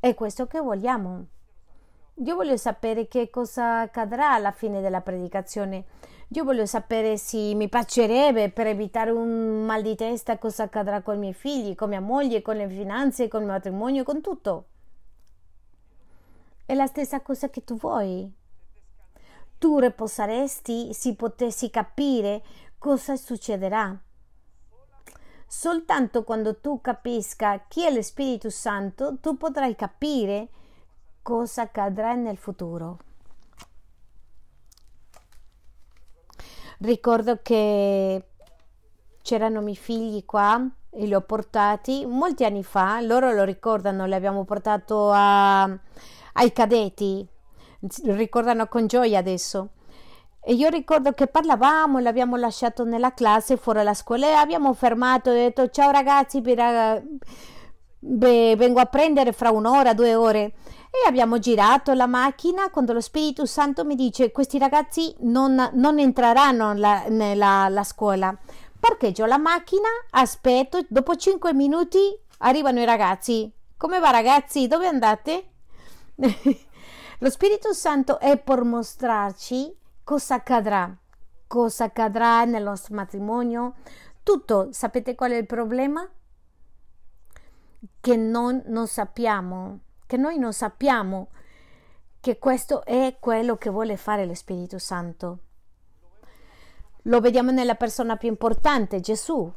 È 0.00 0.14
questo 0.14 0.46
che 0.46 0.58
vogliamo. 0.58 1.26
Io 2.24 2.34
voglio 2.34 2.56
sapere 2.56 3.08
che 3.08 3.28
cosa 3.28 3.80
accadrà 3.80 4.32
alla 4.32 4.52
fine 4.52 4.80
della 4.80 5.02
predicazione. 5.02 5.84
Io 6.28 6.44
voglio 6.44 6.64
sapere 6.64 7.18
se 7.18 7.52
mi 7.54 7.68
piacerebbe 7.68 8.50
per 8.50 8.68
evitare 8.68 9.10
un 9.10 9.66
mal 9.66 9.82
di 9.82 9.94
testa 9.94 10.38
cosa 10.38 10.62
accadrà 10.62 11.02
con 11.02 11.16
i 11.16 11.18
miei 11.18 11.34
figli, 11.34 11.74
con 11.74 11.90
mia 11.90 12.00
moglie, 12.00 12.40
con 12.40 12.56
le 12.56 12.68
finanze, 12.68 13.28
con 13.28 13.42
il 13.42 13.48
matrimonio, 13.48 14.02
con 14.02 14.22
tutto. 14.22 14.68
È 16.66 16.74
la 16.74 16.86
stessa 16.86 17.20
cosa 17.20 17.48
che 17.48 17.62
tu 17.62 17.76
vuoi. 17.76 18.28
Tu 19.56 19.78
riposeresti 19.78 20.92
se 20.92 21.14
potessi 21.14 21.70
capire 21.70 22.42
cosa 22.76 23.14
succederà. 23.14 23.96
Soltanto 25.46 26.24
quando 26.24 26.58
tu 26.58 26.80
capisca 26.80 27.66
chi 27.68 27.86
è 27.86 27.92
lo 27.92 28.02
Spirito 28.02 28.50
Santo, 28.50 29.18
tu 29.20 29.36
potrai 29.36 29.76
capire 29.76 30.48
cosa 31.22 31.62
accadrà 31.62 32.14
nel 32.14 32.36
futuro. 32.36 32.98
Ricordo 36.78 37.40
che 37.42 38.28
c'erano 39.22 39.60
i 39.60 39.64
miei 39.64 39.76
figli 39.76 40.24
qua 40.24 40.68
e 40.90 41.06
li 41.06 41.14
ho 41.14 41.20
portati 41.20 42.04
molti 42.06 42.44
anni 42.44 42.64
fa, 42.64 43.00
loro 43.00 43.32
lo 43.32 43.44
ricordano, 43.44 44.04
li 44.04 44.14
abbiamo 44.14 44.44
portato 44.44 45.10
a, 45.12 45.78
ai 46.36 46.52
cadetti, 46.52 47.26
ricordano 48.04 48.66
con 48.66 48.86
gioia 48.86 49.18
adesso. 49.18 49.70
E 50.40 50.54
io 50.54 50.68
ricordo 50.68 51.12
che 51.12 51.26
parlavamo, 51.26 51.98
l'abbiamo 51.98 52.36
lasciato 52.36 52.84
nella 52.84 53.14
classe 53.14 53.56
fuori 53.56 53.78
dalla 53.78 53.94
scuola 53.94 54.28
e 54.28 54.32
abbiamo 54.32 54.72
fermato 54.74 55.30
e 55.30 55.34
detto 55.34 55.70
ciao 55.70 55.90
ragazzi, 55.90 56.40
beh, 56.40 57.02
vengo 58.56 58.78
a 58.78 58.86
prendere 58.86 59.32
fra 59.32 59.50
un'ora, 59.50 59.92
due 59.92 60.14
ore. 60.14 60.54
E 60.96 61.08
abbiamo 61.08 61.38
girato 61.38 61.92
la 61.94 62.06
macchina 62.06 62.70
quando 62.70 62.92
lo 62.92 63.00
Spirito 63.00 63.44
Santo 63.44 63.84
mi 63.84 63.96
dice 63.96 64.30
questi 64.30 64.58
ragazzi 64.58 65.14
non, 65.20 65.70
non 65.74 65.98
entreranno 65.98 66.74
la, 66.74 67.06
nella 67.08 67.68
la 67.68 67.82
scuola. 67.82 68.36
Parcheggio 68.78 69.26
la 69.26 69.38
macchina, 69.38 69.88
aspetto, 70.10 70.84
dopo 70.88 71.16
cinque 71.16 71.52
minuti 71.52 71.98
arrivano 72.38 72.80
i 72.80 72.84
ragazzi. 72.84 73.52
Come 73.76 73.98
va 73.98 74.10
ragazzi? 74.10 74.68
Dove 74.68 74.86
andate? 74.86 75.50
Lo 76.16 77.30
Spirito 77.30 77.72
Santo 77.72 78.18
è 78.18 78.38
per 78.38 78.62
mostrarci 78.62 79.76
cosa 80.02 80.36
accadrà? 80.36 80.96
Cosa 81.46 81.84
accadrà 81.84 82.44
nel 82.44 82.62
nostro 82.62 82.94
matrimonio? 82.94 83.74
Tutto. 84.22 84.68
Sapete 84.72 85.14
qual 85.14 85.32
è 85.32 85.36
il 85.36 85.46
problema? 85.46 86.08
Che 88.00 88.16
non, 88.16 88.62
non 88.66 88.86
sappiamo, 88.86 89.80
che 90.06 90.16
noi 90.16 90.38
non 90.38 90.52
sappiamo 90.52 91.28
che 92.20 92.38
questo 92.38 92.84
è 92.84 93.18
quello 93.20 93.56
che 93.56 93.70
vuole 93.70 93.96
fare 93.96 94.26
lo 94.26 94.34
Spirito 94.34 94.78
Santo. 94.78 95.38
Lo 97.02 97.20
vediamo 97.20 97.52
nella 97.52 97.76
persona 97.76 98.16
più 98.16 98.28
importante, 98.28 98.98
Gesù. 98.98 99.48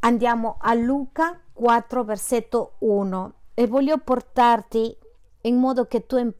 Andiamo 0.00 0.56
a 0.60 0.74
Luca 0.74 1.40
4, 1.52 2.04
versetto 2.04 2.74
1 2.80 3.34
e 3.54 3.66
voglio 3.66 3.96
portarti 3.98 4.94
in 5.42 5.56
modo 5.56 5.86
che 5.86 6.06
tu 6.06 6.32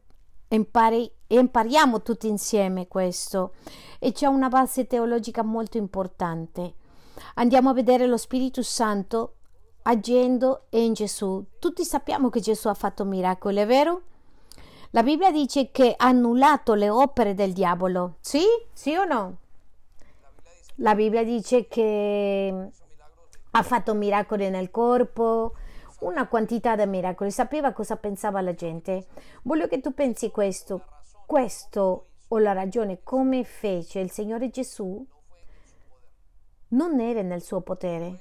impari 0.49 1.11
e 1.27 1.39
impariamo 1.39 2.01
tutti 2.01 2.27
insieme 2.27 2.87
questo 2.87 3.53
e 3.99 4.11
c'è 4.11 4.25
una 4.25 4.49
base 4.49 4.85
teologica 4.85 5.43
molto 5.43 5.77
importante. 5.77 6.73
Andiamo 7.35 7.69
a 7.69 7.73
vedere 7.73 8.05
lo 8.05 8.17
Spirito 8.17 8.61
Santo 8.61 9.35
agendo 9.83 10.65
in 10.71 10.93
Gesù. 10.93 11.43
Tutti 11.57 11.85
sappiamo 11.85 12.29
che 12.29 12.41
Gesù 12.41 12.67
ha 12.67 12.73
fatto 12.73 13.05
miracoli, 13.05 13.57
è 13.57 13.65
vero? 13.65 14.01
La 14.91 15.03
Bibbia 15.03 15.31
dice 15.31 15.71
che 15.71 15.93
ha 15.95 16.07
annullato 16.07 16.73
le 16.73 16.89
opere 16.89 17.33
del 17.33 17.53
diavolo. 17.53 18.15
Sì? 18.19 18.43
Sì 18.73 18.93
o 18.95 19.05
no? 19.05 19.37
La 20.75 20.95
Bibbia 20.95 21.23
dice 21.23 21.67
che 21.69 22.69
ha 23.51 23.63
fatto 23.63 23.93
miracoli 23.93 24.49
nel 24.49 24.69
corpo, 24.69 25.53
una 26.01 26.27
quantità 26.27 26.75
di 26.75 26.85
miracoli, 26.85 27.31
sapeva 27.31 27.73
cosa 27.73 27.95
pensava 27.95 28.41
la 28.41 28.53
gente. 28.53 29.07
Voglio 29.43 29.67
che 29.67 29.81
tu 29.81 29.93
pensi 29.93 30.29
questo 30.29 30.83
questo 31.31 32.07
ho 32.27 32.39
la 32.39 32.51
ragione 32.51 33.03
come 33.03 33.45
fece 33.45 33.99
il 33.99 34.11
Signore 34.11 34.49
Gesù 34.49 35.01
non 36.71 36.99
era 36.99 37.21
nel 37.21 37.41
suo 37.41 37.61
potere. 37.61 38.19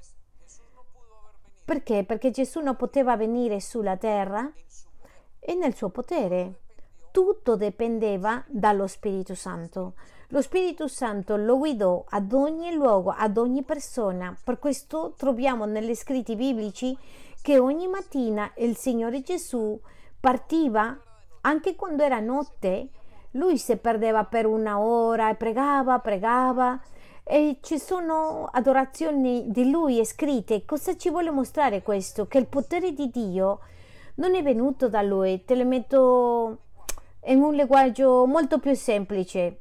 Perché? 1.65 2.05
Perché 2.05 2.31
Gesù 2.31 2.61
non 2.61 2.77
poteva 2.77 3.17
venire 3.17 3.59
sulla 3.59 3.97
terra 3.97 4.49
e 5.41 5.55
nel 5.57 5.75
suo 5.75 5.89
potere. 5.89 6.61
Tutto 7.11 7.57
dipendeva 7.57 8.45
dallo 8.47 8.87
Spirito 8.87 9.35
Santo. 9.35 9.95
Lo 10.29 10.41
Spirito 10.41 10.87
Santo 10.87 11.35
lo 11.35 11.59
guidò 11.59 12.05
ad 12.11 12.33
ogni 12.33 12.73
luogo, 12.73 13.11
ad 13.11 13.39
ogni 13.39 13.65
persona. 13.65 14.39
Per 14.45 14.61
questo 14.61 15.15
troviamo 15.17 15.65
negli 15.65 15.97
scritti 15.97 16.37
biblici 16.37 16.97
che 17.43 17.59
ogni 17.59 17.87
mattina 17.87 18.51
il 18.57 18.77
Signore 18.77 19.23
Gesù 19.23 19.79
partiva, 20.19 20.99
anche 21.43 21.75
quando 21.75 22.03
era 22.03 22.21
notte, 22.21 22.89
lui 23.33 23.59
si 23.59 23.77
perdeva 23.77 24.25
per 24.25 24.47
una 24.47 24.79
ora 24.81 25.31
e 25.31 25.35
pregava, 25.37 25.99
pregava 26.01 26.81
e 27.23 27.59
ci 27.61 27.79
sono 27.79 28.49
adorazioni 28.53 29.51
di 29.51 29.71
lui 29.71 30.05
scritte. 30.05 30.65
Cosa 30.65 30.97
ci 30.97 31.11
vuole 31.11 31.31
mostrare 31.31 31.83
questo? 31.83 32.27
Che 32.27 32.39
il 32.39 32.47
potere 32.47 32.93
di 32.93 33.09
Dio 33.09 33.61
non 34.17 34.35
è 34.35 34.43
venuto 34.43 34.89
da 34.89 35.01
lui. 35.01 35.45
Te 35.45 35.55
lo 35.55 35.65
metto 35.65 36.59
in 37.25 37.41
un 37.41 37.55
linguaggio 37.55 38.27
molto 38.27 38.59
più 38.59 38.75
semplice. 38.75 39.61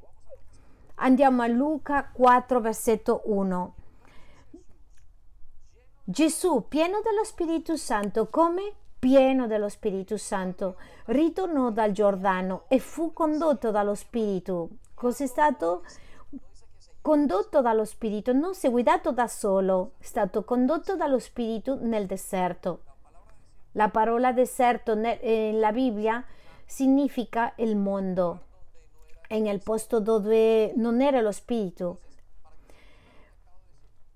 Andiamo 0.95 1.43
a 1.43 1.47
Luca 1.47 2.09
4, 2.11 2.59
versetto 2.59 3.21
1. 3.25 3.75
Gesù, 6.09 6.65
pieno 6.67 7.01
dello 7.03 7.23
Spirito 7.23 7.77
Santo, 7.77 8.29
come 8.29 8.73
pieno 8.97 9.45
dello 9.45 9.69
Spirito 9.69 10.17
Santo, 10.17 10.77
ritornò 11.05 11.69
dal 11.69 11.91
Giordano 11.91 12.63
e 12.67 12.79
fu 12.79 13.13
condotto 13.13 13.69
dallo 13.69 13.93
Spirito. 13.93 14.69
Cos'è 14.95 15.27
stato? 15.27 15.83
Condotto 16.99 17.61
dallo 17.61 17.85
Spirito, 17.85 18.33
non 18.33 18.55
si 18.55 18.65
è 18.65 18.71
guidato 18.71 19.11
da 19.11 19.27
solo, 19.27 19.91
è 19.99 20.03
stato 20.03 20.43
condotto 20.43 20.95
dallo 20.95 21.19
Spirito 21.19 21.77
nel 21.79 22.07
deserto. 22.07 22.79
La 23.73 23.89
parola 23.89 24.31
deserto 24.31 24.95
nella 24.95 25.71
Bibbia 25.71 26.25
significa 26.65 27.53
il 27.57 27.75
mondo, 27.75 28.45
è 29.27 29.37
nel 29.37 29.61
posto 29.61 29.99
dove 29.99 30.73
non 30.75 31.01
era 31.01 31.21
lo 31.21 31.31
Spirito. 31.31 31.99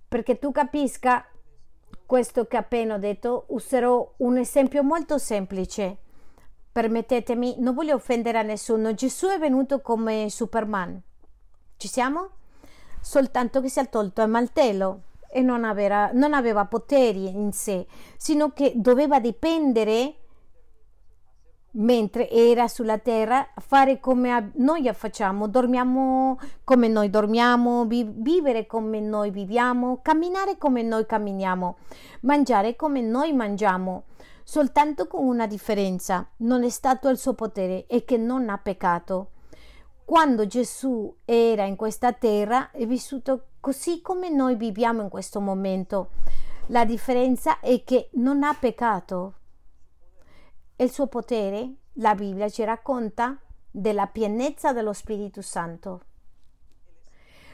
Perché 0.08 0.40
tu 0.40 0.52
capisca, 0.52 1.28
questo 2.14 2.46
che 2.46 2.58
appena 2.58 2.94
ho 2.94 2.98
detto, 3.00 3.46
userò 3.48 4.14
un 4.18 4.38
esempio 4.38 4.84
molto 4.84 5.18
semplice. 5.18 5.98
Permettetemi, 6.72 7.56
non 7.58 7.74
voglio 7.74 7.96
offendere 7.96 8.38
a 8.38 8.44
nessuno. 8.44 8.94
Gesù 8.94 9.30
è 9.30 9.40
venuto 9.40 9.82
come 9.82 10.30
Superman. 10.30 11.02
Ci 11.76 11.88
siamo? 11.88 12.30
Soltanto 13.02 13.62
che 13.62 13.70
si 13.70 13.80
è 13.80 13.90
tolto 13.90 14.22
il 14.22 14.30
mantello 14.30 15.02
e 15.28 15.42
non 15.42 15.64
aveva, 15.64 16.12
non 16.14 16.36
aveva 16.36 16.66
poteri 16.66 17.30
in 17.30 17.52
sé, 17.52 17.88
sino 18.16 18.52
che 18.52 18.74
doveva 18.76 19.20
dipendere 19.20 20.18
mentre 21.76 22.30
era 22.30 22.68
sulla 22.68 22.98
terra, 22.98 23.48
fare 23.60 24.00
come 24.00 24.52
noi 24.56 24.90
facciamo, 24.94 25.48
dormiamo 25.48 26.40
come 26.64 26.88
noi 26.88 27.10
dormiamo, 27.10 27.86
vi- 27.86 28.12
vivere 28.16 28.66
come 28.66 29.00
noi 29.00 29.32
viviamo, 29.32 30.00
camminare 30.02 30.58
come 30.58 30.82
noi 30.82 31.06
camminiamo, 31.06 31.78
mangiare 32.22 32.76
come 32.76 33.02
noi 33.02 33.34
mangiamo, 33.34 34.04
soltanto 34.44 35.08
con 35.08 35.26
una 35.26 35.48
differenza, 35.48 36.28
non 36.38 36.64
è 36.64 36.70
stato 36.70 37.10
il 37.10 37.18
suo 37.18 37.34
potere 37.34 37.86
e 37.88 38.04
che 38.04 38.18
non 38.18 38.50
ha 38.50 38.58
peccato. 38.58 39.30
Quando 40.06 40.46
Gesù 40.46 41.16
era 41.24 41.64
in 41.64 41.76
questa 41.76 42.12
terra 42.12 42.72
è 42.72 42.86
vissuto 42.86 43.46
così 43.60 44.02
come 44.02 44.30
noi 44.30 44.56
viviamo 44.56 45.02
in 45.02 45.10
questo 45.10 45.40
momento. 45.40 46.10
La 46.68 46.86
differenza 46.86 47.60
è 47.62 47.84
che 47.84 48.10
non 48.14 48.44
ha 48.44 48.54
peccato. 48.54 49.36
Il 50.76 50.92
suo 50.92 51.06
potere, 51.06 51.76
la 51.94 52.16
Bibbia 52.16 52.50
ci 52.50 52.64
racconta 52.64 53.38
della 53.70 54.08
pienezza 54.08 54.74
dello 54.74 54.92
Spirito 54.92 55.44
Santo. 55.44 56.02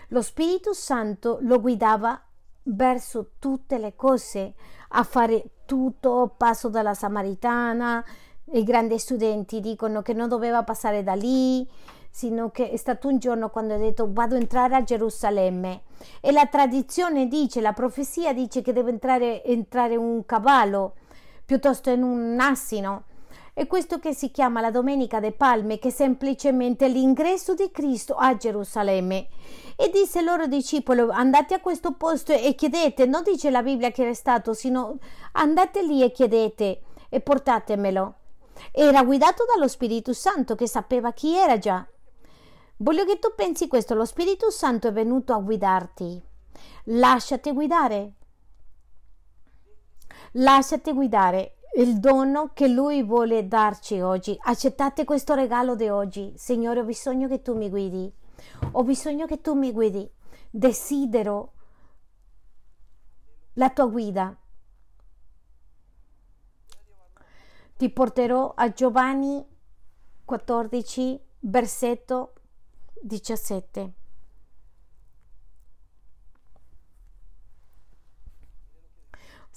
Lo 0.07 0.21
Spirito 0.21 0.73
Santo 0.73 1.37
lo 1.41 1.59
guidava 1.59 2.19
verso 2.63 3.31
tutte 3.37 3.77
le 3.77 3.95
cose, 3.97 4.53
a 4.89 5.03
fare 5.03 5.49
tutto, 5.65 6.33
passo 6.37 6.69
dalla 6.69 6.93
Samaritana. 6.93 8.03
I 8.51 8.63
grandi 8.63 8.97
studenti 8.97 9.59
dicono 9.59 10.01
che 10.01 10.13
non 10.13 10.29
doveva 10.29 10.63
passare 10.63 11.03
da 11.03 11.13
lì, 11.13 11.69
sino 12.09 12.51
che 12.51 12.71
è 12.71 12.77
stato 12.77 13.09
un 13.09 13.19
giorno 13.19 13.49
quando 13.49 13.73
ha 13.73 13.77
detto 13.77 14.07
vado 14.11 14.35
a 14.35 14.39
entrare 14.39 14.75
a 14.75 14.83
Gerusalemme. 14.83 15.83
E 16.21 16.31
la 16.31 16.47
tradizione 16.47 17.27
dice, 17.27 17.59
la 17.59 17.73
profezia 17.73 18.33
dice 18.33 18.61
che 18.61 18.71
deve 18.71 18.91
entrare, 18.91 19.43
entrare 19.43 19.97
un 19.97 20.25
cavallo 20.25 20.95
piuttosto 21.45 21.89
in 21.89 22.01
un 22.01 22.39
asino. 22.39 23.03
E 23.59 23.67
questo 23.67 23.99
che 23.99 24.13
si 24.13 24.31
chiama 24.31 24.61
la 24.61 24.71
Domenica 24.71 25.19
de 25.19 25.33
Palme, 25.33 25.79
che 25.79 25.89
è 25.89 25.91
semplicemente 25.91 26.87
l'ingresso 26.87 27.55
di 27.55 27.69
Cristo 27.71 28.15
a 28.15 28.37
Gerusalemme. 28.37 29.27
E 29.75 29.89
disse 29.89 30.21
loro 30.21 30.47
discepoli: 30.47 31.01
Andate 31.11 31.55
a 31.55 31.59
questo 31.59 31.91
posto 31.91 32.31
e 32.31 32.55
chiedete, 32.55 33.05
non 33.05 33.21
dice 33.21 33.49
la 33.49 33.61
Bibbia 33.61 33.91
che 33.91 34.03
era 34.03 34.13
stato, 34.13 34.53
sino 34.53 34.99
andate 35.33 35.83
lì 35.83 36.01
e 36.01 36.13
chiedete 36.13 36.83
e 37.09 37.19
portatemelo. 37.19 38.13
Era 38.71 39.03
guidato 39.03 39.43
dallo 39.43 39.67
Spirito 39.67 40.13
Santo 40.13 40.55
che 40.55 40.65
sapeva 40.65 41.11
chi 41.11 41.35
era 41.35 41.57
già. 41.57 41.85
Voglio 42.77 43.03
che 43.03 43.19
tu 43.19 43.33
pensi 43.35 43.67
questo: 43.67 43.93
lo 43.93 44.05
Spirito 44.05 44.49
Santo 44.51 44.87
è 44.87 44.93
venuto 44.93 45.33
a 45.33 45.39
guidarti. 45.39 46.23
Lasciati 46.85 47.51
guidare. 47.51 48.13
Lasciati 50.31 50.93
guidare 50.93 51.58
il 51.77 51.99
dono 51.99 52.51
che 52.53 52.67
Lui 52.67 53.03
vuole 53.03 53.47
darci 53.47 53.99
oggi. 54.01 54.35
Accettate 54.39 55.03
questo 55.03 55.33
regalo 55.33 55.75
di 55.75 55.87
oggi. 55.87 56.33
Signore, 56.35 56.79
ho 56.81 56.85
bisogno 56.85 57.27
che 57.27 57.41
tu 57.41 57.55
mi 57.55 57.69
guidi. 57.69 58.11
Ho 58.71 58.83
bisogno 58.83 59.25
che 59.25 59.41
tu 59.41 59.53
mi 59.53 59.71
guidi. 59.71 60.09
Desidero 60.49 61.53
la 63.53 63.69
tua 63.69 63.87
guida. 63.87 64.35
Ti 67.77 67.89
porterò 67.91 68.53
a 68.55 68.71
Giovanni 68.71 69.45
14, 70.25 71.21
versetto 71.41 72.33
17. 73.01 73.93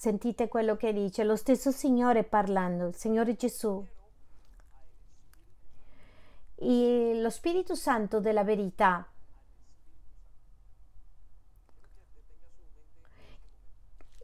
Sentite 0.02 0.48
quello 0.48 0.74
che 0.74 0.92
dice 0.92 1.22
lo 1.22 1.36
stesso 1.36 1.70
Signore 1.70 2.24
parlando, 2.24 2.88
il 2.88 2.96
Signore 2.96 3.36
Gesù. 3.36 3.86
E 6.56 7.20
lo 7.20 7.30
Spirito 7.30 7.76
Santo 7.76 8.18
della 8.18 8.42
verità 8.42 9.08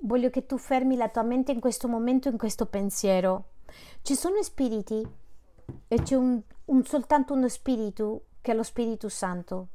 voglio 0.00 0.30
che 0.30 0.46
tu 0.46 0.58
fermi 0.58 0.96
la 0.96 1.10
tua 1.10 1.22
mente 1.22 1.52
in 1.52 1.60
questo 1.60 1.86
momento, 1.86 2.28
in 2.28 2.38
questo 2.38 2.66
pensiero. 2.66 3.50
Ci 4.02 4.16
sono 4.16 4.42
spiriti 4.42 5.06
e 5.86 6.02
c'è 6.02 6.16
un, 6.16 6.42
un, 6.64 6.84
soltanto 6.86 7.34
uno 7.34 7.48
spirito 7.48 8.24
che 8.40 8.50
è 8.50 8.54
lo 8.56 8.64
Spirito 8.64 9.08
Santo. 9.08 9.68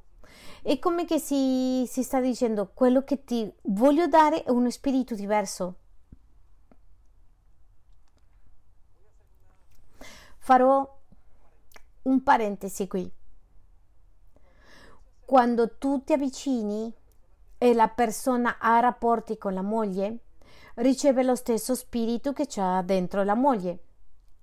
È 0.62 0.78
come 0.80 1.06
che 1.06 1.20
si, 1.20 1.86
si 1.88 2.04
sta 2.04 2.20
dicendo 2.20 2.72
quello 2.74 3.06
che 3.06 3.24
ti 3.24 3.50
voglio 3.62 4.08
dare 4.08 4.44
è 4.44 4.50
uno 4.50 4.70
spirito 4.70 5.16
diverso. 5.16 5.78
Farò 10.44 10.86
un 12.02 12.22
parentesi 12.22 12.86
qui. 12.86 13.10
Quando 15.24 15.78
tu 15.78 16.04
ti 16.04 16.12
avvicini 16.12 16.94
e 17.58 17.74
la 17.74 17.88
persona 17.88 18.58
ha 18.60 18.82
rapporti 18.82 19.38
con 19.38 19.54
la 19.54 19.62
moglie, 19.62 20.18
riceve 20.76 21.24
lo 21.24 21.36
stesso 21.36 21.76
spirito 21.76 22.34
che 22.34 22.46
c'ha 22.46 22.82
dentro 22.82 23.24
la 23.24 23.36
moglie 23.36 23.84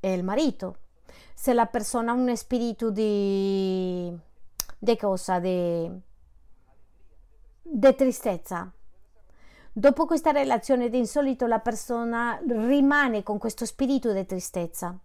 e 0.01 0.14
il 0.14 0.24
marito. 0.24 0.78
Se 1.34 1.53
la 1.53 1.66
persona 1.66 2.12
ha 2.12 2.14
un 2.14 2.34
spirito 2.34 2.90
di, 2.90 4.11
di 4.78 4.96
cosa? 4.96 5.38
Di, 5.38 5.90
di 7.61 7.94
tristezza. 7.94 8.72
Dopo 9.70 10.07
questa 10.07 10.30
relazione 10.30 10.88
di 10.88 10.96
insolito 10.96 11.46
la 11.46 11.61
persona 11.61 12.40
rimane 12.48 13.22
con 13.22 13.36
questo 13.36 13.66
spirito 13.66 14.14
di 14.14 14.24
tristezza 14.24 14.98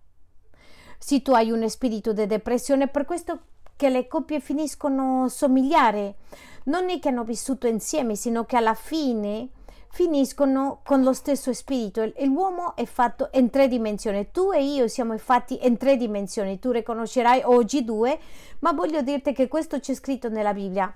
se 1.06 1.22
tu 1.22 1.34
hai 1.34 1.52
uno 1.52 1.70
spirito 1.70 2.14
di 2.14 2.26
depressione, 2.26 2.88
per 2.88 3.06
questo 3.06 3.42
che 3.76 3.90
le 3.90 4.08
coppie 4.08 4.40
finiscono 4.40 5.26
a 5.26 5.30
somigliare. 5.30 6.16
Non 6.64 6.90
è 6.90 6.98
che 6.98 7.10
hanno 7.10 7.24
vissuto 7.24 7.68
insieme, 7.68 8.16
sino 8.16 8.46
che 8.46 8.58
alla 8.58 8.74
fine 8.74 9.50
finiscono 9.90 10.82
con 10.84 11.04
lo 11.04 11.14
stesso 11.14 11.54
spirito. 11.54 12.12
L'uomo 12.24 12.76
è 12.76 12.86
fatto 12.86 13.30
in 13.34 13.52
tre 13.52 13.68
dimensioni. 13.68 14.32
Tu 14.32 14.52
e 14.52 14.64
io 14.64 14.88
siamo 14.88 15.16
fatti 15.20 15.64
in 15.68 15.78
tre 15.78 15.96
dimensioni. 15.96 16.58
Tu 16.58 16.72
riconoscerai 16.72 17.44
oggi 17.44 17.86
due, 17.86 18.18
ma 18.62 18.74
voglio 18.74 19.04
dirti 19.04 19.32
che 19.32 19.48
questo 19.48 19.80
c'è 19.80 19.94
scritto 19.94 20.28
nella 20.30 20.56
Bibbia. 20.56 20.92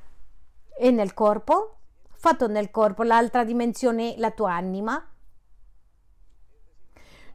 E 0.75 0.89
nel 0.89 1.13
corpo, 1.13 1.75
fatto 2.13 2.47
nel 2.47 2.71
corpo, 2.71 3.03
l'altra 3.03 3.43
dimensione 3.43 4.15
è 4.15 4.17
la 4.17 4.31
tua 4.31 4.53
anima, 4.53 5.07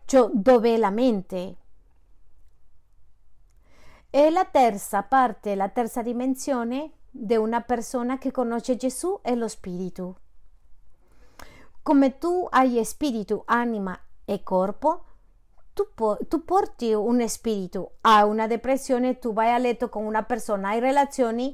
cioè 0.07 0.29
dove 0.33 0.77
la 0.77 0.91
mente 0.91 1.59
e 4.17 4.31
la 4.31 4.45
terza 4.45 5.03
parte, 5.03 5.57
la 5.57 5.71
terza 5.71 6.01
dimensione 6.01 6.93
di 7.11 7.35
una 7.35 7.63
persona 7.63 8.17
che 8.17 8.31
conosce 8.31 8.77
Gesù 8.77 9.19
è 9.23 9.35
lo 9.35 9.49
spirito. 9.49 10.21
Come 11.83 12.19
tu 12.19 12.47
hai 12.49 12.85
spirito, 12.85 13.43
anima 13.45 13.99
e 14.25 14.45
corpo, 14.45 15.05
tu, 15.73 15.89
po- 15.93 16.17
tu 16.29 16.45
porti 16.45 16.93
un 16.93 17.29
spirito 17.29 17.97
a 18.03 18.25
una 18.25 18.47
depressione, 18.47 19.19
tu 19.19 19.33
vai 19.33 19.51
a 19.51 19.59
letto 19.59 19.89
con 19.89 20.05
una 20.05 20.23
persona, 20.23 20.69
hai 20.69 20.79
relazioni, 20.79 21.53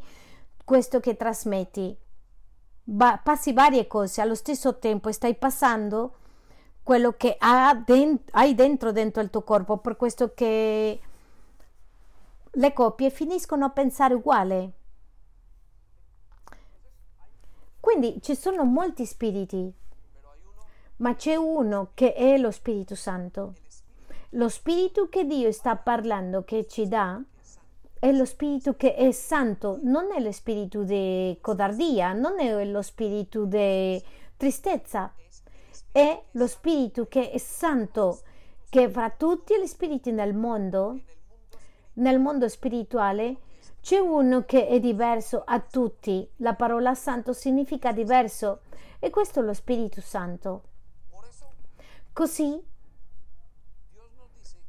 questo 0.62 1.00
che 1.00 1.16
trasmetti. 1.16 1.96
Va- 2.84 3.18
passi 3.24 3.54
varie 3.54 3.86
cose 3.86 4.20
allo 4.20 4.34
stesso 4.34 4.78
tempo, 4.78 5.10
stai 5.12 5.34
passando 5.34 6.16
quello 6.82 7.12
che 7.12 7.36
ha 7.38 7.74
dent- 7.74 8.28
hai 8.32 8.54
dentro, 8.54 8.92
dentro 8.92 9.22
il 9.22 9.30
tuo 9.30 9.44
corpo, 9.44 9.78
per 9.78 9.96
questo 9.96 10.34
che 10.34 11.00
le 12.52 12.72
coppie 12.72 13.10
finiscono 13.10 13.64
a 13.64 13.70
pensare 13.70 14.14
uguale. 14.14 14.72
Quindi 17.78 18.20
ci 18.20 18.34
sono 18.34 18.64
molti 18.64 19.06
spiriti, 19.06 19.72
ma 20.96 21.14
c'è 21.14 21.36
uno 21.36 21.90
che 21.94 22.12
è 22.12 22.36
lo 22.36 22.50
Spirito 22.50 22.94
Santo. 22.94 23.54
Lo 24.30 24.48
spirito 24.48 25.08
che 25.08 25.24
Dio 25.24 25.50
sta 25.50 25.76
parlando, 25.76 26.44
che 26.44 26.66
ci 26.66 26.86
dà, 26.86 27.20
è 27.98 28.12
lo 28.12 28.24
spirito 28.24 28.76
che 28.76 28.94
è 28.94 29.10
santo, 29.12 29.78
non 29.82 30.12
è 30.12 30.20
lo 30.20 30.30
spirito 30.32 30.84
di 30.84 31.36
codardia, 31.40 32.12
non 32.12 32.38
è 32.38 32.64
lo 32.64 32.82
spirito 32.82 33.44
di 33.44 34.02
tristezza, 34.36 35.12
è 35.90 36.22
lo 36.32 36.46
spirito 36.46 37.06
che 37.06 37.30
è 37.30 37.38
santo, 37.38 38.20
che 38.68 38.88
fra 38.88 39.10
tutti 39.10 39.58
gli 39.60 39.66
spiriti 39.66 40.12
nel 40.12 40.34
mondo 40.34 41.00
nel 41.94 42.18
mondo 42.18 42.48
spirituale 42.48 43.36
c'è 43.80 43.98
uno 43.98 44.44
che 44.44 44.66
è 44.66 44.78
diverso 44.78 45.42
a 45.44 45.60
tutti. 45.60 46.28
La 46.36 46.54
parola 46.54 46.94
santo 46.94 47.32
significa 47.32 47.92
diverso 47.92 48.60
e 48.98 49.10
questo 49.10 49.40
è 49.40 49.42
lo 49.42 49.54
Spirito 49.54 50.00
Santo. 50.00 50.62
Così 52.12 52.62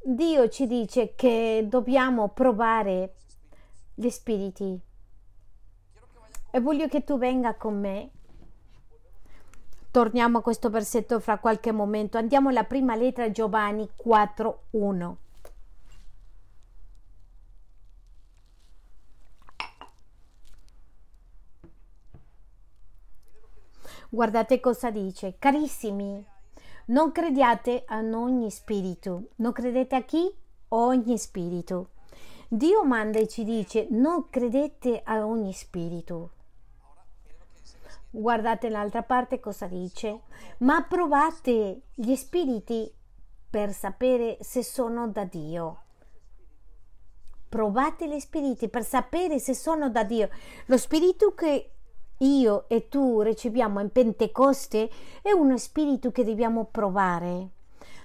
Dio 0.04 0.48
ci 0.48 0.66
dice 0.66 1.14
che 1.14 1.66
dobbiamo 1.68 2.30
provare 2.30 3.14
gli 3.94 4.08
spiriti. 4.08 4.80
E 6.50 6.60
voglio 6.60 6.88
che 6.88 7.04
tu 7.04 7.18
venga 7.18 7.54
con 7.54 7.78
me. 7.78 8.10
Torniamo 9.90 10.38
a 10.38 10.42
questo 10.42 10.70
versetto 10.70 11.20
fra 11.20 11.38
qualche 11.38 11.70
momento. 11.70 12.18
Andiamo 12.18 12.48
alla 12.48 12.64
prima 12.64 12.96
lettera 12.96 13.30
Giovanni 13.30 13.88
4.1. 14.04 15.14
Guardate 24.14 24.60
cosa 24.60 24.90
dice. 24.90 25.36
Carissimi, 25.38 26.22
non 26.88 27.12
crediate 27.12 27.84
a 27.86 28.00
ogni 28.00 28.50
spirito. 28.50 29.28
Non 29.36 29.52
credete 29.52 29.96
a 29.96 30.02
chi? 30.02 30.30
Ogni 30.68 31.16
spirito. 31.16 31.92
Dio 32.46 32.84
manda 32.84 33.18
e 33.18 33.26
ci 33.26 33.42
dice 33.42 33.86
non 33.88 34.28
credete 34.28 35.00
a 35.02 35.24
ogni 35.24 35.54
spirito. 35.54 36.32
Guardate 38.10 38.68
l'altra 38.68 39.02
parte 39.02 39.40
cosa 39.40 39.66
dice. 39.66 40.20
Ma 40.58 40.82
provate 40.82 41.84
gli 41.94 42.14
spiriti 42.14 42.92
per 43.48 43.72
sapere 43.72 44.36
se 44.42 44.62
sono 44.62 45.08
da 45.08 45.24
Dio. 45.24 45.84
Provate 47.48 48.06
gli 48.06 48.20
spiriti 48.20 48.68
per 48.68 48.84
sapere 48.84 49.38
se 49.38 49.54
sono 49.54 49.88
da 49.88 50.04
Dio. 50.04 50.28
Lo 50.66 50.76
spirito 50.76 51.34
che 51.34 51.71
io 52.24 52.64
e 52.68 52.88
tu 52.88 53.20
riceviamo 53.20 53.80
in 53.80 53.90
Pentecoste 53.90 54.90
è 55.22 55.32
uno 55.32 55.56
spirito 55.58 56.10
che 56.10 56.24
dobbiamo 56.24 56.68
provare. 56.70 57.48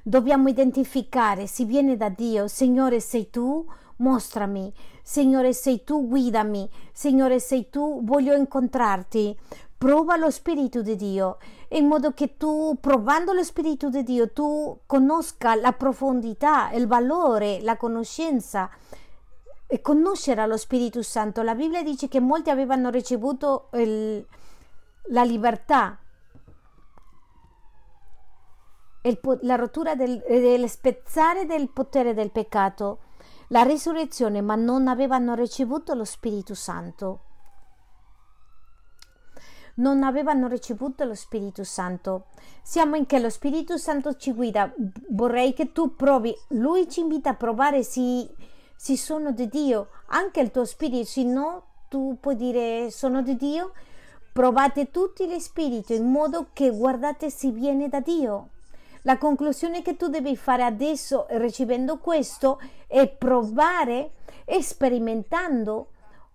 Dobbiamo 0.03 0.47
identificare 0.47 1.47
se 1.47 1.65
viene 1.65 1.97
da 1.97 2.09
Dio. 2.09 2.47
Signore, 2.47 2.99
sei 2.99 3.29
tu? 3.29 3.65
Mostrami. 3.97 4.73
Signore, 5.01 5.53
sei 5.53 5.83
tu? 5.83 6.07
Guidami. 6.07 6.69
Signore, 6.91 7.39
sei 7.39 7.69
tu? 7.69 8.01
Voglio 8.03 8.33
incontrarti. 8.33 9.37
Prova 9.77 10.15
lo 10.15 10.31
Spirito 10.31 10.81
di 10.81 10.95
Dio 10.95 11.37
in 11.69 11.85
modo 11.85 12.13
che 12.13 12.37
tu, 12.37 12.77
provando 12.79 13.33
lo 13.33 13.43
Spirito 13.43 13.89
di 13.89 14.01
Dio, 14.03 14.31
tu 14.31 14.79
conosca 14.85 15.53
la 15.55 15.73
profondità, 15.73 16.71
il 16.71 16.87
valore, 16.87 17.59
la 17.61 17.75
conoscenza 17.75 18.69
e 19.67 19.81
conoscere 19.81 20.47
lo 20.47 20.57
Spirito 20.57 21.01
Santo. 21.03 21.41
La 21.41 21.53
Bibbia 21.53 21.83
dice 21.83 22.07
che 22.07 22.21
molti 22.21 22.49
avevano 22.49 22.89
ricevuto 22.89 23.69
il, 23.73 24.25
la 25.09 25.23
libertà, 25.23 25.99
il, 29.01 29.19
la 29.41 29.55
rottura 29.55 29.95
del, 29.95 30.23
del 30.25 30.69
spezzare 30.69 31.45
del 31.45 31.69
potere 31.69 32.13
del 32.13 32.31
peccato, 32.31 32.99
la 33.49 33.63
risurrezione, 33.63 34.41
ma 34.41 34.55
non 34.55 34.87
avevano 34.87 35.35
ricevuto 35.35 35.93
lo 35.93 36.05
Spirito 36.05 36.53
Santo. 36.53 37.21
Non 39.75 40.01
avevano 40.01 40.47
ricevuto 40.47 41.03
lo 41.03 41.13
Spirito 41.13 41.63
Santo. 41.63 42.27
Siamo 42.63 42.95
in 42.95 43.05
che 43.05 43.19
lo 43.19 43.29
Spirito 43.29 43.77
Santo 43.77 44.15
ci 44.15 44.33
guida. 44.33 44.73
Vorrei 45.09 45.53
che 45.53 45.71
tu 45.71 45.95
provi. 45.95 46.35
Lui 46.49 46.89
ci 46.89 47.01
invita 47.01 47.29
a 47.29 47.35
provare 47.35 47.83
se 47.83 48.27
se 48.77 48.95
sono 48.95 49.31
di 49.31 49.49
Dio, 49.49 49.89
anche 50.07 50.39
il 50.39 50.51
tuo 50.51 50.63
spirito, 50.63 51.05
se 51.05 51.23
no 51.23 51.63
tu 51.89 52.17
puoi 52.19 52.35
dire 52.35 52.91
sono 52.91 53.21
di 53.21 53.35
Dio, 53.35 53.73
provate 54.31 54.91
tutti 54.91 55.27
gli 55.27 55.39
spiriti 55.39 55.95
in 55.95 56.09
modo 56.11 56.49
che 56.53 56.69
guardate 56.69 57.31
se 57.31 57.49
viene 57.49 57.89
da 57.89 57.99
Dio. 57.99 58.49
La 59.01 59.17
conclusione 59.17 59.81
che 59.81 59.95
tu 59.95 60.09
devi 60.09 60.37
fare 60.37 60.63
adesso 60.63 61.25
ricevendo 61.31 61.97
questo 61.97 62.59
è 62.85 63.07
provare 63.07 64.11
sperimentando 64.61 65.87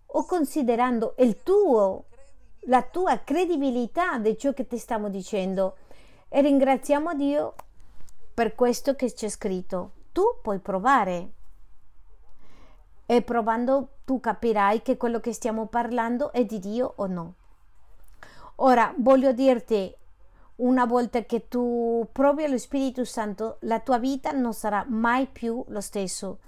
o 0.06 0.24
considerando 0.24 1.14
il 1.18 1.42
tuo, 1.42 2.06
la 2.62 2.82
tua 2.82 3.20
credibilità 3.22 4.18
di 4.18 4.36
ciò 4.36 4.52
che 4.52 4.66
ti 4.66 4.78
stiamo 4.78 5.08
dicendo. 5.08 5.76
E 6.28 6.40
ringraziamo 6.40 7.14
Dio 7.14 7.54
per 8.34 8.54
questo 8.54 8.94
che 8.94 9.12
c'è 9.12 9.28
scritto. 9.28 9.92
Tu 10.12 10.22
puoi 10.42 10.58
provare 10.58 11.32
e 13.06 13.22
provando 13.22 13.96
tu 14.04 14.20
capirai 14.20 14.82
che 14.82 14.96
quello 14.96 15.20
che 15.20 15.32
stiamo 15.32 15.66
parlando 15.66 16.32
è 16.32 16.44
di 16.44 16.58
Dio 16.58 16.92
o 16.96 17.06
no. 17.06 17.34
Ora 18.56 18.94
voglio 18.98 19.32
dirti, 19.32 19.94
una 20.56 20.84
volta 20.84 21.24
che 21.24 21.48
tu 21.48 22.06
provi 22.12 22.46
lo 22.46 22.58
Spirito 22.58 23.04
Santo, 23.04 23.56
la 23.62 23.80
tua 23.80 23.98
vita 23.98 24.30
non 24.30 24.52
sarà 24.52 24.84
mai 24.88 25.26
più 25.26 25.64
lo 25.68 25.80
stesso. 25.80 26.40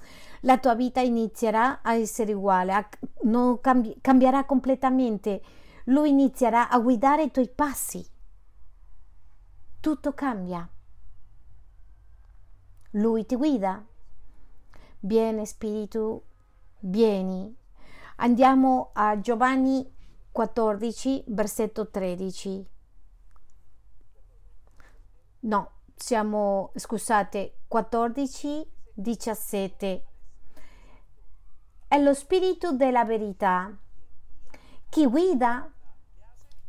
La 0.43 0.59
tua 0.59 0.75
vita 0.75 1.01
inizierà 1.01 1.81
a 1.83 1.95
essere 1.95 2.35
uguale, 2.35 2.73
a, 2.73 2.89
non 3.23 3.61
cambi, 3.61 3.97
cambierà 4.01 4.45
completamente. 4.45 5.43
Lui 5.85 6.11
inizierà 6.11 6.69
a 6.69 6.79
guidare 6.79 7.25
i 7.25 7.31
tuoi 7.31 7.49
passi. 7.49 8.07
Tutto 9.81 10.13
cambia. 10.13 10.69
Lui 12.93 13.27
ti 13.27 13.37
guida. 13.37 13.85
Viene 15.01 15.47
Spirito 15.47 16.23
vieni. 16.85 17.55
Andiamo 18.17 18.91
a 18.95 19.19
Giovanni 19.21 19.93
14, 20.31 21.25
versetto 21.29 21.91
13. 21.91 22.67
No, 25.41 25.71
siamo, 25.95 26.73
scusate, 26.75 27.59
14, 27.69 28.71
17. 28.95 30.05
È 31.87 31.99
lo 31.99 32.15
spirito 32.15 32.73
della 32.73 33.05
verità 33.05 33.77
che 34.89 35.07
guida 35.07 35.71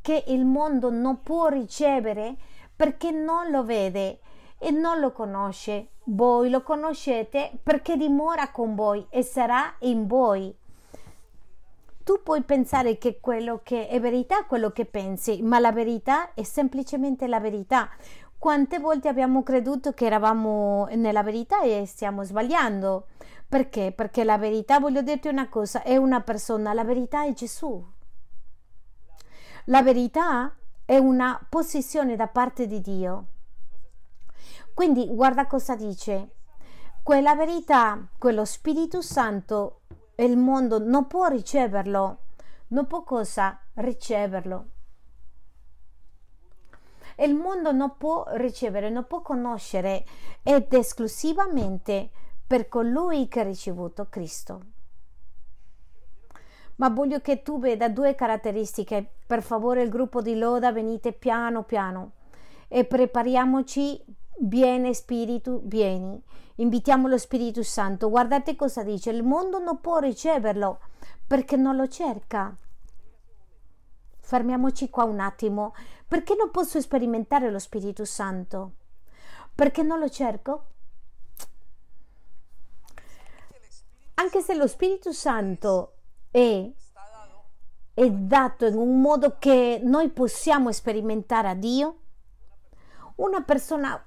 che 0.01 0.23
il 0.27 0.45
mondo 0.45 0.91
non 0.91 1.21
può 1.21 1.47
ricevere 1.47 2.35
perché 2.75 3.11
non 3.11 3.49
lo 3.49 3.63
vede 3.63 4.19
e 4.57 4.71
non 4.71 4.99
lo 4.99 5.11
conosce. 5.11 5.89
Voi 6.05 6.49
lo 6.49 6.61
conoscete 6.61 7.51
perché 7.61 7.97
dimora 7.97 8.51
con 8.51 8.75
voi 8.75 9.05
e 9.09 9.23
sarà 9.23 9.75
in 9.79 10.07
voi. 10.07 10.55
Tu 12.03 12.21
puoi 12.21 12.43
pensare 12.43 12.99
che 12.99 13.19
quello 13.19 13.61
che 13.63 13.87
è 13.87 13.99
verità 13.99 14.41
è 14.41 14.45
quello 14.45 14.69
che 14.69 14.85
pensi, 14.85 15.41
ma 15.41 15.57
la 15.57 15.71
verità 15.71 16.35
è 16.35 16.43
semplicemente 16.43 17.27
la 17.27 17.39
verità. 17.39 17.89
Quante 18.37 18.77
volte 18.77 19.07
abbiamo 19.07 19.41
creduto 19.41 19.93
che 19.93 20.05
eravamo 20.05 20.87
nella 20.91 21.23
verità 21.23 21.63
e 21.63 21.85
stiamo 21.87 22.23
sbagliando? 22.23 23.07
Perché? 23.49 23.91
Perché 23.91 24.23
la 24.23 24.37
verità, 24.37 24.79
voglio 24.79 25.01
dirti 25.01 25.29
una 25.29 25.49
cosa, 25.49 25.81
è 25.81 25.97
una 25.97 26.21
persona, 26.21 26.73
la 26.73 26.83
verità 26.83 27.25
è 27.25 27.33
Gesù. 27.33 27.83
La 29.65 29.81
verità 29.81 30.55
è 30.85 30.97
una 30.97 31.43
posizione 31.49 32.15
da 32.15 32.27
parte 32.27 32.67
di 32.67 32.81
Dio. 32.81 33.25
Quindi 34.75 35.07
guarda 35.07 35.47
cosa 35.47 35.73
dice. 35.73 36.31
Quella 37.01 37.33
verità, 37.33 38.09
quello 38.17 38.43
Spirito 38.43 39.01
Santo, 39.01 39.83
il 40.17 40.35
mondo 40.35 40.79
non 40.79 41.07
può 41.07 41.27
riceverlo. 41.27 42.17
Non 42.67 42.85
può 42.85 43.03
cosa? 43.03 43.57
Riceverlo. 43.75 44.65
Il 47.19 47.35
mondo 47.35 47.71
non 47.71 47.95
può 47.95 48.25
ricevere, 48.33 48.89
non 48.89 49.07
può 49.07 49.21
conoscere 49.21 50.03
ed 50.43 50.73
esclusivamente 50.73 52.11
per 52.45 52.67
colui 52.67 53.29
che 53.29 53.39
ha 53.39 53.43
ricevuto 53.43 54.09
Cristo. 54.09 54.61
Ma 56.75 56.89
voglio 56.89 57.21
che 57.21 57.41
tu 57.41 57.59
veda 57.59 57.87
due 57.87 58.13
caratteristiche. 58.13 59.19
Per 59.25 59.41
favore, 59.41 59.83
il 59.83 59.89
gruppo 59.89 60.21
di 60.21 60.37
Loda, 60.37 60.73
venite 60.73 61.13
piano 61.13 61.63
piano 61.63 62.11
e 62.67 62.83
prepariamoci 62.83 64.03
Viene 64.37 64.93
Spirito, 64.93 65.61
vieni. 65.63 66.21
Invitiamo 66.55 67.07
lo 67.07 67.17
Spirito 67.17 67.63
Santo. 67.63 68.09
Guardate 68.09 68.55
cosa 68.55 68.83
dice. 68.83 69.09
Il 69.09 69.23
mondo 69.23 69.59
non 69.59 69.79
può 69.79 69.99
riceverlo 69.99 70.79
perché 71.25 71.55
non 71.55 71.75
lo 71.75 71.87
cerca. 71.87 72.55
Fermiamoci 74.19 74.89
qua 74.89 75.03
un 75.03 75.19
attimo. 75.19 75.73
Perché 76.07 76.35
non 76.35 76.51
posso 76.51 76.81
sperimentare 76.81 77.49
lo 77.49 77.59
Spirito 77.59 78.05
Santo? 78.05 78.71
Perché 79.53 79.83
non 79.83 79.99
lo 79.99 80.09
cerco? 80.09 80.65
Anche 84.15 84.41
se 84.41 84.55
lo 84.55 84.67
Spirito 84.67 85.11
Santo 85.11 85.93
è, 86.31 86.69
è 87.93 88.09
dato 88.09 88.65
in 88.65 88.75
un 88.75 89.01
modo 89.01 89.37
che 89.39 89.79
noi 89.83 90.09
possiamo 90.09 90.71
sperimentare 90.71 91.49
a 91.49 91.53
Dio, 91.53 91.99
una 93.15 93.41
persona 93.43 94.01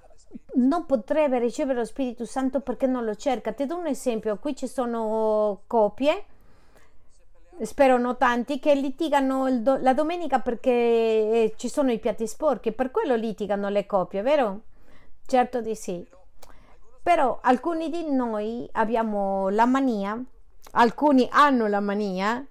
non 0.55 0.87
potrebbe 0.87 1.39
ricevere 1.39 1.79
lo 1.79 1.85
Spirito 1.85 2.25
Santo 2.25 2.61
perché 2.61 2.87
non 2.87 3.05
lo 3.05 3.15
cerca. 3.15 3.53
Ti 3.53 3.67
do 3.67 3.77
un 3.77 3.87
esempio, 3.87 4.37
qui 4.39 4.57
ci 4.57 4.67
sono 4.67 5.63
coppie, 5.67 6.25
spero 7.63 7.99
non 7.99 8.17
tanti, 8.17 8.59
che 8.59 8.75
litigano 8.75 9.51
do- 9.61 9.79
la 9.81 9.95
domenica 9.95 10.41
perché 10.41 10.71
eh, 10.71 11.55
ci 11.57 11.69
sono 11.69 11.91
i 11.93 11.99
piatti 11.99 12.27
sporchi, 12.27 12.73
per 12.73 12.91
quello 12.91 13.15
litigano 13.15 13.69
le 13.69 13.87
coppie, 13.87 14.23
vero? 14.23 14.61
Certo 15.27 15.61
di 15.61 15.75
sì. 15.75 16.07
Però 17.03 17.39
alcuni 17.43 17.91
di 17.91 18.11
noi 18.11 18.69
abbiamo 18.73 19.49
la 19.49 19.67
mania, 19.67 20.23
alcuni 20.73 21.27
hanno 21.31 21.67
la 21.67 21.81
mania, 21.81 22.45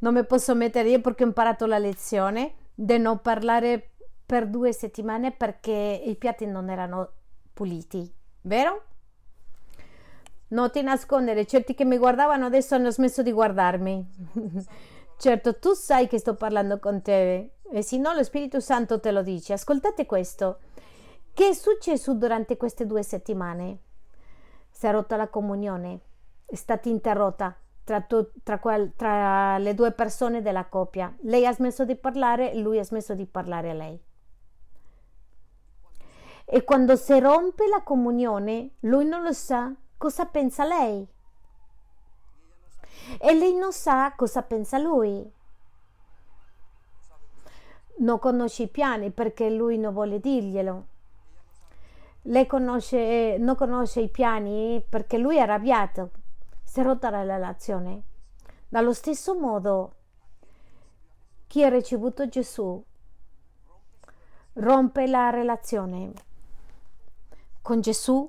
non 0.00 0.14
mi 0.14 0.24
posso 0.24 0.54
mettere 0.54 0.88
io 0.88 1.00
perché 1.00 1.22
ho 1.22 1.26
imparato 1.26 1.66
la 1.66 1.78
lezione, 1.78 2.54
di 2.74 2.98
non 2.98 3.20
parlare 3.20 3.90
per 4.32 4.46
due 4.46 4.72
settimane 4.72 5.30
perché 5.30 6.02
i 6.06 6.16
piatti 6.16 6.46
non 6.46 6.70
erano 6.70 7.10
puliti, 7.52 8.10
vero? 8.40 8.82
Non 10.48 10.70
ti 10.70 10.80
nascondere, 10.80 11.44
certi 11.44 11.74
che 11.74 11.84
mi 11.84 11.98
guardavano 11.98 12.46
adesso 12.46 12.74
hanno 12.74 12.90
smesso 12.90 13.22
di 13.22 13.30
guardarmi. 13.30 14.08
certo, 15.18 15.58
tu 15.58 15.74
sai 15.74 16.08
che 16.08 16.16
sto 16.16 16.34
parlando 16.34 16.78
con 16.78 17.02
te 17.02 17.56
e 17.70 17.82
se 17.82 17.98
no 17.98 18.14
lo 18.14 18.22
Spirito 18.22 18.58
Santo 18.58 19.00
te 19.00 19.10
lo 19.10 19.20
dice. 19.20 19.52
Ascoltate 19.52 20.06
questo. 20.06 20.60
Che 21.34 21.48
è 21.48 21.52
successo 21.52 22.14
durante 22.14 22.56
queste 22.56 22.86
due 22.86 23.02
settimane? 23.02 23.80
Si 24.70 24.86
è 24.86 24.92
rotta 24.92 25.16
la 25.16 25.28
comunione, 25.28 26.00
è 26.46 26.54
stata 26.54 26.88
interrotta 26.88 27.54
tra, 27.84 28.00
tu, 28.00 28.30
tra, 28.42 28.58
quel, 28.58 28.94
tra 28.96 29.58
le 29.58 29.74
due 29.74 29.92
persone 29.92 30.40
della 30.40 30.64
coppia. 30.64 31.14
Lei 31.20 31.44
ha 31.44 31.52
smesso 31.52 31.84
di 31.84 31.96
parlare, 31.96 32.54
lui 32.54 32.78
ha 32.78 32.84
smesso 32.84 33.14
di 33.14 33.26
parlare 33.26 33.68
a 33.68 33.74
lei. 33.74 34.02
E 36.54 36.64
quando 36.64 36.96
si 36.96 37.18
rompe 37.18 37.66
la 37.66 37.80
comunione, 37.80 38.72
lui 38.80 39.06
non 39.06 39.22
lo 39.22 39.32
sa 39.32 39.72
cosa 39.96 40.26
pensa 40.26 40.66
lei. 40.66 41.08
E 43.18 43.34
lei 43.34 43.54
non 43.54 43.72
sa 43.72 44.12
cosa 44.14 44.42
pensa 44.42 44.76
lui. 44.76 45.32
Non 48.00 48.18
conosce 48.18 48.64
i 48.64 48.68
piani 48.68 49.10
perché 49.10 49.48
lui 49.48 49.78
non 49.78 49.94
vuole 49.94 50.20
dirglielo. 50.20 50.86
Lei 52.24 52.46
conosce, 52.46 53.38
non 53.38 53.56
conosce 53.56 54.00
i 54.00 54.10
piani 54.10 54.84
perché 54.86 55.16
lui 55.16 55.36
è 55.38 55.40
arrabbiato. 55.40 56.10
Si 56.62 56.80
è 56.80 56.82
rotta 56.82 57.08
la 57.08 57.22
relazione. 57.22 58.02
Dallo 58.68 58.92
stesso 58.92 59.38
modo, 59.38 59.94
chi 61.46 61.64
ha 61.64 61.70
ricevuto 61.70 62.28
Gesù 62.28 62.84
rompe 64.52 65.06
la 65.06 65.30
relazione 65.30 66.12
con 67.62 67.80
Gesù 67.80 68.28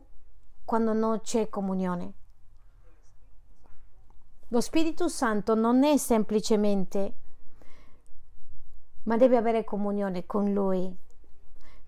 quando 0.63 0.93
non 0.93 1.19
c'è 1.21 1.49
comunione. 1.49 2.13
Lo 4.49 4.61
Spirito 4.61 5.07
Santo 5.07 5.55
non 5.55 5.83
è 5.83 5.97
semplicemente, 5.97 7.13
ma 9.03 9.17
deve 9.17 9.35
avere 9.35 9.63
comunione 9.63 10.27
con 10.27 10.53
Lui. 10.53 10.95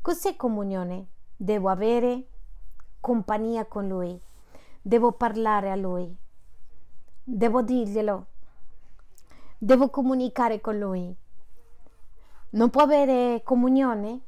Cos'è 0.01 0.35
comunione? 0.35 1.07
Devo 1.37 1.69
avere 1.69 2.27
compagnia 2.99 3.65
con 3.65 3.87
Lui, 3.87 4.19
devo 4.81 5.11
parlare 5.11 5.69
a 5.69 5.75
Lui, 5.75 6.13
devo 7.23 7.61
dirglielo, 7.61 8.25
devo 9.59 9.89
comunicare 9.91 10.59
con 10.59 10.79
Lui. 10.79 11.15
Non 12.51 12.69
può 12.71 12.81
avere 12.81 13.43
comunione 13.43 14.21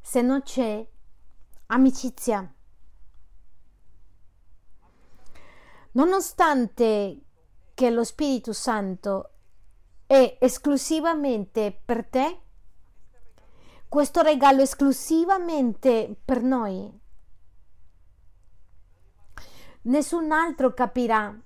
se 0.00 0.22
non 0.22 0.42
c'è 0.42 0.86
amicizia. 1.72 2.52
Nonostante 5.92 7.20
che 7.74 7.90
lo 7.90 8.04
Spirito 8.04 8.52
Santo 8.52 9.30
è 10.06 10.36
esclusivamente 10.40 11.78
per 11.84 12.06
te, 12.06 12.40
questo 13.88 14.22
regalo 14.22 14.62
esclusivamente 14.62 16.14
per 16.24 16.42
noi. 16.42 17.00
Nessun 19.82 20.30
altro 20.30 20.72
capirà. 20.72 21.38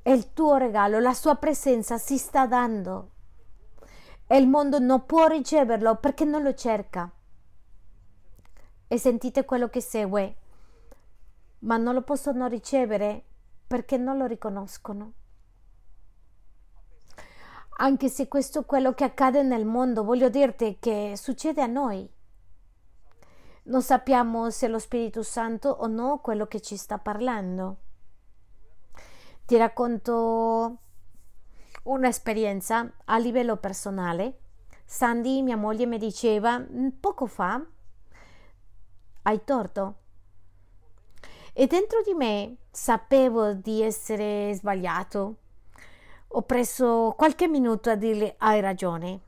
È 0.00 0.10
il 0.10 0.32
tuo 0.32 0.56
regalo, 0.56 0.98
la 0.98 1.14
sua 1.14 1.36
presenza 1.36 1.98
si 1.98 2.18
sta 2.18 2.46
dando. 2.46 3.10
E 4.26 4.36
il 4.36 4.48
mondo 4.48 4.80
non 4.80 5.06
può 5.06 5.26
riceverlo 5.26 5.96
perché 5.96 6.24
non 6.24 6.42
lo 6.42 6.54
cerca. 6.54 7.08
E 8.92 8.98
sentite 8.98 9.46
quello 9.46 9.70
che 9.70 9.80
segue. 9.80 10.36
Ma 11.60 11.78
non 11.78 11.94
lo 11.94 12.02
possono 12.02 12.46
ricevere 12.46 13.24
perché 13.66 13.96
non 13.96 14.18
lo 14.18 14.26
riconoscono. 14.26 15.12
Anche 17.78 18.10
se 18.10 18.28
questo 18.28 18.60
è 18.60 18.64
quello 18.66 18.92
che 18.92 19.04
accade 19.04 19.42
nel 19.42 19.64
mondo, 19.64 20.04
voglio 20.04 20.28
dirti 20.28 20.76
che 20.78 21.14
succede 21.16 21.62
a 21.62 21.66
noi. 21.66 22.06
Non 23.62 23.80
sappiamo 23.80 24.50
se 24.50 24.66
è 24.66 24.68
lo 24.68 24.78
Spirito 24.78 25.22
Santo 25.22 25.70
o 25.70 25.86
no 25.86 26.18
quello 26.18 26.46
che 26.46 26.60
ci 26.60 26.76
sta 26.76 26.98
parlando. 26.98 27.76
Ti 29.46 29.56
racconto 29.56 30.80
un'esperienza 31.84 32.92
a 33.06 33.16
livello 33.16 33.56
personale. 33.56 34.40
Sandy, 34.84 35.40
mia 35.40 35.56
moglie, 35.56 35.86
mi 35.86 35.96
diceva 35.96 36.58
mm, 36.58 36.88
poco 37.00 37.24
fa, 37.24 37.64
hai 39.22 39.44
torto. 39.44 39.96
E 41.52 41.66
dentro 41.66 42.02
di 42.02 42.14
me 42.14 42.56
sapevo 42.70 43.52
di 43.52 43.82
essere 43.82 44.54
sbagliato. 44.54 45.36
Ho 46.28 46.42
preso 46.42 47.14
qualche 47.16 47.46
minuto 47.46 47.90
a 47.90 47.94
dirle 47.94 48.36
hai 48.38 48.60
ragione. 48.60 49.20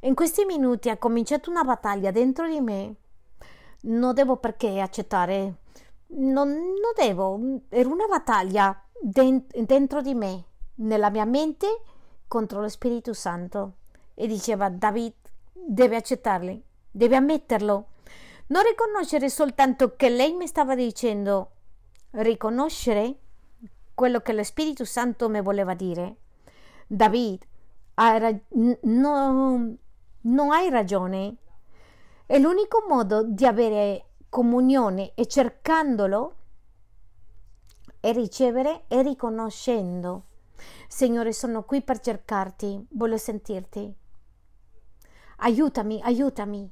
In 0.00 0.14
questi 0.14 0.44
minuti 0.44 0.90
ha 0.90 0.96
cominciato 0.96 1.50
una 1.50 1.62
battaglia 1.62 2.10
dentro 2.10 2.48
di 2.48 2.60
me. 2.60 2.94
Non 3.82 4.12
devo 4.12 4.36
perché 4.36 4.80
accettare. 4.80 5.58
Non, 6.08 6.48
non 6.48 6.92
devo. 6.96 7.60
Era 7.68 7.88
una 7.88 8.06
battaglia 8.06 8.82
dentro 9.00 10.02
di 10.02 10.14
me, 10.14 10.44
nella 10.76 11.10
mia 11.10 11.24
mente, 11.24 11.80
contro 12.26 12.60
lo 12.60 12.68
Spirito 12.68 13.12
Santo. 13.12 13.76
E 14.14 14.26
diceva 14.26 14.68
David 14.68 15.14
deve 15.52 15.96
accettarli, 15.96 16.62
deve 16.90 17.16
ammetterlo 17.16 17.88
non 18.46 18.62
riconoscere 18.62 19.30
soltanto 19.30 19.96
che 19.96 20.10
lei 20.10 20.34
mi 20.34 20.46
stava 20.46 20.74
dicendo, 20.74 21.50
riconoscere 22.10 23.18
quello 23.94 24.20
che 24.20 24.32
lo 24.32 24.42
Spirito 24.42 24.84
Santo 24.84 25.28
mi 25.28 25.40
voleva 25.40 25.74
dire. 25.74 26.16
David, 26.86 27.46
hai 27.94 28.40
no, 28.82 29.76
non 30.20 30.50
hai 30.50 30.68
ragione. 30.68 31.36
È 32.26 32.38
l'unico 32.38 32.84
modo 32.88 33.22
di 33.22 33.46
avere 33.46 34.08
comunione 34.28 35.12
e 35.14 35.26
cercandolo 35.26 36.34
e 38.00 38.12
ricevere 38.12 38.84
e 38.88 39.02
riconoscendo. 39.02 40.24
Signore, 40.88 41.32
sono 41.32 41.64
qui 41.64 41.82
per 41.82 42.00
cercarti, 42.00 42.86
voglio 42.90 43.16
sentirti. 43.16 43.92
Aiutami, 45.38 46.00
aiutami 46.02 46.70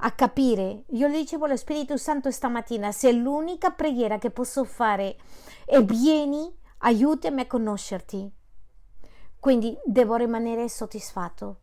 a 0.00 0.12
capire. 0.12 0.84
Io 0.88 1.08
le 1.08 1.18
dicevo 1.18 1.44
allo 1.44 1.56
Spirito 1.56 1.96
Santo 1.96 2.30
stamattina, 2.30 2.92
se 2.92 3.12
l'unica 3.12 3.70
preghiera 3.70 4.18
che 4.18 4.30
posso 4.30 4.64
fare 4.64 5.16
è 5.64 5.82
vieni, 5.82 6.52
aiutami 6.78 7.42
a 7.42 7.46
conoscerti. 7.46 8.32
Quindi 9.38 9.78
devo 9.84 10.16
rimanere 10.16 10.68
soddisfatto. 10.68 11.60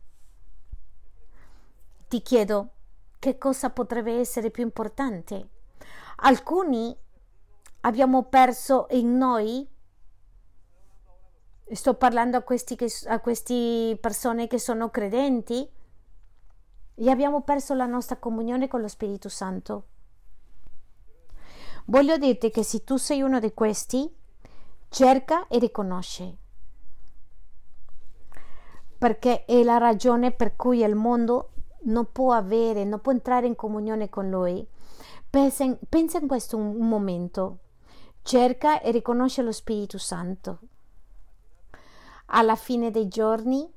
Ti 2.08 2.22
chiedo 2.22 2.70
che 3.18 3.38
cosa 3.38 3.70
potrebbe 3.70 4.18
essere 4.18 4.50
più 4.50 4.62
importante. 4.62 5.48
Alcuni 6.16 6.96
abbiamo 7.80 8.24
perso 8.24 8.86
in 8.90 9.16
noi 9.16 9.68
sto 11.70 11.94
parlando 11.94 12.38
a 12.38 12.42
queste 12.42 13.98
persone 14.00 14.46
che 14.46 14.58
sono 14.58 14.90
credenti 14.90 15.70
e 17.00 17.10
abbiamo 17.10 17.42
perso 17.42 17.74
la 17.74 17.86
nostra 17.86 18.16
comunione 18.16 18.66
con 18.66 18.80
lo 18.80 18.88
Spirito 18.88 19.28
Santo. 19.28 19.84
Voglio 21.86 22.18
dirti 22.18 22.50
che 22.50 22.64
se 22.64 22.82
tu 22.82 22.96
sei 22.96 23.22
uno 23.22 23.38
di 23.38 23.54
questi, 23.54 24.12
cerca 24.88 25.46
e 25.46 25.58
riconosce. 25.58 26.36
Perché 28.98 29.44
è 29.44 29.62
la 29.62 29.78
ragione 29.78 30.32
per 30.32 30.56
cui 30.56 30.82
il 30.82 30.96
mondo 30.96 31.50
non 31.82 32.10
può 32.10 32.32
avere, 32.32 32.84
non 32.84 33.00
può 33.00 33.12
entrare 33.12 33.46
in 33.46 33.54
comunione 33.54 34.08
con 34.08 34.28
Lui. 34.28 34.66
Pensa 35.30 35.62
in, 35.62 35.78
pensa 35.88 36.18
in 36.18 36.26
questo 36.26 36.56
un 36.56 36.88
momento. 36.88 37.58
Cerca 38.22 38.80
e 38.80 38.90
riconosce 38.90 39.42
lo 39.42 39.52
Spirito 39.52 39.98
Santo. 39.98 40.58
Alla 42.26 42.56
fine 42.56 42.90
dei 42.90 43.06
giorni 43.06 43.72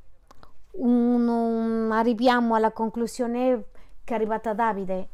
un, 0.74 1.89
arriviamo 1.91 2.55
alla 2.55 2.72
conclusione 2.72 3.65
che 4.03 4.13
è 4.13 4.15
arrivata 4.15 4.53
Davide. 4.53 5.07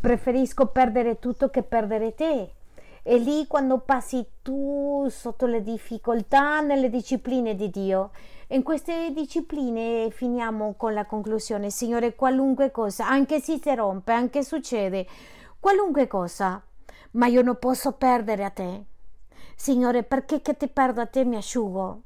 Preferisco 0.00 0.66
perdere 0.66 1.18
tutto 1.18 1.50
che 1.50 1.62
perdere 1.62 2.14
te. 2.14 2.52
E 3.02 3.18
lì 3.18 3.46
quando 3.46 3.78
passi 3.78 4.24
tu 4.40 5.06
sotto 5.10 5.46
le 5.46 5.62
difficoltà 5.62 6.60
nelle 6.60 6.88
discipline 6.88 7.54
di 7.54 7.68
Dio. 7.68 8.10
In 8.48 8.62
queste 8.62 9.12
discipline 9.12 10.10
finiamo 10.10 10.74
con 10.76 10.94
la 10.94 11.04
conclusione, 11.04 11.70
Signore, 11.70 12.14
qualunque 12.14 12.70
cosa, 12.70 13.08
anche 13.08 13.40
se 13.40 13.58
si 13.60 13.74
rompe, 13.74 14.12
anche 14.12 14.42
succede, 14.42 15.06
qualunque 15.58 16.06
cosa, 16.06 16.62
ma 17.12 17.26
io 17.26 17.42
non 17.42 17.58
posso 17.58 17.92
perdere 17.92 18.44
a 18.44 18.50
te. 18.50 18.84
Signore, 19.56 20.02
perché 20.02 20.40
che 20.40 20.56
ti 20.56 20.68
perdo 20.68 21.00
a 21.00 21.06
te 21.06 21.24
mi 21.24 21.36
asciugo? 21.36 22.02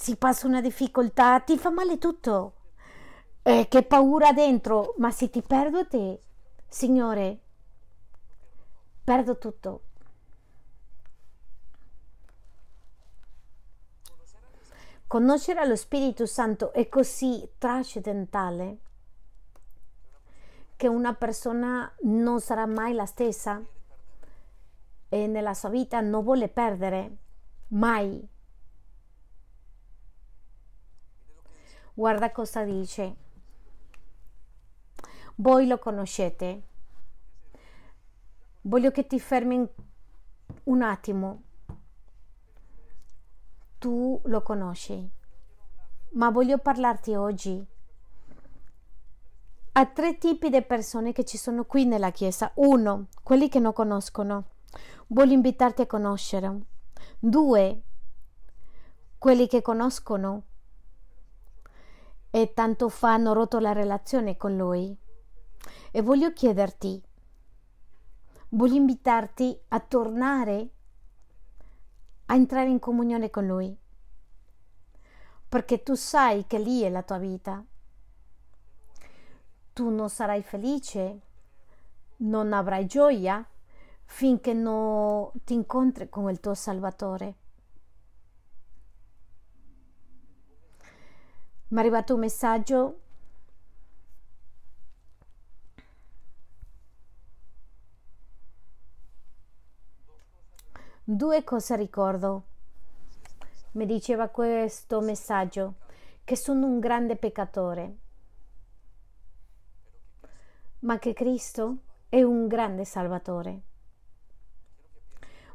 Si 0.00 0.14
passa 0.14 0.46
una 0.46 0.60
difficoltà, 0.60 1.40
ti 1.40 1.58
fa 1.58 1.70
male 1.70 1.98
tutto. 1.98 2.52
Eh, 3.42 3.66
che 3.68 3.82
paura 3.82 4.32
dentro, 4.32 4.94
ma 4.98 5.10
se 5.10 5.28
ti 5.28 5.42
perdo 5.42 5.88
te, 5.88 6.22
Signore, 6.68 7.40
perdo 9.02 9.38
tutto. 9.38 9.82
Conoscere 15.08 15.66
lo 15.66 15.74
Spirito 15.74 16.26
Santo 16.26 16.72
è 16.72 16.88
così 16.88 17.54
trascendentale 17.58 18.78
che 20.76 20.86
una 20.86 21.14
persona 21.14 21.92
non 22.02 22.40
sarà 22.40 22.66
mai 22.66 22.92
la 22.94 23.06
stessa 23.06 23.60
e 25.08 25.26
nella 25.26 25.54
sua 25.54 25.70
vita 25.70 26.00
non 26.00 26.22
vuole 26.22 26.48
perdere 26.48 27.16
Mai. 27.70 28.36
Guarda 31.98 32.30
cosa 32.30 32.62
dice. 32.62 33.16
Voi 35.34 35.66
lo 35.66 35.80
conoscete. 35.80 36.62
Voglio 38.60 38.92
che 38.92 39.08
ti 39.08 39.18
fermi 39.18 39.68
un 40.62 40.82
attimo. 40.82 41.42
Tu 43.78 44.20
lo 44.26 44.42
conosci. 44.42 45.10
Ma 46.10 46.30
voglio 46.30 46.58
parlarti 46.58 47.16
oggi 47.16 47.66
a 49.72 49.86
tre 49.86 50.18
tipi 50.18 50.50
di 50.50 50.62
persone 50.62 51.10
che 51.10 51.24
ci 51.24 51.36
sono 51.36 51.64
qui 51.64 51.84
nella 51.84 52.12
Chiesa. 52.12 52.52
Uno, 52.54 53.08
quelli 53.24 53.48
che 53.48 53.58
non 53.58 53.72
conoscono. 53.72 54.50
Voglio 55.08 55.32
invitarti 55.32 55.82
a 55.82 55.86
conoscere. 55.86 56.60
Due, 57.18 57.82
quelli 59.18 59.48
che 59.48 59.62
conoscono 59.62 60.44
e 62.30 62.52
tanto 62.54 62.88
fa 62.88 63.14
hanno 63.14 63.32
rotto 63.32 63.58
la 63.58 63.72
relazione 63.72 64.36
con 64.36 64.56
lui. 64.56 64.96
E 65.90 66.02
voglio 66.02 66.32
chiederti, 66.32 67.02
voglio 68.50 68.74
invitarti 68.74 69.58
a 69.68 69.80
tornare 69.80 70.70
a 72.30 72.34
entrare 72.34 72.68
in 72.68 72.78
comunione 72.78 73.30
con 73.30 73.46
lui, 73.46 73.74
perché 75.48 75.82
tu 75.82 75.94
sai 75.94 76.46
che 76.46 76.58
lì 76.58 76.82
è 76.82 76.90
la 76.90 77.02
tua 77.02 77.18
vita. 77.18 77.64
Tu 79.72 79.88
non 79.88 80.10
sarai 80.10 80.42
felice, 80.42 81.20
non 82.16 82.52
avrai 82.52 82.86
gioia 82.86 83.46
finché 84.04 84.52
non 84.52 85.30
ti 85.44 85.54
incontri 85.54 86.08
con 86.08 86.28
il 86.28 86.40
tuo 86.40 86.54
Salvatore. 86.54 87.36
Mi 91.68 91.76
è 91.76 91.80
arrivato 91.80 92.14
un 92.14 92.20
messaggio 92.20 93.00
Due 101.10 101.42
cose 101.42 101.74
ricordo. 101.74 102.42
Mi 103.72 103.86
diceva 103.86 104.28
questo 104.28 105.00
messaggio, 105.00 105.76
che 106.22 106.36
sono 106.36 106.66
un 106.66 106.78
grande 106.80 107.16
peccatore, 107.16 107.96
ma 110.80 110.98
che 110.98 111.14
Cristo 111.14 111.78
è 112.10 112.20
un 112.22 112.46
grande 112.46 112.84
salvatore. 112.84 113.60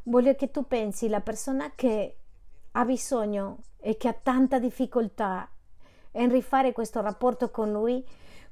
Voglio 0.06 0.34
che 0.34 0.50
tu 0.50 0.66
pensi 0.66 1.08
la 1.08 1.22
persona 1.22 1.74
che 1.76 2.18
ha 2.72 2.84
bisogno 2.84 3.60
e 3.78 3.96
che 3.96 4.08
ha 4.08 4.14
tanta 4.14 4.58
difficoltà 4.58 5.48
in 6.22 6.30
rifare 6.30 6.72
questo 6.72 7.02
rapporto 7.02 7.50
con 7.50 7.72
lui, 7.72 8.06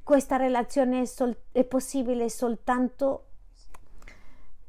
questa 0.03 0.35
relazione 0.35 1.01
è, 1.01 1.05
sol- 1.05 1.37
è 1.51 1.63
possibile 1.63 2.29
soltanto 2.29 3.25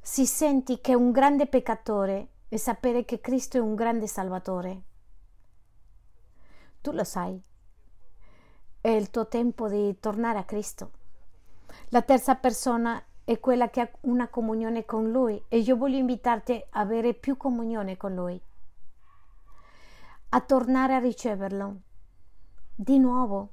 si 0.01 0.26
senti 0.26 0.80
che 0.80 0.93
è 0.93 0.97
un 0.97 1.11
grande 1.11 1.47
peccatore 1.47 2.28
e 2.49 2.59
sapere 2.59 3.05
che 3.05 3.20
Cristo 3.20 3.57
è 3.57 3.61
un 3.61 3.74
grande 3.74 4.07
salvatore. 4.07 4.82
Tu 6.80 6.90
lo 6.90 7.05
sai. 7.05 7.40
È 8.80 8.88
il 8.88 9.11
tuo 9.11 9.28
tempo 9.28 9.68
di 9.68 9.99
tornare 10.01 10.38
a 10.38 10.45
Cristo. 10.45 10.90
La 11.90 12.03
terza 12.03 12.34
persona 12.34 13.03
è 13.24 13.38
quella 13.38 13.70
che 13.70 13.80
ha 13.80 13.90
una 14.01 14.28
comunione 14.28 14.84
con 14.84 15.11
Lui 15.11 15.43
e 15.49 15.59
io 15.59 15.76
voglio 15.76 15.99
invitarti 15.99 16.53
a 16.70 16.80
avere 16.80 17.14
più 17.14 17.36
comunione 17.36 17.97
con 17.97 18.14
Lui, 18.14 18.38
a 20.30 20.40
tornare 20.40 20.95
a 20.95 20.99
riceverlo 20.99 21.76
di 22.82 22.98
nuovo. 22.98 23.50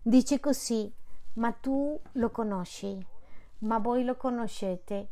Dice 0.00 0.40
così, 0.40 0.90
ma 1.34 1.52
tu 1.52 2.00
lo 2.12 2.30
conosci, 2.30 3.06
ma 3.58 3.78
voi 3.78 4.02
lo 4.02 4.16
conoscete, 4.16 5.08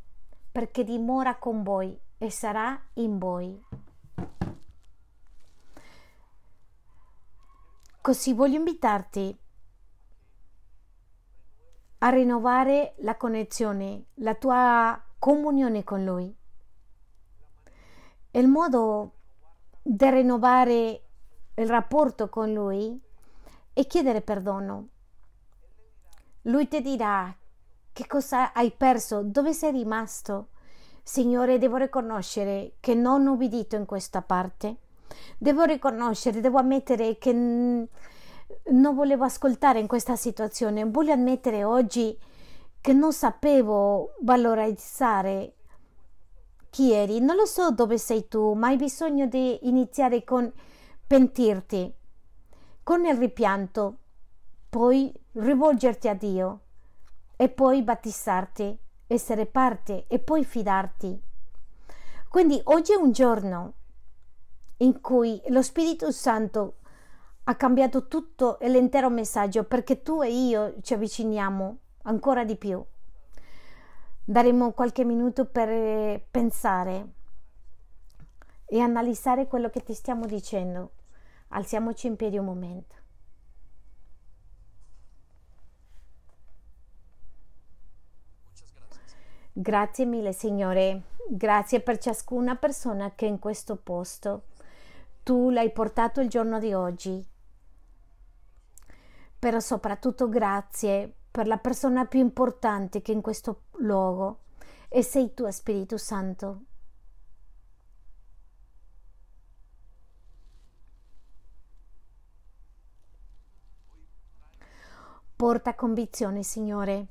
perché 0.51 0.83
dimora 0.83 1.37
con 1.37 1.63
voi 1.63 1.97
e 2.17 2.31
sarà 2.31 2.81
in 2.95 3.19
voi. 3.19 3.63
Così 8.01 8.33
voglio 8.33 8.57
invitarti 8.57 9.39
a 11.99 12.09
rinnovare 12.09 12.95
la 13.01 13.17
connessione, 13.19 14.07
la 14.15 14.35
tua 14.35 15.01
comunione 15.19 15.85
con 15.85 16.03
Lui. 16.03 16.35
Il 18.31 18.49
modo 18.49 19.13
di 19.83 20.11
rinnovare 20.11 21.05
il 21.57 21.69
rapporto 21.69 22.31
con 22.31 22.55
Lui 22.55 23.09
e 23.81 23.87
chiedere 23.87 24.21
perdono. 24.21 24.89
Lui 26.43 26.69
ti 26.69 26.83
dirà 26.83 27.35
che 27.93 28.07
cosa 28.07 28.53
hai 28.53 28.71
perso, 28.73 29.23
dove 29.23 29.55
sei 29.55 29.73
rimasto. 29.73 30.49
Signore, 31.03 31.57
devo 31.57 31.77
riconoscere 31.77 32.75
che 32.79 32.95
non 32.95 33.27
ho 33.27 33.33
ubbidito 33.33 33.77
in 33.77 33.87
questa 33.87 34.21
parte. 34.21 34.77
Devo 35.39 35.65
riconoscere, 35.65 36.41
devo 36.41 36.59
ammettere 36.59 37.17
che 37.17 37.33
non 37.33 38.95
volevo 38.95 39.25
ascoltare 39.25 39.81
in 39.81 39.87
questa 39.87 40.15
situazione. 40.15 40.85
Voglio 40.85 41.15
ammettere 41.15 41.65
oggi 41.65 42.19
che 42.83 42.93
non 42.93 43.15
sapevo 43.15 44.15
valorizzare 44.21 45.55
chi 46.69 46.93
eri. 46.93 47.19
Non 47.21 47.35
lo 47.35 47.47
so 47.47 47.71
dove 47.71 47.97
sei 47.97 48.29
tu, 48.29 48.53
ma 48.53 48.67
hai 48.67 48.77
bisogno 48.77 49.25
di 49.25 49.67
iniziare 49.67 50.23
con 50.23 50.53
pentirti 51.07 51.95
con 52.83 53.05
il 53.05 53.17
ripianto, 53.17 53.99
poi 54.69 55.13
rivolgerti 55.33 56.09
a 56.09 56.15
Dio 56.15 56.61
e 57.37 57.49
poi 57.49 57.83
battizzarti, 57.83 58.79
essere 59.07 59.47
parte 59.47 60.07
e 60.07 60.19
poi 60.19 60.45
fidarti. 60.45 61.21
Quindi 62.29 62.61
oggi 62.65 62.93
è 62.93 62.97
un 62.97 63.13
giorno 63.13 63.73
in 64.79 65.01
cui 65.01 65.41
lo 65.49 65.63
Spirito 65.63 66.11
Santo 66.13 66.77
ha 67.45 67.55
cambiato 67.57 68.07
tutto 68.07 68.59
l'intero 68.63 69.11
messaggio 69.11 69.65
perché 69.65 70.03
tu 70.03 70.23
e 70.23 70.31
io 70.31 70.75
ci 70.83 70.95
avviciniamo 70.95 71.79
ancora 72.03 72.45
di 72.45 72.57
più. 72.57 72.85
Daremo 74.25 74.73
qualche 74.73 75.05
minuto 75.05 75.47
per 75.47 76.23
pensare 76.31 77.09
e 78.67 78.79
analizzare 78.79 79.49
quello 79.49 79.69
che 79.71 79.83
ti 79.83 79.95
stiamo 79.95 80.27
dicendo. 80.27 80.93
Alziamoci 81.53 82.07
in 82.07 82.17
piedi 82.17 82.39
un 82.39 82.45
momento. 82.45 82.97
Grazie 89.53 90.05
mille 90.05 90.33
Signore, 90.33 91.03
grazie 91.29 91.81
per 91.81 91.99
ciascuna 91.99 92.55
persona 92.57 93.15
che 93.15 93.27
in 93.27 93.39
questo 93.39 93.77
posto. 93.77 94.45
Tu 95.25 95.51
l'hai 95.51 95.73
portato 95.73 96.21
il 96.21 96.29
giorno 96.29 96.59
di 96.61 96.73
oggi. 96.73 97.27
Però 99.39 99.59
soprattutto 99.59 100.29
grazie 100.29 101.13
per 101.31 101.47
la 101.47 101.59
persona 101.59 102.07
più 102.07 102.21
importante 102.21 103.03
che 103.03 103.13
in 103.13 103.21
questo 103.21 103.63
luogo 103.79 104.43
e 104.89 105.03
sei 105.03 105.35
tu 105.35 105.49
Spirito 105.51 105.97
Santo. 105.97 106.63
Porta 115.41 115.75
convinzione, 115.75 116.43
Signore, 116.43 117.07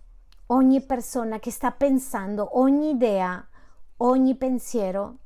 ogni 0.50 0.86
persona 0.86 1.40
che 1.40 1.50
sta 1.50 1.72
pensando, 1.72 2.60
ogni 2.60 2.92
idea, 2.92 3.44
ogni 3.98 4.36
pensiero 4.36 5.18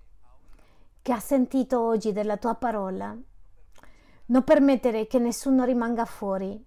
che 1.01 1.11
ha 1.11 1.19
sentito 1.19 1.81
oggi 1.81 2.13
della 2.13 2.37
tua 2.37 2.55
parola. 2.55 3.13
Non 4.27 4.43
permettere 4.45 5.05
che 5.05 5.19
nessuno 5.19 5.65
rimanga 5.65 6.05
fuori. 6.05 6.65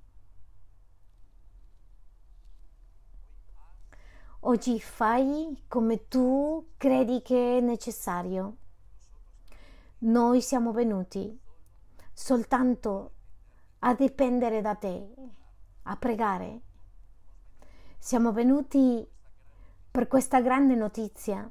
Oggi 4.41 4.79
fai 4.79 5.65
come 5.67 6.07
tu 6.07 6.73
credi 6.77 7.23
che 7.23 7.57
è 7.57 7.61
necessario. 7.63 8.57
Noi 10.01 10.43
siamo 10.43 10.73
venuti 10.73 11.41
soltanto 12.13 13.13
a 13.79 13.95
dipendere 13.95 14.61
da 14.61 14.75
te 14.75 15.15
a 15.87 15.97
pregare. 15.97 16.61
Siamo 17.99 18.33
venuti 18.33 19.07
per 19.91 20.07
questa 20.07 20.41
grande 20.41 20.75
notizia. 20.75 21.51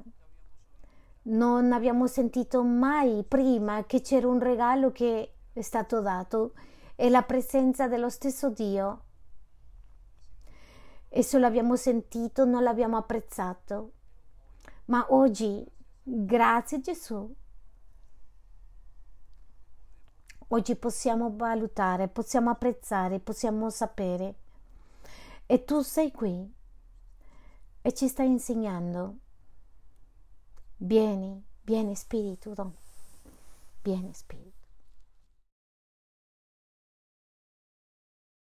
Non 1.22 1.72
abbiamo 1.72 2.06
sentito 2.06 2.62
mai 2.62 3.24
prima 3.24 3.84
che 3.84 4.00
c'era 4.00 4.28
un 4.28 4.38
regalo 4.38 4.92
che 4.92 5.34
è 5.52 5.60
stato 5.60 6.00
dato 6.00 6.52
e 6.94 7.10
la 7.10 7.22
presenza 7.22 7.88
dello 7.88 8.08
stesso 8.08 8.50
Dio. 8.50 9.02
E 11.08 11.22
se 11.22 11.38
l'abbiamo 11.38 11.76
sentito 11.76 12.44
non 12.44 12.62
l'abbiamo 12.62 12.96
apprezzato. 12.96 13.92
Ma 14.86 15.06
oggi, 15.10 15.66
grazie 16.02 16.80
Gesù, 16.80 17.34
Oggi 20.48 20.76
possiamo 20.76 21.34
valutare, 21.34 22.06
possiamo 22.06 22.50
apprezzare, 22.50 23.18
possiamo 23.18 23.68
sapere. 23.68 24.34
E 25.44 25.64
tu 25.64 25.80
sei 25.80 26.12
qui 26.12 26.54
e 27.82 27.92
ci 27.92 28.06
stai 28.06 28.28
insegnando. 28.28 29.16
Vieni, 30.78 31.42
vieni 31.62 31.96
Spirito, 31.96 32.74
vieni 33.82 34.12
Spirito. 34.14 34.55